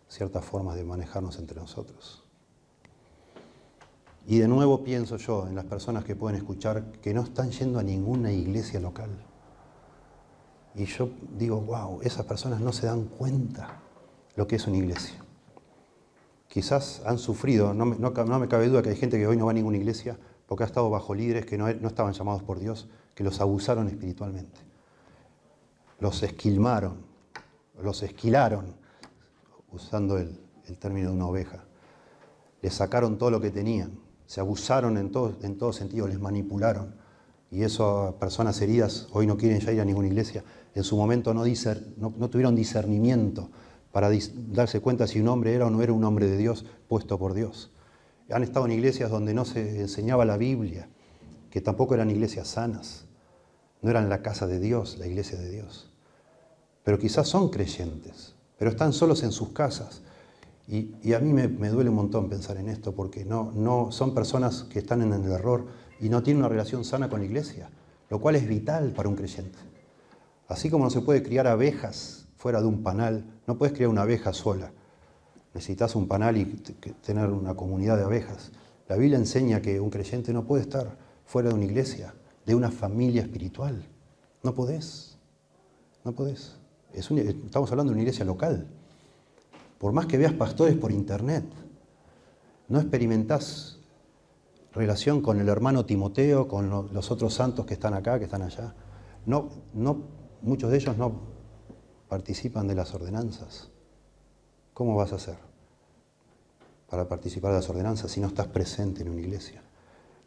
ciertas 0.09 0.45
formas 0.45 0.76
de 0.76 0.85
manejarnos 0.85 1.39
entre 1.39 1.61
nosotros. 1.61 2.22
Y 4.26 4.39
de 4.39 4.49
nuevo 4.49 4.85
pienso 4.85 5.16
yo 5.16 5.49
en 5.49 5.55
las 5.55 5.64
personas 5.64 6.05
que 6.05 6.14
pueden 6.14 6.37
escuchar 6.37 6.93
que 7.01 7.12
no 7.12 7.22
están 7.22 7.51
yendo 7.51 7.78
a 7.78 7.83
ninguna 7.83 8.33
iglesia 8.33 8.78
local. 8.78 9.11
Y 10.74 10.85
yo 10.85 11.11
digo, 11.37 11.61
wow, 11.61 12.01
esas 12.03 12.24
personas 12.24 12.61
no 12.61 12.72
se 12.72 12.87
dan 12.87 13.05
cuenta 13.05 13.80
lo 14.37 14.47
que 14.47 14.57
es 14.57 14.66
una 14.66 14.78
iglesia. 14.78 15.16
Quizás 16.49 17.03
han 17.05 17.18
sufrido, 17.18 17.74
no 17.74 17.87
me, 17.87 18.49
cabe 18.49 18.68
duda 18.68 18.83
que 18.83 18.91
hay 18.91 18.97
gente 18.97 19.18
que 19.18 19.26
hoy 19.26 19.37
no 19.37 19.47
va 19.47 19.53
a 19.53 19.55
ninguna 19.55 19.76
iglesia 19.76 20.18
porque 20.47 20.64
ha 20.64 20.66
estado 20.66 20.89
bajo 20.91 21.14
líderes 21.14 21.47
que 21.47 21.59
no, 21.59 21.66
estaban 21.68 22.12
llamados 22.12 22.43
por 22.43 22.59
Dios, 22.59 22.89
que 23.14 23.24
los 23.24 23.41
abusaron 23.41 23.89
espiritualmente. 23.89 24.61
Los 25.99 26.22
esquilmaron, 26.22 27.07
los 27.81 28.03
esquilaron, 28.03 28.77
usando 29.70 30.18
el, 30.18 30.39
término 30.79 31.11
de 31.11 31.16
una 31.16 31.27
oveja. 31.27 31.64
Les 32.62 32.75
sacaron 32.75 33.18
todo 33.18 33.31
lo 33.31 33.41
que 33.41 33.51
tenían, 33.51 33.99
se 34.27 34.41
abusaron 34.41 34.97
en 34.97 35.11
todo, 35.11 35.37
en 35.43 35.73
sentido, 35.73 36.09
les 36.09 36.18
manipularon. 36.18 36.95
Y 37.51 37.62
eso 37.62 38.16
personas 38.18 38.61
heridas 38.62 39.09
hoy 39.12 39.27
no 39.27 39.37
quieren 39.37 39.61
ya 39.61 39.73
ir 39.73 39.81
a 39.81 39.85
ninguna 39.85 40.09
iglesia. 40.09 40.43
En 40.75 40.85
su 40.85 40.97
momento 40.97 41.35
no 41.35 42.31
tuvieron 42.31 42.57
discernimiento 42.57 43.51
para 43.93 44.11
darse 44.49 44.81
cuenta 44.81 45.07
si 45.07 45.20
un 45.20 45.29
hombre 45.29 45.55
era 45.55 45.66
o 45.66 45.70
no 45.70 45.83
era 45.83 45.93
un 45.93 46.03
hombre 46.05 46.27
de 46.27 46.39
Dios 46.39 46.64
puesto 46.89 47.18
por 47.18 47.35
Dios. 47.35 47.70
Han 48.31 48.43
estado 48.43 48.64
en 48.64 48.73
iglesias 48.73 49.11
donde 49.11 49.35
no 49.35 49.45
se 49.45 49.81
enseñaba 49.81 50.25
la 50.25 50.39
Biblia, 50.39 50.89
que 51.51 51.61
tampoco 51.61 51.95
eran 51.95 52.11
iglesias 52.11 52.49
sanas, 52.49 53.05
no 53.83 53.91
eran 53.91 54.09
la 54.09 54.23
casa 54.23 54.47
de 54.47 54.59
Dios, 54.59 54.97
la 54.99 55.07
iglesia 55.07 55.39
de 55.39 55.51
Dios. 55.51 55.91
Pero 56.85 56.99
quizás 56.99 57.28
son 57.28 57.49
creyentes, 57.49 58.35
pero 58.59 58.70
están 58.70 58.93
solos 58.93 59.22
en 59.22 59.33
sus 59.33 59.51
casas. 59.51 60.03
Y, 60.68 61.12
a 61.12 61.18
mí 61.18 61.33
me, 61.33 61.49
duele 61.68 61.91
un 61.91 61.97
montón 61.97 62.28
pensar 62.28 62.57
en 62.57 62.68
esto, 62.68 62.93
porque 62.93 63.24
no, 63.24 63.89
son 63.91 64.14
personas 64.14 64.64
que 64.64 64.78
están 64.78 65.03
en 65.03 65.12
el 65.12 65.30
error 65.30 65.66
y 66.01 66.09
no 66.09 66.22
tienen 66.22 66.43
una 66.43 66.49
relación 66.49 66.85
sana 66.85 67.09
con 67.09 67.20
la 67.20 67.26
iglesia, 67.26 67.70
lo 68.09 68.20
cual 68.20 68.37
es 68.37 68.49
vital 68.49 68.93
para 68.93 69.09
un 69.09 69.16
creyente. 69.16 69.59
Así 70.49 70.70
como 70.70 70.85
no 70.85 70.91
se 70.91 71.01
puede 71.01 71.22
criar 71.22 71.47
abejas 71.47 72.26
fuera 72.37 72.61
de 72.61 72.66
un 72.66 72.83
panal. 72.83 73.24
No 73.47 73.57
puedes 73.57 73.74
criar 73.74 73.89
una 73.89 74.03
abeja 74.03 74.33
sola. 74.33 74.72
Necesitas 75.55 75.95
un 75.95 76.09
panal 76.09 76.37
y 76.37 76.45
tener 77.03 77.30
una 77.30 77.55
comunidad 77.55 77.97
de 77.97 78.05
abejas. 78.05 78.53
La 78.89 78.97
Biblia 78.97 79.18
enseña 79.18 79.62
que 79.62 79.80
un 79.80 79.91
creyente 79.91 80.33
no 80.33 80.45
puede 80.45 80.62
estar 80.62 80.97
fuera 81.24 81.49
de 81.49 81.55
una 81.55 81.64
iglesia, 81.64 82.14
de 82.45 82.55
una 82.55 82.70
familia 82.70 83.22
espiritual. 83.22 83.87
No 84.43 84.55
podés. 84.55 85.18
No 86.05 86.12
podés. 86.12 86.62
Estamos 86.95 87.70
hablando 87.70 87.90
de 87.90 87.95
una 87.95 88.03
iglesia 88.03 88.24
local. 88.24 88.66
Por 89.78 89.93
más 89.93 90.07
que 90.07 90.18
veas 90.18 90.32
pastores 90.32 90.76
por 90.76 90.93
internet, 90.93 91.45
no 92.68 92.80
experimentás 92.80 93.78
relación 94.72 95.20
con 95.20 95.40
el 95.40 95.49
hermano 95.49 95.84
Timoteo, 95.84 96.49
con 96.49 96.88
los 96.93 97.11
otros 97.11 97.34
santos 97.34 97.66
que 97.66 97.74
están 97.74 97.95
acá, 97.95 98.18
que 98.18 98.24
están 98.24 98.43
allá. 98.43 98.74
No, 99.26 99.49
no, 99.74 100.03
muchos 100.43 100.70
de 100.70 100.76
ellos 100.76 100.97
no, 100.97 101.20
participan 102.09 102.68
de 102.68 102.74
las 102.74 102.95
ordenanzas. 102.95 103.70
¿Cómo 104.74 104.97
vas 104.97 105.12
a 105.12 105.16
hacer 105.16 105.36
para 106.88 107.09
participar 107.09 107.53
de 107.53 107.59
las 107.59 107.68
ordenanzas 107.68 108.11
si 108.11 108.20
no 108.20 108.28
estás 108.28 108.49
presente 108.49 109.03
en 109.03 109.11
una 109.11 109.20
iglesia? 109.20 109.62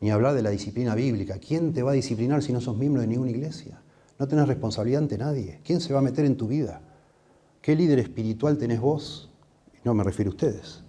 Ni 0.01 0.11
hablar 0.11 0.34
de 0.34 0.41
la 0.41 0.49
disciplina 0.49 0.93
bíblica. 0.93 1.39
¿Quién 1.39 1.74
te 1.74 1.82
va 1.82 1.91
a 1.91 1.95
disciplinar 1.95 2.43
si 2.43 2.53
no 2.53 2.61
sos 2.61 2.78
miembro 2.78 3.01
de 3.01 3.07
ninguna 3.07 3.32
iglesia? 3.32 3.82
No 4.18 4.28
tenés 4.28 4.47
responsabilidad 4.47 5.03
ante 5.03 5.18
nadie. 5.18 5.59
¿Quién 5.63 5.82
se 5.82 5.93
va 5.93 5.99
a 5.99 6.01
meter 6.01 6.26
en 6.26 6.38
tu 6.38 6.47
vida? 6.47 6.82
¿Qué 7.61 7.76
líder 7.76 7.99
espiritual 7.99 8.57
tenés 8.57 8.80
vos? 8.80 9.30
No 9.84 9.93
me 9.93 10.03
refiero 10.03 10.32
a 10.32 10.34
ustedes. 10.34 10.84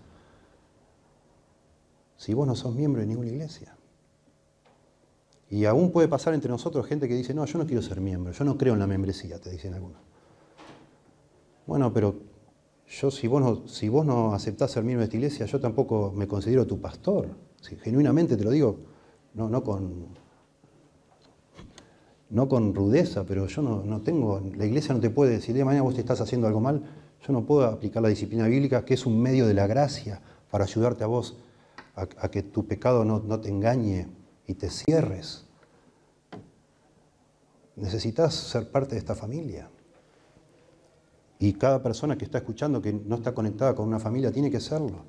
Si 2.17 2.35
vos 2.35 2.47
no 2.47 2.55
sos 2.55 2.75
miembro 2.75 3.01
de 3.01 3.07
ninguna 3.07 3.29
iglesia. 3.29 3.77
Y 5.49 5.65
aún 5.65 5.93
puede 5.93 6.09
pasar 6.09 6.35
entre 6.35 6.51
nosotros 6.51 6.87
gente 6.87 7.09
que 7.09 7.15
dice, 7.15 7.35
no, 7.35 7.45
yo 7.45 7.59
no 7.59 7.67
quiero 7.67 7.83
ser 7.83 8.01
miembro, 8.01 8.33
yo 8.33 8.45
no 8.45 8.59
creo 8.59 8.75
en 8.75 8.81
la 8.81 8.87
membresía, 8.87 9.39
te 9.41 9.51
dicen 9.51 9.75
algunos. 9.75 10.01
Bueno, 11.67 11.93
pero 11.93 12.17
yo 12.89 13.11
si 13.11 13.27
vos 13.27 13.41
no, 13.41 13.69
si 13.69 13.89
vos 13.89 14.05
no 14.05 14.33
aceptás 14.33 14.73
ser 14.73 14.83
miembro 14.83 15.01
de 15.01 15.05
esta 15.05 15.17
iglesia, 15.17 15.47
yo 15.47 15.61
tampoco 15.61 16.13
me 16.15 16.27
considero 16.27 16.67
tu 16.67 16.81
pastor. 16.81 17.29
genuinamente 17.83 18.37
te 18.37 18.45
lo 18.45 18.51
digo, 18.51 18.79
no, 19.35 19.49
no, 19.49 19.63
con, 19.63 20.09
no 22.31 22.49
con 22.49 22.75
rudeza, 22.75 23.25
pero 23.25 23.47
yo 23.47 23.63
no, 23.63 24.01
tengo, 24.03 24.43
la 24.57 24.67
iglesia 24.67 24.95
no 24.95 25.01
te 25.01 25.11
puede 25.11 25.33
decir, 25.33 25.55
de 25.55 25.65
mañana 25.65 25.83
vos 25.83 25.95
te 25.95 26.01
estás 26.01 26.21
haciendo 26.21 26.47
algo 26.47 26.61
mal, 26.61 26.83
yo 27.27 27.33
no 27.33 27.45
puedo 27.45 27.65
aplicar 27.65 28.03
la 28.03 28.09
disciplina 28.09 28.47
bíblica, 28.47 28.85
que 28.85 28.95
es 28.95 29.07
un 29.07 29.21
medio 29.21 29.47
de 29.47 29.55
la 29.55 29.67
gracia 29.67 30.21
para 30.51 30.65
ayudarte 30.65 31.05
a 31.05 31.07
vos 31.07 31.37
a, 31.95 32.29
que 32.29 32.43
tu 32.43 32.67
pecado 32.67 33.05
no, 33.05 33.21
no 33.21 33.41
te 33.41 33.49
engañe 33.49 34.09
y 34.47 34.55
te 34.55 34.69
cierres. 34.69 35.47
Necesitas 37.75 38.35
ser 38.35 38.71
parte 38.71 38.95
de 38.95 38.99
esta 38.99 39.15
familia. 39.15 39.71
Y 41.39 41.55
cada 41.55 41.83
persona 41.83 42.17
que 42.17 42.25
está 42.25 42.39
escuchando 42.39 42.81
que 42.81 42.93
no 42.93 43.17
está 43.17 43.35
conectada 43.35 43.75
con 43.75 43.87
una 43.87 43.99
familia 43.99 44.33
tiene 44.33 44.51
que 44.51 44.61
serlo. 44.61 45.05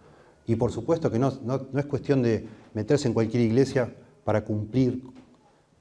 Y 0.45 0.55
por 0.55 0.71
supuesto 0.71 1.11
que 1.11 1.19
no, 1.19 1.31
no, 1.43 1.79
es 1.79 1.85
cuestión 1.85 2.21
de 2.21 2.47
meterse 2.73 3.07
en 3.07 3.13
cualquier 3.13 3.43
iglesia 3.43 3.93
para 4.23 4.43
cumplir 4.43 5.03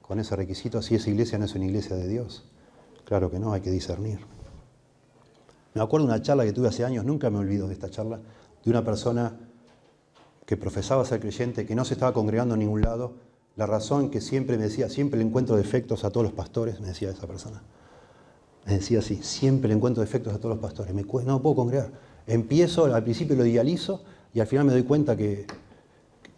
con 0.07 0.19
ese 0.19 0.35
requisito 0.35 0.81
si 0.81 0.95
esa 0.95 1.09
iglesia 1.09 1.37
no 1.37 1.45
es 1.45 1.55
una 1.55 1.65
iglesia 1.65 1.95
de 1.95 2.07
Dios. 2.07 2.45
Claro 3.03 3.29
que 3.29 3.39
no, 3.39 3.53
hay 3.53 3.61
que 3.61 3.71
discernir. 3.71 4.19
Me 5.73 5.81
acuerdo 5.81 6.07
de 6.07 6.13
una 6.13 6.21
charla 6.21 6.45
que 6.45 6.53
tuve 6.53 6.69
hace 6.69 6.85
años, 6.85 7.05
nunca 7.05 7.29
me 7.29 7.37
olvido 7.37 7.67
de 7.67 7.73
esta 7.73 7.89
charla, 7.89 8.19
de 8.63 8.71
una 8.71 8.83
persona 8.83 9.37
que 10.45 10.57
profesaba 10.57 11.03
ser 11.05 11.19
creyente, 11.19 11.65
que 11.65 11.75
no 11.75 11.83
se 11.83 11.93
estaba 11.93 12.13
congregando 12.13 12.55
en 12.55 12.61
ningún 12.61 12.81
lado. 12.81 13.13
La 13.57 13.65
razón 13.65 14.09
que 14.09 14.21
siempre 14.21 14.57
me 14.57 14.63
decía, 14.63 14.89
siempre 14.89 15.19
le 15.19 15.25
encuentro 15.25 15.57
defectos 15.57 16.03
a 16.03 16.09
todos 16.09 16.23
los 16.23 16.33
pastores, 16.33 16.79
me 16.79 16.87
decía 16.87 17.09
esa 17.09 17.27
persona. 17.27 17.61
Me 18.65 18.73
decía 18.73 18.99
así, 18.99 19.21
siempre 19.23 19.67
le 19.69 19.75
encuentro 19.75 20.01
defectos 20.01 20.33
a 20.33 20.37
todos 20.37 20.55
los 20.55 20.59
pastores, 20.59 20.93
me, 20.93 21.03
no 21.03 21.41
puedo 21.41 21.55
congregar. 21.55 21.91
Empiezo, 22.27 22.85
al 22.85 23.03
principio 23.03 23.35
lo 23.35 23.45
idealizo 23.45 24.03
y 24.33 24.39
al 24.39 24.47
final 24.47 24.65
me 24.65 24.71
doy 24.71 24.83
cuenta 24.83 25.15
que, 25.15 25.47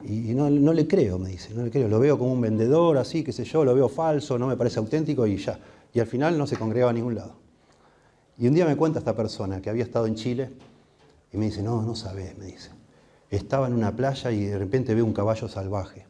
y 0.03 0.33
no, 0.33 0.49
le 0.49 0.87
creo, 0.87 1.19
me 1.19 1.29
dice, 1.29 1.53
no 1.53 1.63
le 1.63 1.71
creo. 1.71 1.89
Lo 1.89 1.99
veo 1.99 2.17
como 2.17 2.31
un 2.31 2.41
vendedor, 2.41 2.97
así, 2.97 3.23
qué 3.23 3.33
sé 3.33 3.43
yo, 3.43 3.65
lo 3.65 3.75
veo 3.75 3.89
falso, 3.89 4.39
no 4.39 4.47
me 4.47 4.55
parece 4.55 4.79
auténtico 4.79 5.27
y 5.27 5.37
ya. 5.37 5.59
Y 5.93 5.99
al 5.99 6.07
final 6.07 6.37
no 6.37 6.47
se 6.47 6.55
congregaba 6.55 6.91
a 6.91 6.93
ningún 6.93 7.15
lado. 7.15 7.33
Y 8.37 8.47
un 8.47 8.53
día 8.53 8.65
me 8.65 8.77
cuenta 8.77 8.99
esta 8.99 9.15
persona 9.15 9.61
que 9.61 9.69
había 9.69 9.83
estado 9.83 10.07
en 10.07 10.15
Chile 10.15 10.49
y 11.33 11.37
me 11.37 11.45
dice, 11.45 11.61
no, 11.61 11.81
no 11.81 11.95
sabes, 11.95 12.37
me 12.37 12.45
dice. 12.45 12.69
Estaba 13.29 13.67
en 13.67 13.73
una 13.73 13.93
playa 13.95 14.31
y 14.31 14.45
de 14.45 14.57
repente 14.57 14.95
veo 14.95 15.05
un 15.05 15.13
caballo 15.13 15.49
salvaje. 15.49 16.05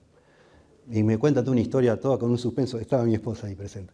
Y 0.91 1.01
me 1.01 1.17
cuenta 1.17 1.41
toda 1.41 1.53
una 1.53 1.61
historia, 1.61 1.99
toda 1.99 2.19
con 2.19 2.29
un 2.29 2.37
suspenso. 2.37 2.79
Estaba 2.79 3.03
mi 3.03 3.15
esposa 3.15 3.47
ahí 3.47 3.55
presente. 3.55 3.93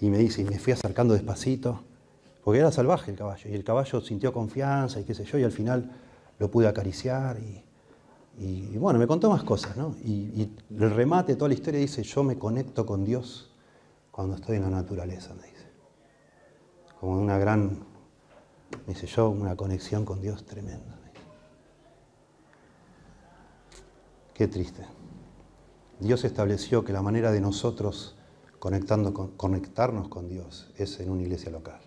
Y 0.00 0.10
me 0.10 0.18
dice, 0.18 0.42
y 0.42 0.44
me 0.44 0.58
fui 0.58 0.72
acercando 0.72 1.14
despacito, 1.14 1.82
porque 2.42 2.58
era 2.58 2.72
salvaje 2.72 3.12
el 3.12 3.16
caballo. 3.16 3.48
Y 3.48 3.54
el 3.54 3.62
caballo 3.62 4.00
sintió 4.00 4.32
confianza 4.32 5.00
y 5.00 5.04
qué 5.04 5.14
sé 5.14 5.24
yo, 5.24 5.38
y 5.38 5.44
al 5.44 5.52
final 5.52 5.92
lo 6.40 6.50
pude 6.50 6.66
acariciar. 6.66 7.38
Y, 7.38 7.62
bueno, 8.78 8.98
me 8.98 9.06
contó 9.06 9.30
más 9.30 9.42
cosas, 9.44 9.76
¿no? 9.76 9.94
Y, 10.04 10.50
el 10.70 10.90
remate, 10.90 11.36
toda 11.36 11.48
la 11.48 11.54
historia 11.54 11.80
dice, 11.80 12.02
yo 12.02 12.22
me 12.22 12.38
conecto 12.38 12.84
con 12.84 13.04
Dios 13.04 13.52
cuando 14.10 14.36
estoy 14.36 14.56
en 14.56 14.62
la 14.62 14.70
naturaleza, 14.70 15.34
me 15.34 15.42
dice. 15.42 15.70
Como 17.00 17.20
una 17.20 17.38
gran, 17.38 17.84
me 18.86 18.94
dice 18.94 19.06
yo, 19.06 19.30
una 19.30 19.56
conexión 19.56 20.04
con 20.04 20.20
Dios 20.20 20.44
tremenda. 20.44 20.98
Qué 24.32 24.48
triste. 24.48 24.84
Dios 26.00 26.24
estableció 26.24 26.84
que 26.84 26.92
la 26.92 27.02
manera 27.02 27.30
de 27.30 27.40
nosotros 27.40 28.16
conectando 28.58 29.32
conectarnos 29.36 30.08
con 30.08 30.28
Dios 30.28 30.72
es 30.76 30.98
en 30.98 31.10
una 31.10 31.22
iglesia 31.22 31.50
local 31.50 31.80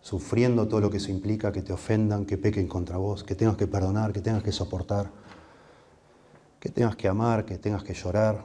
sufriendo 0.00 0.68
todo 0.68 0.80
lo 0.80 0.90
que 0.90 0.98
eso 0.98 1.10
implica, 1.10 1.52
que 1.52 1.60
te 1.60 1.72
ofendan, 1.72 2.24
que 2.24 2.38
pequen 2.38 2.66
contra 2.66 2.96
vos, 2.96 3.24
que 3.24 3.34
tengas 3.34 3.56
que 3.56 3.66
perdonar, 3.66 4.12
que 4.12 4.20
tengas 4.20 4.42
que 4.42 4.52
soportar, 4.52 5.10
que 6.60 6.68
tengas 6.70 6.96
que 6.96 7.08
amar, 7.08 7.44
que 7.44 7.58
tengas 7.58 7.82
que 7.82 7.94
llorar, 7.94 8.44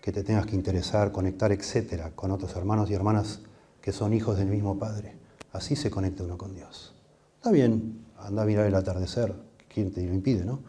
que 0.00 0.12
te 0.12 0.22
tengas 0.22 0.46
que 0.46 0.56
interesar, 0.56 1.12
conectar, 1.12 1.52
etcétera, 1.52 2.12
con 2.14 2.30
otros 2.30 2.54
hermanos 2.56 2.90
y 2.90 2.94
hermanas 2.94 3.40
que 3.80 3.92
son 3.92 4.12
hijos 4.12 4.38
del 4.38 4.48
mismo 4.48 4.78
Padre. 4.78 5.16
Así 5.52 5.76
se 5.76 5.90
conecta 5.90 6.24
uno 6.24 6.38
con 6.38 6.54
Dios. 6.54 6.94
Está 7.36 7.50
bien, 7.50 8.06
anda 8.18 8.42
a 8.42 8.46
mirar 8.46 8.66
el 8.66 8.74
atardecer, 8.74 9.34
¿quién 9.68 9.92
te 9.92 10.04
lo 10.06 10.14
impide, 10.14 10.44
no? 10.44 10.60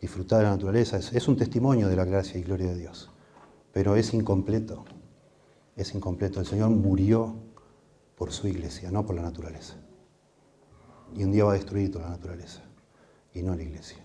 Disfrutar 0.00 0.38
de 0.38 0.44
la 0.44 0.50
naturaleza 0.50 0.96
es, 0.96 1.12
es 1.12 1.28
un 1.28 1.36
testimonio 1.36 1.88
de 1.88 1.96
la 1.96 2.04
gracia 2.04 2.38
y 2.38 2.42
gloria 2.42 2.68
de 2.68 2.78
Dios, 2.78 3.10
pero 3.72 3.96
es 3.96 4.12
incompleto, 4.14 4.84
es 5.76 5.94
incompleto. 5.94 6.40
El 6.40 6.46
Señor 6.46 6.70
murió 6.70 7.36
por 8.16 8.32
su 8.32 8.48
iglesia, 8.48 8.90
no 8.90 9.06
por 9.06 9.16
la 9.16 9.22
naturaleza. 9.22 9.74
Y 11.14 11.24
un 11.24 11.32
día 11.32 11.44
va 11.44 11.52
a 11.52 11.54
destruir 11.54 11.90
toda 11.90 12.04
la 12.04 12.10
naturaleza, 12.10 12.62
y 13.32 13.42
no 13.42 13.54
la 13.54 13.62
iglesia. 13.62 14.01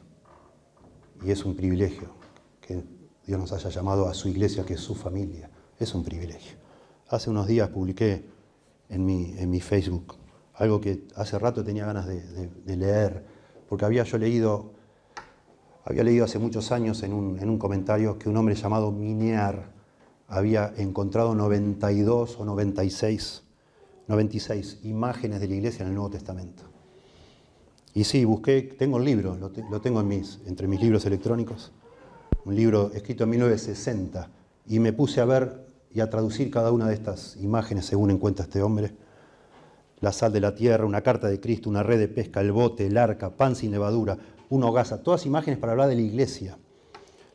Y 1.24 1.32
es 1.32 1.46
un 1.46 1.56
privilegio 1.56 2.10
que 2.62 2.84
Dios 3.26 3.40
nos 3.40 3.52
haya 3.54 3.70
llamado 3.70 4.08
a 4.08 4.14
su 4.14 4.30
iglesia, 4.30 4.66
que 4.66 4.76
es 4.76 4.80
su 4.80 4.96
familia. 4.96 5.50
Es 5.80 5.94
un 5.94 6.04
privilegio. 6.04 6.58
Hace 7.10 7.30
unos 7.30 7.48
días 7.48 7.70
publiqué 7.70 8.26
en 8.90 9.06
mi, 9.06 9.34
en 9.38 9.50
mi 9.50 9.60
Facebook 9.60 10.16
algo 10.58 10.82
que 10.82 11.04
hace 11.16 11.38
rato 11.38 11.64
tenía 11.64 11.86
ganas 11.86 12.08
de, 12.08 12.76
leer, 12.78 13.24
porque 13.70 13.86
había 13.86 14.04
yo 14.04 14.18
leído, 14.18 14.72
había 15.86 16.04
leído 16.04 16.26
hace 16.26 16.40
muchos 16.40 16.72
años 16.72 17.04
en 17.04 17.14
un, 17.14 17.38
en 17.40 17.50
un 17.50 17.60
comentario 17.60 18.18
que 18.18 18.28
un 18.28 18.38
hombre 18.38 18.56
llamado 18.56 18.92
Minear 18.92 19.72
había 20.28 20.74
encontrado 20.78 21.36
92 21.36 22.40
o 22.40 22.46
96 22.46 23.44
96 24.08 24.80
imágenes 24.84 25.42
de 25.42 25.50
la 25.50 25.56
iglesia 25.56 25.84
en 25.84 25.90
el 25.90 25.96
Nuevo 25.96 26.10
Testamento. 26.10 26.64
Y 27.98 28.04
sí, 28.04 28.26
busqué, 28.26 28.62
tengo 28.62 29.00
el 29.00 29.06
libro, 29.06 29.36
lo, 29.38 29.50
tengo 29.82 30.02
en 30.02 30.08
mis, 30.08 30.40
entre 30.46 30.68
mis 30.68 30.80
libros 30.80 31.08
electrónicos, 31.08 31.72
un 32.46 32.56
libro 32.56 32.92
escrito 32.94 33.24
en 33.24 33.32
1960, 33.32 34.30
y 34.68 34.78
me 34.78 34.94
puse 34.94 35.20
a 35.20 35.26
ver 35.26 35.66
y 35.92 36.02
a 36.02 36.08
traducir 36.08 36.52
cada 36.52 36.72
una 36.72 36.88
de 36.88 36.94
estas 36.94 37.38
imágenes 37.38 37.88
según 37.88 38.12
encuentra 38.12 38.46
este 38.46 38.62
hombre. 38.62 38.94
La 40.00 40.12
sal 40.12 40.32
de 40.32 40.42
la 40.42 40.54
tierra, 40.54 40.86
una 40.86 41.02
carta 41.02 41.28
de 41.28 41.40
Cristo, 41.40 41.72
una 41.72 41.82
red 41.82 41.98
de 41.98 42.08
pesca, 42.08 42.40
el 42.40 42.52
bote, 42.52 42.86
el 42.86 43.00
arca, 43.00 43.32
pan 43.32 43.56
sin 43.56 43.72
levadura, 43.72 44.16
un 44.50 44.64
hogaza, 44.64 45.02
todas 45.02 45.26
imágenes 45.26 45.58
para 45.58 45.72
hablar 45.72 45.90
de 45.90 45.96
la 45.96 46.02
iglesia. 46.02 46.60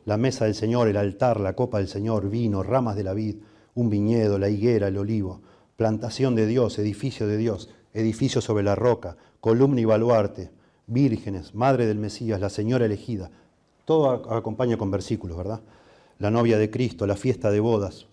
La 0.05 0.15
mesa 0.15 0.45
del 0.45 0.55
Señor, 0.55 0.87
el 0.87 0.95
altar, 0.95 1.41
la 1.41 1.57
copa 1.57 1.79
del 1.79 1.89
Señor, 1.89 2.29
vino, 2.29 2.63
ramas 2.63 2.95
de 2.95 3.03
la 3.03 3.13
vid, 3.13 3.35
un 3.75 3.89
viñedo, 3.89 4.39
la 4.39 4.47
higuera, 4.47 4.87
el 4.87 4.97
olivo 4.97 5.41
plantación 5.75 6.35
de 6.35 6.45
Dios, 6.45 6.77
edificio 6.79 7.27
de 7.27 7.37
Dios, 7.37 7.69
edificio 7.93 8.41
sobre 8.41 8.63
la 8.63 8.75
roca, 8.75 9.17
columna 9.43 9.81
y 9.81 9.83
baluarte, 9.83 10.51
vírgenes, 10.87 11.53
madre 11.53 11.85
del 11.85 11.97
Mesías, 11.97 12.39
la 12.39 12.49
señora 12.49 12.85
elegida. 12.85 13.29
Todo 13.83 14.09
acompaña 14.33 14.77
con 14.77 14.89
versículos, 14.89 15.35
¿verdad? 15.35 15.59
La 16.17 16.31
novia 16.31 16.57
de 16.57 16.71
Cristo, 16.71 17.05
la 17.05 17.17
fiesta 17.17 17.51
de 17.51 17.59
bodas, 17.59 18.07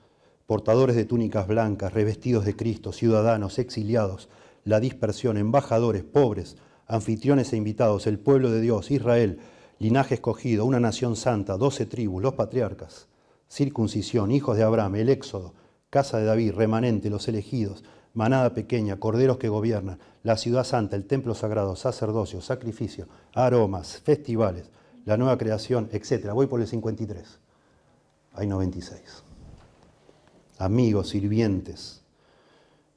portadores 0.46 0.96
de 0.96 1.04
túnicas 1.04 1.46
blancas, 1.46 1.92
revestidos 1.92 2.44
de 2.44 2.56
Cristo, 2.56 2.90
ciudadanos, 2.90 3.60
exiliados, 3.60 4.28
la 4.64 4.80
dispersión, 4.80 5.36
embajadores, 5.36 6.02
pobres, 6.02 6.56
anfitriones 6.88 7.52
e 7.52 7.58
invitados, 7.58 8.08
el 8.08 8.18
pueblo 8.18 8.50
de 8.50 8.60
Dios, 8.60 8.90
Israel, 8.90 9.38
linaje 9.78 10.14
escogido, 10.14 10.64
una 10.64 10.80
nación 10.80 11.14
santa, 11.14 11.56
doce 11.56 11.86
tribus, 11.86 12.24
los 12.24 12.34
patriarcas, 12.34 13.06
circuncisión, 13.48 14.32
hijos 14.32 14.56
de 14.56 14.64
Abraham, 14.64 14.96
el 14.96 15.08
éxodo, 15.08 15.54
casa 15.90 16.18
de 16.18 16.24
David, 16.24 16.54
remanente, 16.54 17.08
los 17.08 17.28
elegidos, 17.28 17.84
manada 18.14 18.54
pequeña, 18.54 18.98
corderos 18.98 19.38
que 19.38 19.48
gobiernan, 19.48 19.98
la 20.22 20.36
ciudad 20.36 20.64
santa, 20.64 20.96
el 20.96 21.06
templo 21.06 21.34
sagrado, 21.34 21.76
sacerdocio, 21.76 22.40
sacrificio, 22.40 23.06
aromas, 23.34 23.98
festivales, 23.98 24.66
la 25.04 25.16
nueva 25.16 25.38
creación, 25.38 25.88
etc. 25.92 26.30
Voy 26.32 26.46
por 26.46 26.60
el 26.60 26.66
53. 26.66 27.38
Hay 28.34 28.46
96. 28.46 29.00
Amigos, 30.58 31.08
sirvientes, 31.08 32.02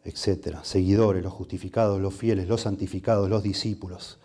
etc. 0.03 0.57
Seguidores, 0.64 1.24
los 1.24 1.34
justificados, 1.34 2.01
los 2.01 2.14
fieles, 2.14 2.47
los 2.47 2.61
santificados, 2.61 3.30
los 3.30 3.41
discípulos. 3.41 4.20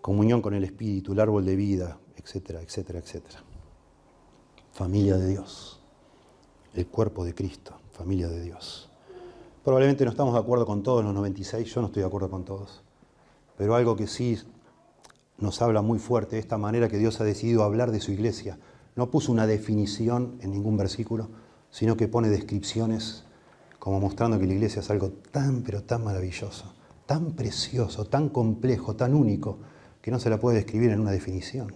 Comunión 0.00 0.40
con 0.40 0.54
el 0.54 0.64
Espíritu, 0.64 1.12
el 1.12 1.20
árbol 1.20 1.44
de 1.44 1.56
vida, 1.56 1.98
etcétera, 2.16 2.62
etcétera, 2.62 3.00
etcétera. 3.00 3.42
Familia 4.72 5.16
de 5.18 5.28
Dios 5.28 5.80
el 6.74 6.86
cuerpo 6.86 7.24
de 7.24 7.34
Cristo, 7.34 7.74
familia 7.92 8.28
de 8.28 8.42
Dios. 8.42 8.89
Probablemente 9.64 10.06
no 10.06 10.10
estamos 10.10 10.32
de 10.32 10.40
acuerdo 10.40 10.64
con 10.64 10.82
todos 10.82 11.04
los 11.04 11.12
96, 11.12 11.74
yo 11.74 11.82
no 11.82 11.88
estoy 11.88 12.00
de 12.00 12.06
acuerdo 12.06 12.30
con 12.30 12.46
todos, 12.46 12.82
pero 13.58 13.74
algo 13.74 13.94
que 13.94 14.06
sí 14.06 14.38
nos 15.36 15.60
habla 15.60 15.82
muy 15.82 15.98
fuerte, 15.98 16.38
esta 16.38 16.56
manera 16.56 16.88
que 16.88 16.96
Dios 16.96 17.20
ha 17.20 17.24
decidido 17.24 17.62
hablar 17.62 17.90
de 17.90 18.00
su 18.00 18.10
iglesia. 18.10 18.58
No 18.96 19.10
puso 19.10 19.30
una 19.30 19.46
definición 19.46 20.38
en 20.40 20.52
ningún 20.52 20.78
versículo, 20.78 21.28
sino 21.70 21.98
que 21.98 22.08
pone 22.08 22.30
descripciones 22.30 23.24
como 23.78 24.00
mostrando 24.00 24.38
que 24.38 24.46
la 24.46 24.54
iglesia 24.54 24.80
es 24.80 24.90
algo 24.90 25.10
tan, 25.30 25.62
pero 25.62 25.82
tan 25.82 26.04
maravilloso, 26.04 26.72
tan 27.04 27.32
precioso, 27.32 28.06
tan 28.06 28.30
complejo, 28.30 28.96
tan 28.96 29.14
único, 29.14 29.58
que 30.00 30.10
no 30.10 30.18
se 30.18 30.30
la 30.30 30.40
puede 30.40 30.56
describir 30.56 30.90
en 30.90 31.00
una 31.00 31.10
definición. 31.10 31.74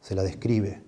Se 0.00 0.14
la 0.14 0.22
describe 0.22 0.82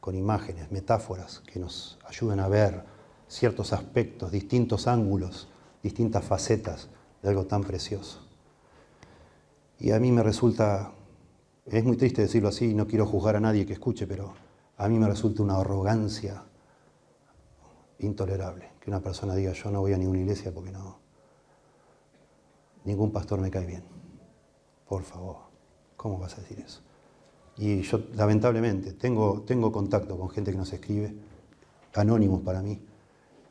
con 0.00 0.16
imágenes, 0.16 0.72
metáforas 0.72 1.40
que 1.46 1.60
nos 1.60 1.98
ayudan 2.04 2.40
a 2.40 2.48
ver 2.48 2.95
ciertos 3.28 3.72
aspectos, 3.72 4.30
distintos 4.30 4.86
ángulos, 4.86 5.48
distintas 5.82 6.24
facetas 6.24 6.88
de 7.22 7.28
algo 7.28 7.46
tan 7.46 7.64
precioso. 7.64 8.20
Y 9.78 9.90
a 9.90 10.00
mí 10.00 10.10
me 10.12 10.22
resulta, 10.22 10.92
es 11.66 11.84
muy 11.84 11.96
triste 11.96 12.22
decirlo 12.22 12.48
así, 12.48 12.74
no 12.74 12.86
quiero 12.86 13.06
juzgar 13.06 13.36
a 13.36 13.40
nadie 13.40 13.66
que 13.66 13.74
escuche, 13.74 14.06
pero 14.06 14.34
a 14.76 14.88
mí 14.88 14.98
me 14.98 15.06
resulta 15.06 15.42
una 15.42 15.56
arrogancia 15.58 16.44
intolerable 17.98 18.70
que 18.80 18.90
una 18.90 19.00
persona 19.00 19.34
diga 19.34 19.52
yo 19.52 19.70
no 19.70 19.80
voy 19.80 19.92
a 19.92 19.98
ninguna 19.98 20.20
iglesia 20.20 20.52
porque 20.52 20.70
no, 20.70 20.98
ningún 22.84 23.10
pastor 23.10 23.40
me 23.40 23.50
cae 23.50 23.66
bien. 23.66 23.82
Por 24.88 25.02
favor, 25.02 25.36
¿cómo 25.96 26.18
vas 26.18 26.38
a 26.38 26.40
decir 26.40 26.60
eso? 26.60 26.80
Y 27.58 27.82
yo, 27.82 28.00
lamentablemente, 28.14 28.92
tengo, 28.92 29.42
tengo 29.42 29.72
contacto 29.72 30.18
con 30.18 30.28
gente 30.28 30.52
que 30.52 30.58
nos 30.58 30.72
escribe, 30.72 31.14
anónimos 31.94 32.42
para 32.42 32.62
mí, 32.62 32.80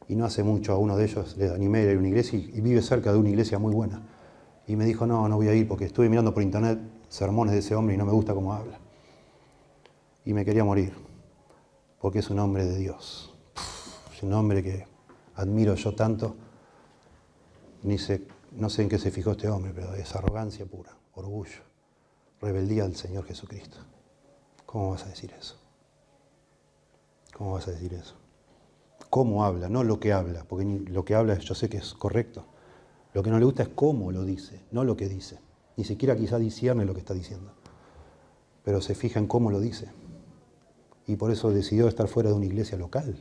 y 0.08 0.16
no 0.16 0.26
hace 0.26 0.44
mucho 0.44 0.74
a 0.74 0.78
uno 0.78 0.96
de 0.96 1.06
ellos 1.06 1.36
le 1.38 1.50
animé 1.50 1.80
a 1.80 1.84
ir 1.84 1.96
a 1.96 2.00
una 2.00 2.08
iglesia 2.08 2.38
y, 2.38 2.62
vive 2.62 2.82
cerca 2.82 3.12
de 3.12 3.18
una 3.18 3.30
iglesia 3.30 3.60
muy 3.60 3.74
buena. 3.74 4.02
Y 4.68 4.76
me 4.76 4.86
dijo, 4.86 5.06
no, 5.06 5.28
no 5.28 5.38
voy 5.38 5.48
a 5.48 5.54
ir 5.54 5.68
porque 5.68 5.86
estuve 5.86 6.10
mirando 6.10 6.34
por 6.34 6.44
internet 6.44 6.80
sermones 7.10 7.54
de 7.54 7.60
ese 7.60 7.76
hombre 7.76 7.96
y 7.96 7.98
no 7.98 8.06
me 8.06 8.12
gusta 8.12 8.34
cómo 8.34 8.54
habla. 8.54 8.80
Y 10.26 10.34
me 10.34 10.44
quería 10.44 10.64
morir, 10.64 10.94
porque 12.00 12.20
es 12.20 12.30
un 12.30 12.40
hombre 12.40 12.66
de 12.66 12.78
Dios. 12.78 13.34
Es 14.14 14.24
un 14.24 14.34
hombre 14.34 14.64
que 14.64 14.88
admiro 15.36 15.76
yo 15.76 15.94
tanto. 15.94 16.36
Ni 17.84 18.00
sé, 18.00 18.28
no 18.52 18.70
sé 18.70 18.82
en 18.82 18.90
qué 18.90 18.98
se 18.98 19.12
fijó 19.12 19.32
este 19.32 19.48
hombre, 19.50 19.72
pero 19.76 19.94
es 19.94 20.16
arrogancia 20.16 20.66
pura, 20.66 20.98
orgullo, 21.14 21.62
rebeldía 22.42 22.86
al 22.86 22.96
Señor 22.96 23.26
Jesucristo. 23.26 23.78
¿Cómo 24.66 24.92
vas 24.92 25.06
a 25.06 25.10
decir 25.10 25.32
eso? 25.38 25.56
¿Cómo 27.36 27.54
vas 27.54 27.68
a 27.68 27.72
decir 27.72 27.94
eso? 27.94 28.25
¿Cómo 29.16 29.46
habla? 29.46 29.70
No 29.70 29.86
lo 29.86 29.98
que 29.98 30.12
habla, 30.12 30.44
porque 30.44 30.66
lo 30.66 31.06
que 31.06 31.16
habla 31.16 31.40
yo 31.40 31.56
sé 31.56 31.70
que 31.70 31.78
es 31.78 31.94
correcto. 31.94 32.44
Lo 33.14 33.24
que 33.24 33.30
no 33.30 33.40
le 33.40 33.46
gusta 33.46 33.64
es 33.64 33.70
cómo 33.70 34.12
lo 34.12 34.26
dice, 34.26 34.66
no 34.72 34.84
lo 34.84 34.98
que 34.98 35.08
dice. 35.08 35.40
Ni 35.78 35.86
siquiera 35.86 36.18
quizá 36.18 36.38
discierne 36.38 36.84
lo 36.84 36.94
que 36.94 37.00
está 37.00 37.14
diciendo. 37.14 37.54
Pero 38.66 38.82
se 38.82 38.94
fija 38.94 39.18
en 39.18 39.28
cómo 39.28 39.52
lo 39.52 39.62
dice. 39.62 39.90
Y 41.08 41.16
por 41.16 41.32
eso 41.32 41.50
decidió 41.52 41.88
estar 41.88 42.10
fuera 42.10 42.28
de 42.28 42.36
una 42.36 42.46
iglesia 42.46 42.78
local. 42.78 43.16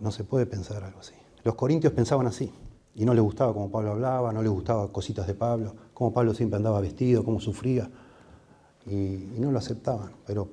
No 0.00 0.10
se 0.10 0.24
puede 0.24 0.46
pensar 0.46 0.82
algo 0.82 0.98
así. 0.98 1.14
Los 1.44 1.54
corintios 1.54 1.92
pensaban 1.92 2.26
así. 2.26 2.52
Y 2.96 3.04
no 3.04 3.14
les 3.14 3.22
gustaba 3.22 3.52
cómo 3.52 3.70
Pablo 3.70 3.92
hablaba, 3.92 4.32
no 4.32 4.42
les 4.42 4.50
gustaba 4.50 4.90
cositas 4.90 5.28
de 5.28 5.34
Pablo, 5.34 5.76
cómo 5.94 6.12
Pablo 6.12 6.34
siempre 6.34 6.56
andaba 6.56 6.80
vestido, 6.80 7.22
cómo 7.24 7.38
sufría. 7.38 7.88
Y, 8.86 8.96
y 8.96 9.36
no 9.38 9.52
lo 9.52 9.58
aceptaban, 9.58 10.16
pero 10.26 10.48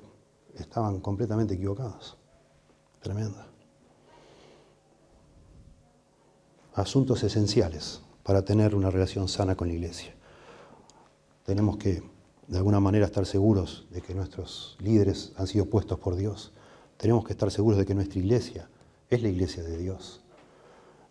estaban 0.54 1.00
completamente 1.00 1.54
equivocados. 1.54 2.18
Tremenda. 3.06 3.46
asuntos 6.74 7.22
esenciales 7.22 8.00
para 8.24 8.42
tener 8.42 8.74
una 8.74 8.90
relación 8.90 9.28
sana 9.28 9.54
con 9.54 9.68
la 9.68 9.74
iglesia. 9.74 10.12
Tenemos 11.44 11.76
que, 11.76 12.02
de 12.48 12.58
alguna 12.58 12.80
manera, 12.80 13.06
estar 13.06 13.24
seguros 13.24 13.86
de 13.92 14.02
que 14.02 14.12
nuestros 14.12 14.76
líderes 14.80 15.32
han 15.36 15.46
sido 15.46 15.66
puestos 15.66 16.00
por 16.00 16.16
Dios. 16.16 16.52
Tenemos 16.96 17.24
que 17.24 17.34
estar 17.34 17.48
seguros 17.52 17.78
de 17.78 17.86
que 17.86 17.94
nuestra 17.94 18.18
iglesia 18.18 18.68
es 19.08 19.22
la 19.22 19.28
iglesia 19.28 19.62
de 19.62 19.78
Dios. 19.78 20.20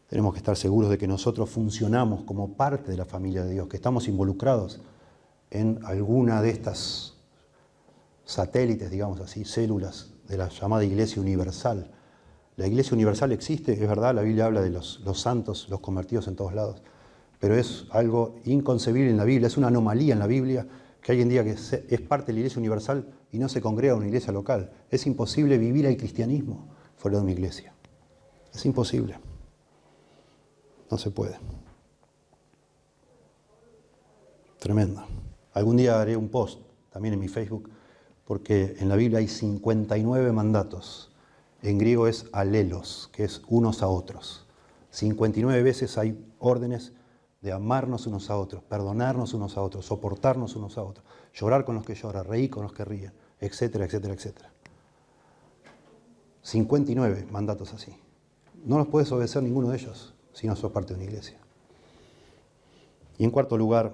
Tenemos 0.09 0.33
que 0.33 0.39
estar 0.39 0.57
seguros 0.57 0.89
de 0.89 0.97
que 0.97 1.07
nosotros 1.07 1.49
funcionamos 1.49 2.25
como 2.25 2.55
parte 2.55 2.91
de 2.91 2.97
la 2.97 3.05
familia 3.05 3.45
de 3.45 3.53
Dios, 3.53 3.69
que 3.69 3.77
estamos 3.77 4.09
involucrados 4.09 4.81
en 5.49 5.79
alguna 5.85 6.41
de 6.41 6.49
estas 6.49 7.13
satélites, 8.25 8.91
digamos 8.91 9.21
así, 9.21 9.45
células 9.45 10.14
de 10.27 10.37
la 10.37 10.49
llamada 10.49 10.83
iglesia 10.83 11.21
universal, 11.21 11.91
la 12.57 12.67
iglesia 12.67 12.93
universal 12.93 13.31
existe, 13.33 13.73
es 13.73 13.79
verdad, 13.79 14.15
la 14.15 14.21
Biblia 14.21 14.45
habla 14.45 14.61
de 14.61 14.69
los, 14.69 15.01
santos, 15.13 15.67
los 15.69 15.81
convertidos 15.81 16.27
en 16.27 16.35
todos 16.35 16.53
lados, 16.53 16.81
pero 17.39 17.55
es 17.55 17.85
algo 17.91 18.37
inconcebible 18.45 19.09
en 19.09 19.17
la 19.17 19.25
Biblia, 19.25 19.47
es 19.47 19.57
una 19.57 19.67
anomalía 19.67 20.13
en 20.13 20.19
la 20.19 20.27
Biblia 20.27 20.65
que 21.01 21.11
hay 21.11 21.21
en 21.21 21.29
día 21.29 21.43
que 21.43 21.51
es 21.51 22.01
parte 22.01 22.27
de 22.27 22.33
la 22.33 22.39
iglesia 22.39 22.59
universal 22.59 23.07
y 23.31 23.39
no 23.39 23.49
se 23.49 23.61
congrega 23.61 23.93
en 23.93 23.99
una 23.99 24.07
iglesia 24.07 24.31
local. 24.31 24.71
Es 24.89 25.05
imposible 25.05 25.57
vivir 25.57 25.85
el 25.85 25.97
cristianismo 25.97 26.69
fuera 26.95 27.17
de 27.17 27.23
una 27.23 27.33
iglesia. 27.33 27.73
Es 28.53 28.65
imposible. 28.65 29.19
No 30.89 30.97
se 30.97 31.11
puede. 31.11 31.37
Tremendo. 34.57 35.05
Algún 35.53 35.77
día 35.77 36.01
haré 36.01 36.15
un 36.15 36.29
post 36.29 36.61
también 36.89 37.13
en 37.13 37.19
mi 37.19 37.27
Facebook, 37.27 37.69
porque 38.25 38.75
en 38.79 38.89
la 38.89 38.95
Biblia 38.95 39.19
hay 39.19 39.27
59 39.27 40.31
mandatos 40.31 41.11
en 41.65 41.79
griego 41.79 42.07
es 42.07 42.27
alelos, 42.31 43.09
que 43.11 43.23
es 43.23 43.41
unos 43.47 43.81
a 43.81 43.87
otros. 43.87 44.45
59 44.91 45.63
veces 45.63 45.97
hay 45.97 46.23
órdenes 46.37 46.93
de 47.41 47.51
amarnos 47.51 48.05
unos 48.05 48.29
a 48.29 48.37
otros, 48.37 48.61
perdonarnos 48.63 49.33
unos 49.33 49.57
a 49.57 49.63
otros, 49.63 49.85
soportarnos 49.85 50.55
unos 50.55 50.77
a 50.77 50.83
otros, 50.83 51.05
llorar 51.33 51.65
con 51.65 51.75
los 51.75 51.83
que 51.83 51.95
lloran, 51.95 52.25
reír 52.25 52.51
con 52.51 52.63
los 52.63 52.73
que 52.73 52.85
ríen, 52.85 53.13
etcétera, 53.39 53.85
etcétera, 53.85 54.13
etcétera. 54.13 54.51
59 56.43 57.27
mandatos 57.31 57.73
así. 57.73 57.95
No 58.63 58.77
los 58.77 58.87
puedes 58.87 59.11
obedecer 59.11 59.41
ninguno 59.41 59.69
de 59.69 59.77
ellos 59.77 60.13
si 60.33 60.45
no 60.45 60.55
sos 60.55 60.71
parte 60.71 60.93
de 60.93 60.99
una 60.99 61.09
iglesia. 61.09 61.39
Y 63.17 63.23
en 63.23 63.31
cuarto 63.31 63.57
lugar, 63.57 63.93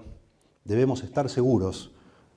debemos 0.66 1.04
estar 1.04 1.30
seguros 1.30 1.92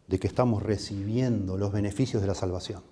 de 0.07 0.19
que 0.19 0.27
estamos 0.27 0.63
recibiendo 0.63 1.57
los 1.57 1.73
beneficios 1.73 2.21
de 2.21 2.29
la 2.29 2.35
salvación. 2.35 2.83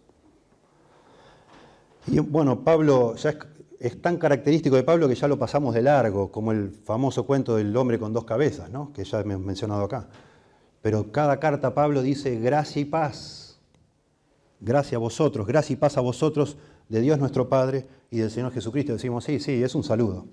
Y 2.07 2.19
bueno, 2.19 2.65
Pablo 2.65 3.15
ya 3.17 3.35
es, 3.79 4.03
tan 4.03 4.17
característico 4.17 4.77
de 4.77 4.83
Pablo 4.83 5.09
que 5.09 5.15
ya 5.15 5.29
lo 5.29 5.39
pasamos 5.39 5.75
de 5.75 5.83
largo, 5.83 6.33
como 6.33 6.53
el 6.53 6.71
famoso 6.71 7.25
cuento 7.27 7.57
del 7.57 7.77
hombre 7.77 7.99
con 7.99 8.13
dos 8.13 8.25
cabezas, 8.25 8.71
¿no? 8.71 8.93
que 8.93 9.05
ya 9.05 9.21
hemos 9.21 9.41
mencionado 9.41 9.85
acá. 9.85 10.09
Pero 10.81 11.13
cada 11.13 11.39
carta 11.39 11.75
Pablo 11.75 12.03
dice 12.03 12.37
gracia 12.41 12.83
y 12.83 12.85
paz. 12.85 13.61
Gracia 14.61 14.97
a 14.97 15.01
vosotros, 15.01 15.47
gracia 15.47 15.75
y 15.75 15.77
paz 15.77 15.97
a 15.97 16.01
vosotros 16.01 16.57
de 16.89 17.01
Dios 17.01 17.19
nuestro 17.19 17.49
Padre 17.49 17.87
y 18.11 18.19
del 18.19 18.31
Señor 18.31 18.53
Jesucristo. 18.53 18.93
Decimos, 18.93 19.25
sí, 19.25 19.39
sí, 19.39 19.63
es 19.63 19.75
un 19.75 19.85
saludo. 19.85 20.27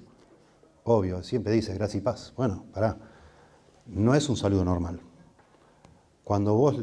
Obvio, 0.84 1.24
siempre 1.24 1.54
dice 1.54 1.74
gracia 1.74 1.98
y 2.00 2.02
paz. 2.02 2.34
Bueno, 2.36 2.66
pará. 2.74 2.98
No 3.86 4.14
es 4.16 4.30
un 4.30 4.38
saludo 4.38 4.66
normal. 4.66 5.02
Cuando 6.30 6.54
vos 6.54 6.76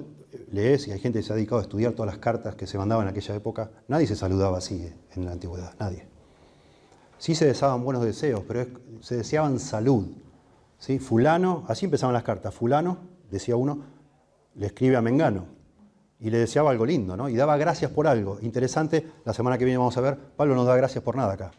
lees 0.51 0.88
y 0.88 0.90
hay 0.90 0.99
gente 0.99 1.20
que 1.20 1.22
se 1.22 1.32
ha 1.32 1.36
dedicado 1.36 1.61
a 1.61 1.62
estudiar 1.62 1.92
todas 1.92 2.12
las 2.12 2.18
cartas 2.18 2.57
que 2.57 2.66
se 2.66 2.78
mandaban 2.78 3.07
en 3.07 3.12
aquella 3.12 3.36
época, 3.36 3.70
nadie 3.86 4.09
se 4.09 4.16
saludaba 4.16 4.59
así 4.59 4.92
en 5.14 5.24
la 5.24 5.30
antigüedad, 5.30 5.72
nadie. 5.78 6.09
Sí 7.18 7.36
se 7.36 7.47
deseaban 7.47 7.84
buenos 7.84 8.03
deseos, 8.03 8.42
pero 8.49 8.66
se 9.03 9.18
deseaban 9.18 9.61
salud. 9.61 10.09
¿sí? 10.80 10.99
Fulano, 10.99 11.64
así 11.68 11.84
empezaban 11.84 12.12
las 12.12 12.24
cartas, 12.24 12.53
fulano, 12.53 12.99
decía 13.30 13.55
uno, 13.55 13.84
le 14.57 14.66
escribe 14.66 14.97
a 14.97 15.01
Mengano 15.01 15.47
y 16.18 16.30
le 16.30 16.38
deseaba 16.38 16.72
algo 16.72 16.84
lindo, 16.84 17.16
¿no? 17.16 17.28
Y 17.28 17.36
daba 17.36 17.57
gracias 17.57 17.92
por 17.92 18.09
algo. 18.09 18.40
Interesante, 18.42 19.07
la 19.24 19.32
semana 19.32 19.59
que 19.59 19.64
viene 19.64 19.78
vamos 19.78 19.97
a 19.97 20.01
ver, 20.01 20.18
Pablo 20.18 20.57
no 20.57 20.64
da 20.64 20.74
gracias 20.74 21.05
por 21.05 21.14
nada 21.14 21.34
acá, 21.34 21.53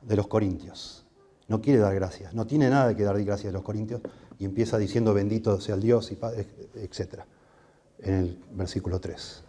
de 0.00 0.16
los 0.16 0.26
corintios. 0.26 1.06
No 1.48 1.60
quiere 1.60 1.80
dar 1.80 1.94
gracias, 1.94 2.32
no 2.32 2.46
tiene 2.46 2.70
nada 2.70 2.96
que 2.96 3.04
dar 3.04 3.22
gracias 3.22 3.52
de 3.52 3.52
los 3.52 3.62
corintios 3.62 4.00
y 4.38 4.44
empieza 4.44 4.78
diciendo 4.78 5.14
bendito 5.14 5.60
sea 5.60 5.74
el 5.74 5.82
Dios, 5.82 6.12
y 6.12 6.18
etcétera 6.78 7.26
en 8.00 8.14
el 8.14 8.38
versículo 8.52 9.00
3. 9.00 9.42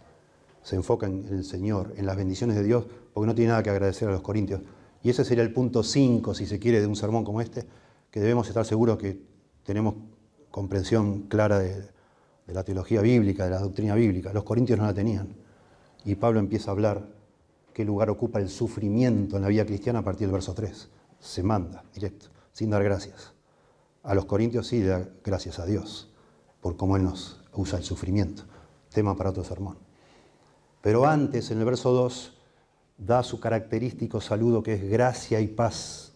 Se 0.62 0.76
enfoca 0.76 1.06
en 1.06 1.26
el 1.30 1.44
Señor, 1.44 1.94
en 1.96 2.06
las 2.06 2.16
bendiciones 2.16 2.56
de 2.56 2.64
Dios, 2.64 2.84
porque 3.12 3.26
no 3.26 3.34
tiene 3.34 3.50
nada 3.50 3.62
que 3.62 3.70
agradecer 3.70 4.08
a 4.08 4.12
los 4.12 4.22
corintios. 4.22 4.60
Y 5.02 5.10
ese 5.10 5.24
sería 5.24 5.44
el 5.44 5.52
punto 5.52 5.82
5, 5.82 6.34
si 6.34 6.46
se 6.46 6.58
quiere, 6.58 6.80
de 6.80 6.86
un 6.86 6.96
sermón 6.96 7.24
como 7.24 7.40
este, 7.40 7.64
que 8.10 8.20
debemos 8.20 8.48
estar 8.48 8.64
seguros 8.64 8.98
que 8.98 9.20
tenemos 9.64 9.94
comprensión 10.50 11.22
clara 11.22 11.58
de, 11.58 11.74
de 12.46 12.54
la 12.54 12.64
teología 12.64 13.00
bíblica, 13.00 13.44
de 13.44 13.50
la 13.50 13.60
doctrina 13.60 13.94
bíblica. 13.94 14.32
Los 14.32 14.44
corintios 14.44 14.78
no 14.78 14.86
la 14.86 14.94
tenían. 14.94 15.28
Y 16.04 16.14
Pablo 16.14 16.40
empieza 16.40 16.70
a 16.70 16.72
hablar 16.72 17.06
qué 17.72 17.84
lugar 17.84 18.10
ocupa 18.10 18.40
el 18.40 18.48
sufrimiento 18.48 19.36
en 19.36 19.42
la 19.42 19.48
vida 19.48 19.64
cristiana 19.64 20.00
a 20.00 20.04
partir 20.04 20.26
del 20.26 20.32
verso 20.32 20.54
3. 20.54 20.88
Se 21.20 21.42
manda 21.42 21.84
directo, 21.94 22.26
sin 22.52 22.70
dar 22.70 22.82
gracias. 22.82 23.37
A 24.02 24.14
los 24.14 24.24
corintios 24.24 24.66
sí 24.66 24.82
da 24.82 25.08
gracias 25.24 25.58
a 25.58 25.66
Dios 25.66 26.12
por 26.60 26.76
cómo 26.76 26.96
Él 26.96 27.04
nos 27.04 27.40
usa 27.52 27.78
el 27.78 27.84
sufrimiento, 27.84 28.44
tema 28.90 29.16
para 29.16 29.30
otro 29.30 29.44
sermón. 29.44 29.78
Pero 30.80 31.06
antes, 31.06 31.50
en 31.50 31.58
el 31.58 31.64
verso 31.64 31.92
2, 31.92 32.38
da 32.98 33.22
su 33.22 33.40
característico 33.40 34.20
saludo 34.20 34.62
que 34.62 34.74
es 34.74 34.88
gracia 34.88 35.40
y 35.40 35.48
paz 35.48 36.12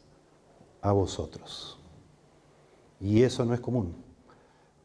a 0.80 0.92
vosotros. 0.92 1.78
Y 3.00 3.22
eso 3.22 3.44
no 3.44 3.54
es 3.54 3.60
común. 3.60 3.96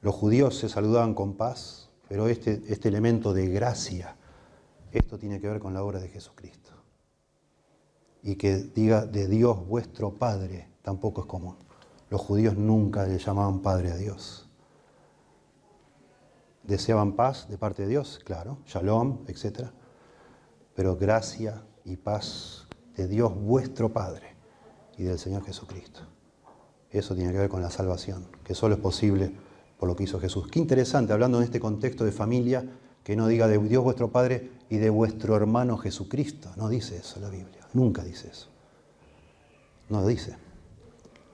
Los 0.01 0.15
judíos 0.15 0.57
se 0.57 0.69
saludaban 0.69 1.13
con 1.13 1.33
paz, 1.33 1.89
pero 2.07 2.27
este, 2.27 2.63
este 2.67 2.87
elemento 2.87 3.33
de 3.33 3.47
gracia, 3.49 4.15
esto 4.91 5.17
tiene 5.17 5.39
que 5.39 5.47
ver 5.47 5.59
con 5.59 5.73
la 5.73 5.83
obra 5.83 5.99
de 5.99 6.07
Jesucristo. 6.07 6.71
Y 8.23 8.35
que 8.35 8.55
diga 8.57 9.05
de 9.05 9.27
Dios 9.27 9.67
vuestro 9.67 10.13
Padre 10.13 10.69
tampoco 10.81 11.21
es 11.21 11.27
común. 11.27 11.66
Los 12.09 12.21
judíos 12.21 12.55
nunca 12.55 13.05
le 13.05 13.17
llamaban 13.17 13.61
Padre 13.61 13.91
a 13.91 13.95
Dios. 13.95 14.47
Deseaban 16.63 17.13
paz 17.13 17.47
de 17.49 17.57
parte 17.57 17.83
de 17.83 17.89
Dios, 17.89 18.19
claro, 18.23 18.59
shalom, 18.65 19.19
etc. 19.27 19.69
Pero 20.75 20.95
gracia 20.97 21.63
y 21.85 21.95
paz 21.97 22.67
de 22.95 23.07
Dios 23.07 23.33
vuestro 23.35 23.91
Padre 23.93 24.35
y 24.97 25.03
del 25.03 25.19
Señor 25.19 25.45
Jesucristo. 25.45 26.01
Eso 26.89 27.15
tiene 27.15 27.31
que 27.31 27.39
ver 27.39 27.49
con 27.49 27.61
la 27.61 27.69
salvación, 27.69 28.27
que 28.43 28.55
solo 28.55 28.75
es 28.75 28.81
posible 28.81 29.31
por 29.77 29.87
lo 29.87 29.95
que 29.95 30.03
hizo 30.03 30.19
Jesús. 30.19 30.47
Qué 30.49 30.59
interesante, 30.59 31.13
hablando 31.13 31.37
en 31.37 31.43
este 31.43 31.59
contexto 31.59 32.03
de 32.05 32.11
familia, 32.11 32.65
que 33.03 33.15
no 33.15 33.27
diga 33.27 33.47
de 33.47 33.57
Dios 33.59 33.83
vuestro 33.83 34.11
Padre 34.11 34.51
y 34.69 34.77
de 34.77 34.89
vuestro 34.89 35.35
hermano 35.35 35.77
Jesucristo. 35.77 36.51
No 36.57 36.67
dice 36.67 36.97
eso 36.97 37.19
la 37.19 37.29
Biblia, 37.29 37.67
nunca 37.73 38.03
dice 38.03 38.29
eso. 38.29 38.49
No 39.89 40.05
dice. 40.05 40.46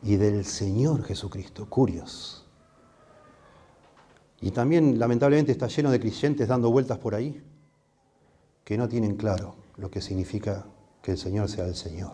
Y 0.03 0.17
del 0.17 0.45
Señor 0.45 1.03
Jesucristo, 1.03 1.69
curios. 1.69 2.45
Y 4.41 4.51
también 4.51 4.99
lamentablemente 4.99 5.53
está 5.53 5.67
lleno 5.67 5.89
de 5.89 5.99
creyentes 5.99 6.47
dando 6.47 6.69
vueltas 6.69 6.97
por 6.97 7.15
ahí 7.15 7.41
que 8.65 8.77
no 8.77 8.89
tienen 8.89 9.15
claro 9.15 9.55
lo 9.77 9.89
que 9.89 10.01
significa 10.01 10.65
que 11.01 11.11
el 11.11 11.17
Señor 11.17 11.49
sea 11.49 11.65
el 11.65 11.75
Señor, 11.75 12.13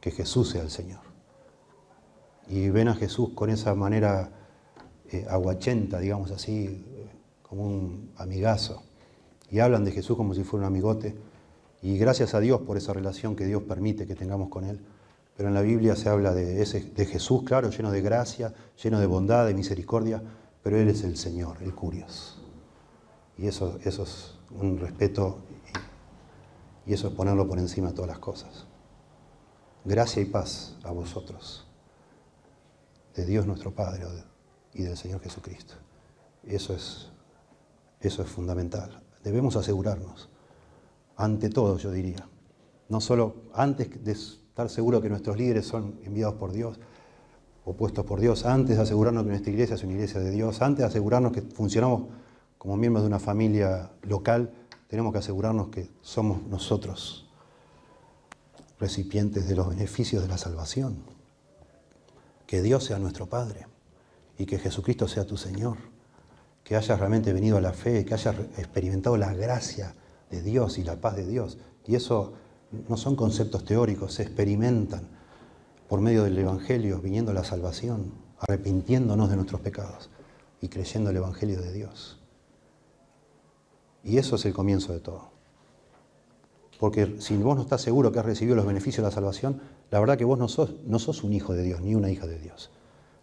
que 0.00 0.10
Jesús 0.10 0.50
sea 0.50 0.62
el 0.62 0.70
Señor. 0.70 1.00
Y 2.48 2.70
ven 2.70 2.88
a 2.88 2.94
Jesús 2.94 3.30
con 3.34 3.50
esa 3.50 3.74
manera 3.74 4.32
eh, 5.10 5.26
aguachenta, 5.28 5.98
digamos 6.00 6.30
así, 6.30 6.84
como 7.42 7.64
un 7.64 8.12
amigazo. 8.16 8.82
Y 9.50 9.60
hablan 9.60 9.84
de 9.84 9.92
Jesús 9.92 10.16
como 10.16 10.34
si 10.34 10.44
fuera 10.44 10.66
un 10.66 10.72
amigote. 10.72 11.16
Y 11.82 11.96
gracias 11.98 12.34
a 12.34 12.40
Dios 12.40 12.60
por 12.62 12.76
esa 12.76 12.92
relación 12.92 13.36
que 13.36 13.46
Dios 13.46 13.62
permite 13.64 14.06
que 14.06 14.14
tengamos 14.14 14.48
con 14.48 14.64
Él. 14.64 14.80
Pero 15.40 15.48
en 15.48 15.54
la 15.54 15.62
Biblia 15.62 15.96
se 15.96 16.10
habla 16.10 16.34
de, 16.34 16.66
Jesús, 17.06 17.44
claro, 17.44 17.70
lleno 17.70 17.90
de 17.90 18.02
gracia, 18.02 18.52
lleno 18.76 19.00
de 19.00 19.06
bondad, 19.06 19.46
de 19.46 19.54
misericordia, 19.54 20.22
pero 20.62 20.76
Él 20.76 20.86
es 20.88 21.02
el 21.02 21.16
Señor, 21.16 21.62
el 21.62 21.74
Curios. 21.74 22.42
Y 23.38 23.46
eso, 23.46 23.78
eso 23.82 24.02
es 24.02 24.34
un 24.50 24.78
respeto 24.78 25.38
y 26.84 26.92
eso 26.92 27.08
es 27.08 27.14
ponerlo 27.14 27.48
por 27.48 27.58
encima 27.58 27.88
de 27.88 27.94
todas 27.94 28.10
las 28.10 28.18
cosas. 28.18 28.66
Gracia 29.86 30.20
y 30.20 30.26
paz 30.26 30.76
a 30.82 30.90
vosotros, 30.90 31.66
de 33.14 33.24
Dios 33.24 33.46
nuestro 33.46 33.74
Padre 33.74 34.04
y 34.74 34.82
del 34.82 34.98
Señor 34.98 35.22
Jesucristo. 35.22 35.72
Eso 36.44 36.74
es, 36.74 37.08
eso 38.02 38.20
es 38.20 38.28
fundamental. 38.28 39.02
Debemos 39.24 39.56
asegurarnos, 39.56 40.28
ante 41.16 41.48
todo 41.48 41.78
yo 41.78 41.90
diría, 41.90 42.28
no 42.90 43.00
solo 43.00 43.36
antes 43.54 44.04
de 44.04 44.14
seguro 44.68 45.00
que 45.00 45.08
nuestros 45.08 45.36
líderes 45.38 45.66
son 45.66 45.98
enviados 46.04 46.34
por 46.34 46.52
Dios, 46.52 46.78
o 47.64 47.74
puestos 47.74 48.04
por 48.04 48.20
Dios, 48.20 48.44
antes 48.44 48.76
de 48.76 48.82
asegurarnos 48.82 49.24
que 49.24 49.30
nuestra 49.30 49.52
iglesia 49.52 49.74
es 49.76 49.84
una 49.84 49.92
iglesia 49.92 50.20
de 50.20 50.30
Dios, 50.30 50.60
antes 50.60 50.80
de 50.80 50.84
asegurarnos 50.86 51.32
que 51.32 51.42
funcionamos 51.42 52.04
como 52.58 52.76
miembros 52.76 53.04
de 53.04 53.08
una 53.08 53.18
familia 53.18 53.90
local, 54.02 54.52
tenemos 54.88 55.12
que 55.12 55.18
asegurarnos 55.18 55.68
que 55.68 55.88
somos 56.02 56.42
nosotros 56.42 57.30
recipientes 58.80 59.46
de 59.46 59.54
los 59.54 59.68
beneficios 59.68 60.22
de 60.22 60.28
la 60.28 60.38
salvación. 60.38 60.96
Que 62.46 62.62
Dios 62.62 62.84
sea 62.84 62.98
nuestro 62.98 63.26
Padre 63.26 63.66
y 64.36 64.46
que 64.46 64.58
Jesucristo 64.58 65.06
sea 65.06 65.26
tu 65.26 65.36
Señor. 65.36 65.76
Que 66.64 66.76
hayas 66.76 66.98
realmente 66.98 67.32
venido 67.32 67.58
a 67.58 67.60
la 67.60 67.72
fe, 67.72 68.04
que 68.04 68.14
hayas 68.14 68.34
experimentado 68.56 69.16
la 69.16 69.32
gracia 69.34 69.94
de 70.30 70.42
Dios 70.42 70.78
y 70.78 70.82
la 70.82 70.96
paz 70.96 71.16
de 71.16 71.26
Dios. 71.26 71.58
Y 71.86 71.94
eso 71.94 72.32
no 72.88 72.96
son 72.96 73.16
conceptos 73.16 73.64
teóricos, 73.64 74.14
se 74.14 74.22
experimentan 74.22 75.02
por 75.88 76.00
medio 76.00 76.24
del 76.24 76.38
Evangelio, 76.38 77.00
viniendo 77.00 77.32
la 77.32 77.44
salvación, 77.44 78.12
arrepintiéndonos 78.38 79.28
de 79.28 79.36
nuestros 79.36 79.60
pecados 79.60 80.10
y 80.60 80.68
creyendo 80.68 81.10
el 81.10 81.16
Evangelio 81.16 81.60
de 81.60 81.72
Dios. 81.72 82.18
Y 84.04 84.18
eso 84.18 84.36
es 84.36 84.44
el 84.46 84.52
comienzo 84.52 84.92
de 84.92 85.00
todo. 85.00 85.30
Porque 86.78 87.20
si 87.20 87.36
vos 87.36 87.56
no 87.56 87.62
estás 87.62 87.82
seguro 87.82 88.10
que 88.10 88.20
has 88.20 88.24
recibido 88.24 88.56
los 88.56 88.64
beneficios 88.64 89.02
de 89.02 89.08
la 89.08 89.14
salvación, 89.14 89.60
la 89.90 90.00
verdad 90.00 90.16
que 90.16 90.24
vos 90.24 90.38
no 90.38 90.48
sos, 90.48 90.74
no 90.86 90.98
sos 90.98 91.24
un 91.24 91.32
hijo 91.32 91.52
de 91.52 91.62
Dios, 91.62 91.80
ni 91.82 91.94
una 91.94 92.10
hija 92.10 92.26
de 92.26 92.38
Dios. 92.38 92.70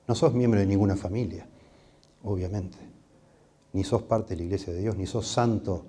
No 0.07 0.13
sos 0.13 0.33
miembro 0.33 0.59
de 0.59 0.67
ninguna 0.67 0.95
familia, 0.95 1.47
obviamente. 2.23 2.77
Ni 3.73 3.83
sos 3.83 4.03
parte 4.03 4.35
de 4.35 4.37
la 4.37 4.43
iglesia 4.43 4.73
de 4.73 4.79
Dios, 4.79 4.95
ni 4.95 5.07
sos 5.07 5.27
santo 5.27 5.85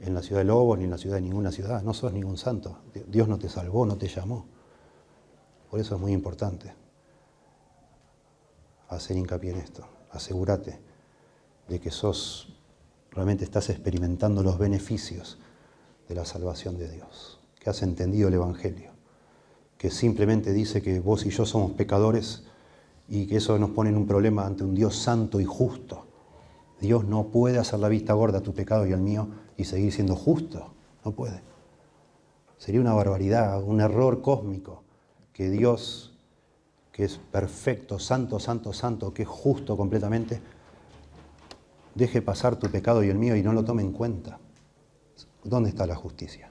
en 0.00 0.14
la 0.14 0.22
ciudad 0.22 0.40
de 0.40 0.46
Lobos, 0.46 0.78
ni 0.78 0.84
en 0.84 0.90
la 0.90 0.98
ciudad 0.98 1.16
de 1.16 1.22
ninguna 1.22 1.52
ciudad. 1.52 1.82
No 1.82 1.94
sos 1.94 2.12
ningún 2.12 2.38
santo. 2.38 2.78
Dios 3.06 3.28
no 3.28 3.38
te 3.38 3.48
salvó, 3.48 3.84
no 3.86 3.96
te 3.96 4.08
llamó. 4.08 4.46
Por 5.70 5.78
eso 5.78 5.94
es 5.94 6.00
muy 6.00 6.12
importante 6.12 6.72
hacer 8.88 9.16
hincapié 9.16 9.52
en 9.52 9.58
esto. 9.58 9.86
Asegúrate 10.10 10.80
de 11.68 11.80
que 11.80 11.90
sos, 11.90 12.52
realmente 13.12 13.44
estás 13.44 13.70
experimentando 13.70 14.42
los 14.42 14.58
beneficios 14.58 15.38
de 16.08 16.14
la 16.16 16.24
salvación 16.24 16.76
de 16.76 16.90
Dios, 16.90 17.38
que 17.60 17.70
has 17.70 17.82
entendido 17.82 18.28
el 18.28 18.34
Evangelio, 18.34 18.90
que 19.78 19.90
simplemente 19.90 20.52
dice 20.52 20.82
que 20.82 20.98
vos 20.98 21.24
y 21.24 21.30
yo 21.30 21.46
somos 21.46 21.72
pecadores 21.72 22.42
y 23.08 23.26
que 23.26 23.36
eso 23.36 23.56
nos 23.58 23.70
pone 23.70 23.90
en 23.90 23.96
un 23.96 24.06
problema 24.06 24.44
ante 24.44 24.64
un 24.64 24.74
Dios 24.74 24.96
santo 24.96 25.40
y 25.40 25.44
justo. 25.44 26.06
Dios 26.80 27.04
no 27.04 27.28
puede 27.28 27.58
hacer 27.58 27.78
la 27.78 27.88
vista 27.88 28.14
gorda 28.14 28.38
a 28.38 28.42
tu 28.42 28.54
pecado 28.54 28.86
y 28.86 28.92
al 28.92 29.00
mío 29.00 29.28
y 29.60 29.64
seguir 29.64 29.92
siendo 29.92 30.16
justo. 30.16 30.72
No 31.04 31.12
puede. 31.12 31.42
Sería 32.56 32.80
una 32.80 32.94
barbaridad, 32.94 33.62
un 33.62 33.80
error 33.80 34.22
cósmico 34.22 34.82
que 35.32 35.50
Dios, 35.50 36.12
que 36.92 37.04
es 37.04 37.18
perfecto, 37.18 37.98
santo, 37.98 38.38
santo, 38.38 38.72
santo, 38.72 39.14
que 39.14 39.22
es 39.22 39.28
justo 39.28 39.76
completamente, 39.76 40.40
deje 41.94 42.22
pasar 42.22 42.56
tu 42.56 42.70
pecado 42.70 43.02
y 43.02 43.08
el 43.08 43.18
mío 43.18 43.36
y 43.36 43.42
no 43.42 43.52
lo 43.52 43.64
tome 43.64 43.82
en 43.82 43.92
cuenta. 43.92 44.38
¿Dónde 45.44 45.70
está 45.70 45.86
la 45.86 45.96
justicia? 45.96 46.50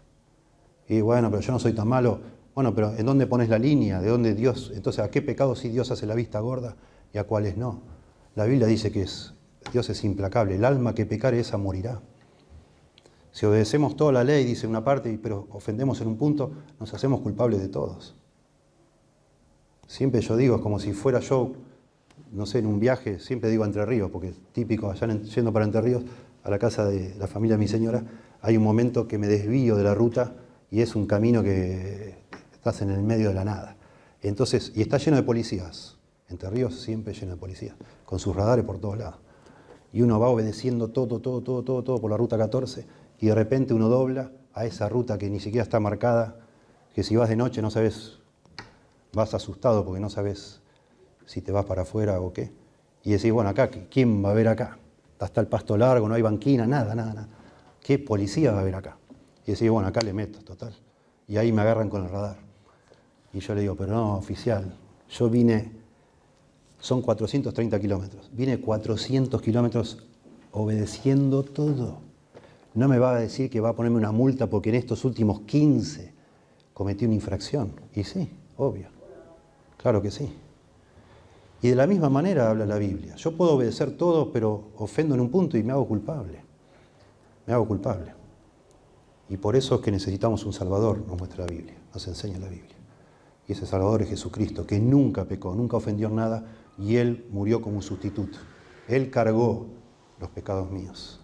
Y 0.88 1.02
bueno, 1.02 1.30
pero 1.30 1.42
yo 1.42 1.52
no 1.52 1.60
soy 1.60 1.74
tan 1.74 1.88
malo. 1.88 2.20
Bueno, 2.56 2.74
pero 2.74 2.96
¿en 2.96 3.06
dónde 3.06 3.28
pones 3.28 3.50
la 3.50 3.60
línea? 3.60 4.02
¿De 4.02 4.10
dónde 4.10 4.34
Dios? 4.34 4.72
Entonces, 4.74 5.04
¿a 5.04 5.12
qué 5.12 5.22
pecados 5.22 5.60
sí 5.60 5.70
Dios 5.70 5.92
hace 5.92 6.06
la 6.06 6.16
vista 6.16 6.40
gorda 6.40 6.76
y 7.14 7.20
a 7.20 7.26
cuáles 7.26 7.58
no? 7.58 7.82
La 8.36 8.46
Biblia 8.46 8.68
dice 8.68 8.92
que 8.92 9.04
es, 9.04 9.34
Dios 9.72 9.90
es 9.90 10.04
implacable. 10.04 10.56
El 10.56 10.66
alma 10.66 10.96
que 10.96 11.06
pecare 11.06 11.40
esa 11.40 11.58
morirá. 11.58 12.02
Si 13.32 13.46
obedecemos 13.46 13.96
toda 13.96 14.12
la 14.12 14.24
ley, 14.24 14.44
dice 14.44 14.68
una 14.68 14.84
parte, 14.84 15.18
pero 15.22 15.48
ofendemos 15.52 16.02
en 16.02 16.08
un 16.08 16.18
punto, 16.18 16.52
nos 16.80 16.94
hacemos 16.94 17.22
culpables 17.22 17.62
de 17.62 17.68
todos. 17.68 18.16
Siempre 19.88 20.22
yo 20.22 20.36
digo, 20.36 20.62
como 20.62 20.80
si 20.80 20.94
fuera 20.94 21.20
yo, 21.20 21.54
no 22.32 22.46
sé, 22.46 22.60
en 22.60 22.68
un 22.68 22.80
viaje, 22.80 23.20
siempre 23.20 23.50
digo 23.50 23.66
Entre 23.66 23.86
Ríos, 23.86 24.10
porque 24.12 24.34
típico, 24.52 24.90
allá 24.90 25.08
yendo 25.08 25.54
para 25.54 25.66
Entre 25.66 25.82
Ríos, 25.82 26.04
a 26.44 26.50
la 26.50 26.60
casa 26.60 26.86
de 26.86 27.16
la 27.16 27.28
familia 27.28 27.56
de 27.56 27.60
mi 27.60 27.68
señora, 27.68 28.04
hay 28.42 28.58
un 28.58 28.64
momento 28.64 29.08
que 29.08 29.18
me 29.18 29.28
desvío 29.28 29.76
de 29.76 29.84
la 29.84 29.94
ruta 29.94 30.36
y 30.72 30.82
es 30.82 30.96
un 30.96 31.06
camino 31.06 31.44
que 31.44 32.16
estás 32.54 32.82
en 32.82 32.92
el 32.92 33.04
medio 33.04 33.30
de 33.30 33.36
la 33.36 33.46
nada. 33.46 33.78
Entonces, 34.22 34.72
y 34.76 34.82
está 34.82 34.98
lleno 34.98 35.18
de 35.18 35.24
policías. 35.24 35.98
Entre 36.30 36.50
Ríos 36.50 36.80
siempre 36.80 37.14
lleno 37.14 37.34
de 37.34 37.38
policías, 37.38 37.76
con 38.06 38.20
sus 38.20 38.36
radares 38.36 38.64
por 38.64 38.80
todos 38.80 38.98
lados. 38.98 39.20
Y 39.92 40.04
uno 40.04 40.20
va 40.20 40.30
obedeciendo 40.30 40.90
todo, 40.90 41.20
todo, 41.20 41.42
todo, 41.42 41.64
todo, 41.64 41.84
todo 41.84 42.00
por 42.00 42.12
la 42.12 42.18
ruta 42.18 42.38
14 42.38 42.86
y 43.20 43.28
de 43.28 43.36
repente 43.36 43.74
uno 43.74 43.90
dobla 43.90 44.32
a 44.54 44.66
esa 44.66 44.90
ruta 44.90 45.18
que 45.18 45.30
ni 45.30 45.40
siquiera 45.40 45.64
está 45.64 45.80
marcada, 45.80 46.38
que 46.94 47.04
si 47.04 47.16
vas 47.16 47.30
de 47.30 47.36
noche 47.36 47.62
no 47.62 47.70
sabes, 47.70 48.20
vas 49.14 49.34
asustado 49.34 49.86
porque 49.86 50.00
no 50.00 50.10
sabes 50.10 50.62
si 51.26 51.42
te 51.42 51.52
vas 51.52 51.66
para 51.66 51.84
afuera 51.84 52.20
o 52.22 52.34
qué. 52.34 52.52
Y 53.04 53.12
decís, 53.12 53.32
bueno, 53.32 53.50
acá, 53.50 53.70
¿quién 53.70 54.24
va 54.24 54.32
a 54.32 54.34
ver 54.34 54.48
acá? 54.48 54.78
Hasta 55.20 55.42
el 55.42 55.48
pasto 55.48 55.78
largo, 55.78 56.08
no 56.08 56.16
hay 56.16 56.22
banquina, 56.22 56.66
nada, 56.66 56.96
nada, 56.96 57.14
nada. 57.14 57.30
¿Qué 57.82 58.00
policía 58.00 58.52
va 58.52 58.60
a 58.60 58.62
haber 58.62 58.76
acá? 58.76 58.98
Y 59.46 59.52
decía, 59.52 59.72
bueno, 59.72 59.88
acá 59.88 60.02
le 60.02 60.14
meto, 60.14 60.40
total. 60.40 60.74
Y 61.28 61.38
ahí 61.38 61.52
me 61.52 61.62
agarran 61.62 61.90
con 61.90 62.04
el 62.04 62.10
radar. 62.10 62.38
Y 63.34 63.40
yo 63.40 63.54
le 63.54 63.62
digo, 63.62 63.76
pero 63.76 63.94
no, 63.94 64.16
oficial, 64.18 64.74
yo 65.10 65.30
vine, 65.30 65.72
son 66.80 67.02
430 67.02 67.80
kilómetros, 67.80 68.30
vine 68.34 68.60
400 68.60 69.42
kilómetros 69.42 70.00
obedeciendo 70.52 71.44
todo. 71.44 72.09
No 72.80 72.88
me 72.88 72.98
va 72.98 73.16
a 73.16 73.20
decir 73.20 73.50
que 73.50 73.60
va 73.60 73.70
a 73.70 73.76
ponerme 73.76 73.98
una 73.98 74.12
multa 74.12 74.48
porque 74.48 74.70
en 74.70 74.76
estos 74.76 75.06
últimos 75.06 75.42
15 75.42 76.14
cometí 76.74 77.06
una 77.06 77.16
infracción. 77.16 77.74
Y 77.94 78.04
sí, 78.04 78.30
obvio, 78.58 78.88
claro 79.78 80.02
que 80.02 80.12
sí. 80.12 80.34
Y 81.62 81.70
de 81.70 81.76
la 81.76 81.86
misma 81.86 82.10
manera 82.10 82.50
habla 82.50 82.66
la 82.66 82.78
Biblia. 82.78 83.16
Yo 83.16 83.36
puedo 83.36 83.54
obedecer 83.54 83.98
todo, 83.98 84.32
pero 84.32 84.70
ofendo 84.78 85.14
en 85.14 85.22
un 85.22 85.30
punto 85.30 85.58
y 85.58 85.64
me 85.64 85.74
hago 85.74 85.88
culpable 85.88 86.50
me 87.50 87.56
hago 87.56 87.68
culpable. 87.68 88.14
Y 89.28 89.38
por 89.38 89.56
eso 89.56 89.74
es 89.74 89.82
que 89.82 89.90
necesitamos 89.90 90.46
un 90.46 90.54
Salvador, 90.54 91.04
nos 91.08 91.18
muestra 91.18 91.46
la 91.46 91.52
Biblia, 91.52 91.76
nos 91.92 92.08
enseña 92.08 92.38
la 92.38 92.48
Biblia. 92.48 92.76
Y 93.48 93.54
ese 93.54 93.66
Salvador 93.66 94.04
es 94.04 94.10
Jesucristo, 94.10 94.68
que 94.68 94.80
nunca 94.80 95.26
pecó, 95.26 95.56
nunca 95.56 95.78
ofendió 95.78 96.12
nada, 96.12 96.46
y 96.78 96.98
Él 96.98 97.26
murió 97.32 97.60
como 97.60 97.82
sustituto. 97.82 98.38
Él 98.88 99.10
cargó 99.10 99.66
los 100.20 100.30
pecados 100.30 100.70
míos. 100.70 101.19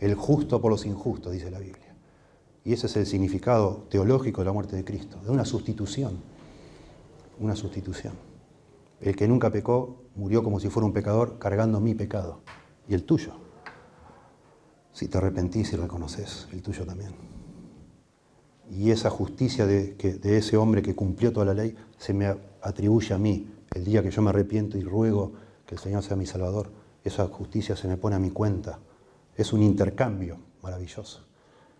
El 0.00 0.14
justo 0.14 0.60
por 0.60 0.70
los 0.70 0.86
injustos, 0.86 1.32
dice 1.32 1.50
la 1.50 1.58
Biblia. 1.58 1.94
Y 2.64 2.72
ese 2.72 2.86
es 2.86 2.96
el 2.96 3.06
significado 3.06 3.86
teológico 3.90 4.40
de 4.40 4.46
la 4.46 4.52
muerte 4.52 4.76
de 4.76 4.84
Cristo, 4.84 5.18
de 5.22 5.30
una 5.30 5.44
sustitución. 5.44 6.18
Una 7.38 7.54
sustitución. 7.54 8.14
El 9.00 9.14
que 9.14 9.28
nunca 9.28 9.50
pecó 9.50 10.02
murió 10.16 10.42
como 10.42 10.58
si 10.58 10.68
fuera 10.68 10.86
un 10.86 10.92
pecador 10.92 11.38
cargando 11.38 11.80
mi 11.80 11.94
pecado 11.94 12.40
y 12.88 12.94
el 12.94 13.04
tuyo 13.04 13.32
si 14.92 15.08
te 15.08 15.18
arrepentís 15.18 15.72
y 15.72 15.76
reconoces 15.76 16.48
el 16.52 16.62
tuyo 16.62 16.84
también. 16.84 17.12
Y 18.70 18.90
esa 18.90 19.10
justicia 19.10 19.66
de, 19.66 19.94
de 19.94 20.36
ese 20.36 20.56
hombre 20.56 20.82
que 20.82 20.94
cumplió 20.94 21.32
toda 21.32 21.46
la 21.46 21.54
ley 21.54 21.76
se 21.98 22.12
me 22.12 22.36
atribuye 22.62 23.14
a 23.14 23.18
mí 23.18 23.48
el 23.74 23.84
día 23.84 24.02
que 24.02 24.10
yo 24.10 24.22
me 24.22 24.30
arrepiento 24.30 24.76
y 24.76 24.82
ruego 24.82 25.32
que 25.66 25.76
el 25.76 25.80
Señor 25.80 26.02
sea 26.02 26.16
mi 26.16 26.26
Salvador. 26.26 26.70
Esa 27.04 27.26
justicia 27.28 27.76
se 27.76 27.88
me 27.88 27.96
pone 27.96 28.16
a 28.16 28.18
mi 28.18 28.30
cuenta. 28.30 28.78
Es 29.40 29.54
un 29.54 29.62
intercambio 29.62 30.36
maravilloso. 30.60 31.24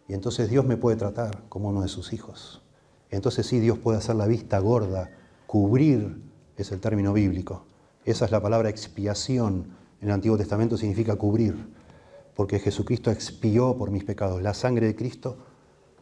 Y 0.09 0.15
entonces 0.15 0.49
Dios 0.49 0.65
me 0.65 0.79
puede 0.79 0.97
tratar 0.97 1.43
como 1.51 1.69
uno 1.69 1.83
de 1.83 1.89
sus 1.89 2.15
hijos. 2.15 2.63
Entonces 3.11 3.47
sí, 3.47 3.61
Dios 3.61 3.77
puede 3.77 3.99
hacer 3.99 4.17
la 4.17 4.27
vista 4.27 4.59
gorda, 4.61 5.11
cubrir, 5.47 6.23
es 6.57 6.73
el 6.73 6.81
término 6.81 7.13
bíblico. 7.13 7.67
Esa 8.07 8.25
es 8.25 8.31
la 8.31 8.41
palabra 8.41 8.71
expiación. 8.71 9.77
En 10.01 10.09
el 10.09 10.15
Antiguo 10.15 10.39
Testamento 10.39 10.79
significa 10.79 11.17
cubrir 11.17 11.69
porque 12.35 12.61
Jesucristo 12.61 13.11
expió 13.11 13.77
por 13.77 13.91
mis 13.91 14.05
pecados. 14.05 14.41
La 14.41 14.55
sangre 14.55 14.87
de 14.87 14.97
Cristo 14.97 15.37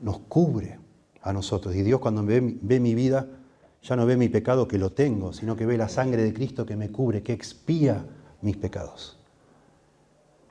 nos 0.00 0.20
cubre 0.20 0.78
a 1.22 1.32
nosotros. 1.32 1.74
Y 1.74 1.82
Dios 1.82 1.98
cuando 1.98 2.24
ve, 2.24 2.56
ve, 2.62 2.78
mi 2.78 2.94
vida, 2.94 3.26
ya 3.82 3.96
no 3.96 4.06
ve 4.06 4.16
mi 4.16 4.28
pecado 4.28 4.68
que 4.68 4.78
lo 4.78 4.92
tengo, 4.92 5.32
sino 5.32 5.56
que 5.56 5.66
ve 5.66 5.76
la 5.76 5.88
sangre 5.88 6.22
de 6.22 6.32
Cristo 6.32 6.64
que 6.64 6.76
me 6.76 6.92
cubre, 6.92 7.24
que 7.24 7.32
expía 7.32 8.06
mis 8.42 8.56
pecados. 8.56 9.18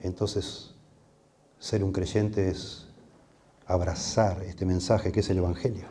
entonces 0.02 0.74
ser 1.60 1.84
un 1.84 1.92
creyente 1.92 2.50
es 2.50 2.88
abrazar 3.66 4.44
este 4.44 4.66
mensaje 4.66 5.12
que 5.12 5.20
es 5.20 5.30
el 5.30 5.38
Evangelio, 5.40 5.86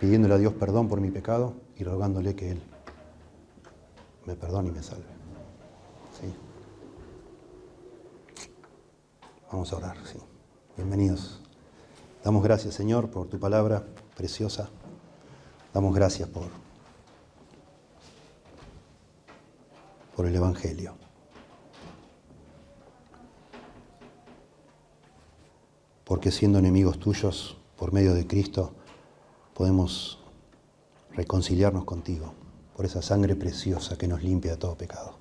pidiéndole 0.00 0.34
a 0.34 0.38
Dios 0.38 0.52
perdón 0.54 0.88
por 0.88 1.00
mi 1.00 1.10
pecado 1.10 1.54
y 1.76 1.84
rogándole 1.84 2.34
que 2.34 2.52
Él 2.52 2.62
me 4.26 4.34
perdone 4.34 4.68
y 4.68 4.72
me 4.72 4.82
salve. 4.82 5.04
¿Sí? 6.20 6.34
Vamos 9.50 9.72
a 9.72 9.76
orar, 9.76 9.96
sí. 10.04 10.18
Bienvenidos. 10.76 11.40
Damos 12.22 12.42
gracias, 12.42 12.74
Señor, 12.74 13.10
por 13.10 13.28
tu 13.28 13.40
palabra 13.40 13.84
preciosa. 14.16 14.68
Damos 15.72 15.94
gracias 15.94 16.28
por, 16.28 16.48
por 20.14 20.26
el 20.26 20.36
Evangelio. 20.36 20.99
Porque 26.10 26.32
siendo 26.32 26.58
enemigos 26.58 26.98
tuyos, 26.98 27.56
por 27.76 27.92
medio 27.92 28.14
de 28.14 28.26
Cristo, 28.26 28.72
podemos 29.54 30.18
reconciliarnos 31.12 31.84
contigo 31.84 32.34
por 32.74 32.84
esa 32.84 33.00
sangre 33.00 33.36
preciosa 33.36 33.96
que 33.96 34.08
nos 34.08 34.20
limpia 34.20 34.50
de 34.50 34.56
todo 34.56 34.74
pecado. 34.76 35.14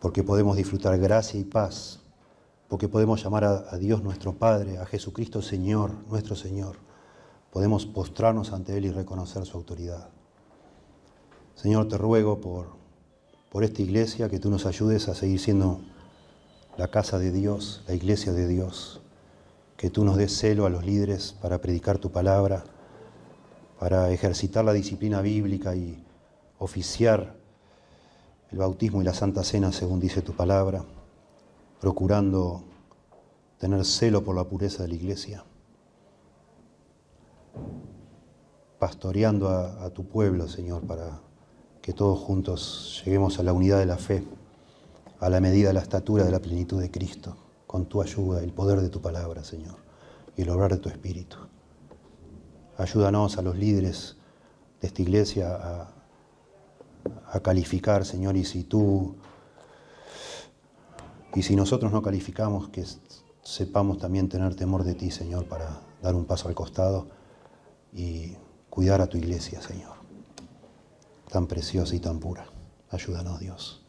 Porque 0.00 0.22
podemos 0.22 0.56
disfrutar 0.56 0.98
gracia 0.98 1.38
y 1.38 1.44
paz. 1.44 2.00
Porque 2.68 2.88
podemos 2.88 3.22
llamar 3.22 3.44
a, 3.44 3.76
Dios 3.76 4.02
nuestro 4.02 4.32
Padre, 4.32 4.78
a 4.78 4.86
Jesucristo 4.86 5.42
Señor, 5.42 5.92
nuestro 6.08 6.34
Señor. 6.34 6.76
Podemos 7.52 7.84
postrarnos 7.84 8.54
ante 8.54 8.78
Él 8.78 8.86
y 8.86 8.92
reconocer 8.92 9.44
su 9.44 9.58
autoridad. 9.58 10.08
Señor, 11.54 11.86
te 11.88 11.98
ruego 11.98 12.40
por, 12.40 12.68
por 13.50 13.62
esta 13.62 13.82
iglesia 13.82 14.30
que 14.30 14.38
tú 14.38 14.48
nos 14.48 14.64
ayudes 14.64 15.06
a 15.10 15.14
seguir 15.14 15.38
siendo 15.38 15.82
la 16.78 16.88
casa 16.88 17.18
de 17.18 17.30
Dios, 17.30 17.84
la 17.86 17.94
iglesia 17.94 18.32
de 18.32 18.48
Dios. 18.48 19.02
Que 19.78 19.88
tú 19.88 20.04
nos 20.04 20.18
des 20.18 20.36
celo 20.36 20.66
a 20.66 20.70
los 20.70 20.84
líderes 20.84 21.34
para 21.40 21.58
predicar 21.62 21.96
tu 21.96 22.10
palabra 22.12 22.64
para 23.78 24.10
ejercitar 24.10 24.64
la 24.64 24.72
disciplina 24.72 25.20
bíblica 25.22 25.74
y 25.76 26.04
oficiar 26.58 27.36
el 28.50 28.58
bautismo 28.58 29.00
y 29.00 29.04
la 29.04 29.14
Santa 29.14 29.44
Cena 29.44 29.72
según 29.72 30.00
dice 30.00 30.22
tu 30.22 30.32
palabra, 30.32 30.84
procurando 31.80 32.64
tener 33.58 33.84
celo 33.84 34.24
por 34.24 34.34
la 34.34 34.44
pureza 34.44 34.82
de 34.82 34.88
la 34.88 34.94
iglesia, 34.94 35.44
pastoreando 38.78 39.48
a, 39.48 39.90
tu 39.90 40.04
pueblo, 40.06 40.48
Señor, 40.48 40.82
para 40.82 41.20
que 41.82 41.92
todos 41.92 42.18
juntos 42.18 43.02
lleguemos 43.04 43.38
a 43.38 43.42
la 43.42 43.52
unidad 43.52 43.78
de 43.78 43.86
la 43.86 43.96
fe, 43.96 44.24
a 45.20 45.28
la 45.28 45.40
medida 45.40 45.68
de 45.68 45.74
la 45.74 45.80
estatura 45.80 46.24
de 46.24 46.32
la 46.32 46.40
plenitud 46.40 46.80
de 46.80 46.90
Cristo, 46.90 47.36
con 47.68 47.84
tu 47.84 48.00
ayuda, 48.00 48.42
el 48.42 48.50
poder 48.50 48.80
de 48.80 48.88
tu 48.88 49.02
palabra, 49.02 49.44
Señor, 49.44 49.76
y 50.36 50.42
el 50.42 50.48
obrar 50.48 50.72
de 50.72 50.78
tu 50.78 50.88
Espíritu. 50.88 51.36
Ayúdanos 52.78 53.36
a 53.36 53.42
los 53.42 53.56
líderes 53.56 54.16
de 54.80 54.88
esta 54.88 55.02
iglesia 55.02 55.92
a, 57.30 57.40
calificar, 57.40 58.06
Señor, 58.06 58.38
y 58.38 58.44
si 58.44 58.64
tú, 58.64 59.16
y 61.34 61.42
si 61.42 61.56
nosotros 61.56 61.92
no 61.92 62.00
calificamos, 62.02 62.70
que 62.70 62.86
sepamos 63.42 63.98
también 63.98 64.30
tener 64.30 64.54
temor 64.54 64.82
de 64.82 64.94
ti, 64.94 65.10
Señor, 65.10 65.44
para 65.46 65.82
dar 66.02 66.14
un 66.14 66.24
paso 66.24 66.48
al 66.48 66.54
costado 66.54 67.06
y 67.92 68.34
cuidar 68.70 69.02
a 69.02 69.08
tu 69.08 69.18
iglesia, 69.18 69.60
Señor, 69.60 69.96
tan 71.30 71.46
preciosa 71.46 71.94
y 71.94 72.00
tan 72.00 72.18
pura. 72.18 72.46
Ayúdanos, 72.90 73.40
Dios. 73.40 73.84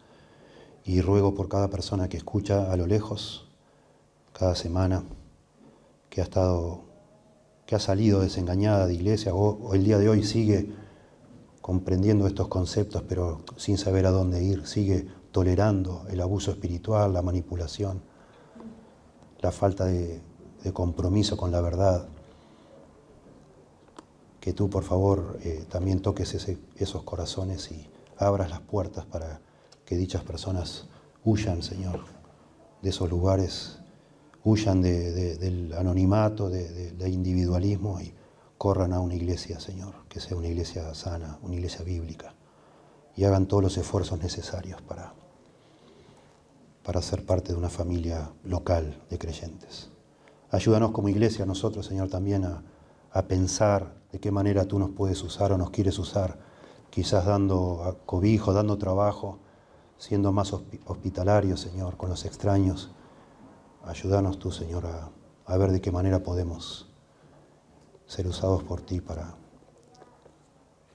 Y 0.83 0.99
ruego 0.99 1.33
por 1.33 1.47
cada 1.47 1.69
persona 1.69 2.09
que 2.09 2.17
escucha 2.17 2.71
a 2.71 2.75
lo 2.75 2.85
lejos, 2.85 3.48
cada 4.39 4.55
semana, 4.55 5.03
que 6.09 6.21
ha 6.21 6.23
estado 6.23 6.87
que 7.65 7.75
ha 7.75 7.79
salido 7.79 8.21
desengañada 8.21 8.87
de 8.87 8.95
iglesia 8.95 9.35
o, 9.35 9.75
el 9.75 9.83
día 9.83 9.99
de 9.99 10.09
hoy 10.09 10.23
sigue 10.23 10.73
comprendiendo 11.61 12.25
estos 12.25 12.47
conceptos 12.47 13.03
pero 13.07 13.43
sin 13.57 13.77
saber 13.77 14.07
a 14.07 14.11
dónde 14.11 14.41
ir, 14.41 14.65
sigue 14.65 15.07
tolerando 15.31 16.05
el 16.09 16.21
abuso 16.21 16.51
espiritual, 16.51 17.13
la 17.13 17.21
manipulación, 17.21 18.01
la 19.41 19.51
falta 19.51 19.85
de, 19.85 20.21
compromiso 20.73 21.35
con 21.37 21.51
la 21.51 21.61
verdad. 21.61 22.07
Que 24.39 24.53
tú, 24.53 24.69
por 24.69 24.83
favor, 24.83 25.37
eh, 25.43 25.65
también 25.69 26.01
toques 26.01 26.47
esos 26.75 27.03
corazones 27.03 27.71
y 27.71 27.87
abras 28.17 28.49
las 28.49 28.61
puertas 28.61 29.05
para 29.05 29.41
que 29.85 29.97
dichas 29.97 30.23
personas 30.23 30.87
huyan, 31.23 31.61
Señor, 31.61 32.05
de 32.81 32.89
esos 32.89 33.09
lugares 33.09 33.78
huyan 34.43 34.81
del 34.81 35.73
anonimato, 35.77 36.49
del 36.49 37.13
individualismo 37.13 37.99
y 37.99 38.13
corran 38.57 38.93
a 38.93 38.99
una 38.99 39.15
iglesia, 39.15 39.59
Señor, 39.59 39.93
que 40.07 40.19
sea 40.19 40.37
una 40.37 40.47
iglesia 40.47 40.93
sana, 40.93 41.39
una 41.41 41.55
iglesia 41.55 41.83
bíblica, 41.83 42.35
y 43.15 43.23
hagan 43.23 43.47
todos 43.47 43.63
los 43.63 43.77
esfuerzos 43.77 44.19
necesarios 44.19 44.81
para, 44.81 45.13
para 46.83 47.01
ser 47.01 47.25
parte 47.25 47.53
de 47.53 47.57
una 47.57 47.69
familia 47.69 48.31
local 48.43 49.01
de 49.09 49.17
creyentes. 49.17 49.89
Ayúdanos 50.51 50.91
como 50.91 51.09
iglesia, 51.09 51.45
nosotros, 51.45 51.85
Señor, 51.85 52.09
también 52.09 52.43
a, 52.45 52.63
a 53.11 53.23
pensar 53.23 53.93
de 54.11 54.19
qué 54.19 54.31
manera 54.31 54.65
tú 54.65 54.79
nos 54.79 54.89
puedes 54.91 55.21
usar 55.23 55.51
o 55.51 55.57
nos 55.57 55.69
quieres 55.69 55.99
usar, 55.99 56.39
quizás 56.89 57.25
dando 57.25 57.99
cobijo, 58.05 58.53
dando 58.53 58.77
trabajo, 58.77 59.39
siendo 59.97 60.31
más 60.31 60.53
hospitalarios, 60.53 61.59
Señor, 61.59 61.97
con 61.97 62.09
los 62.09 62.25
extraños 62.25 62.91
Ayúdanos 63.83 64.39
tú, 64.39 64.51
Señor, 64.51 64.85
a, 64.85 65.57
ver 65.57 65.71
de 65.71 65.81
qué 65.81 65.91
manera 65.91 66.21
podemos 66.21 66.87
ser 68.05 68.27
usados 68.27 68.63
por 68.63 68.81
ti 68.81 69.01
para 69.01 69.35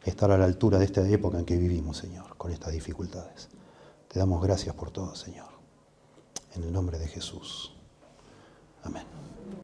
estar 0.05 0.30
a 0.30 0.39
la 0.39 0.45
altura 0.45 0.78
de 0.78 0.85
esta 0.85 1.07
época 1.09 1.39
en 1.39 1.45
que 1.45 1.57
vivimos, 1.57 1.97
Señor, 1.97 2.37
con 2.37 2.53
estas 2.53 2.72
dificultades. 2.72 3.49
Te 4.09 4.18
damos 4.18 4.43
gracias 4.43 4.74
por 4.74 4.91
todo, 4.91 5.14
Señor. 5.14 5.49
En 6.55 6.62
el 6.62 6.72
nombre 6.72 6.99
de 6.99 7.09
Jesús. 7.09 7.74
Amén. 8.82 9.05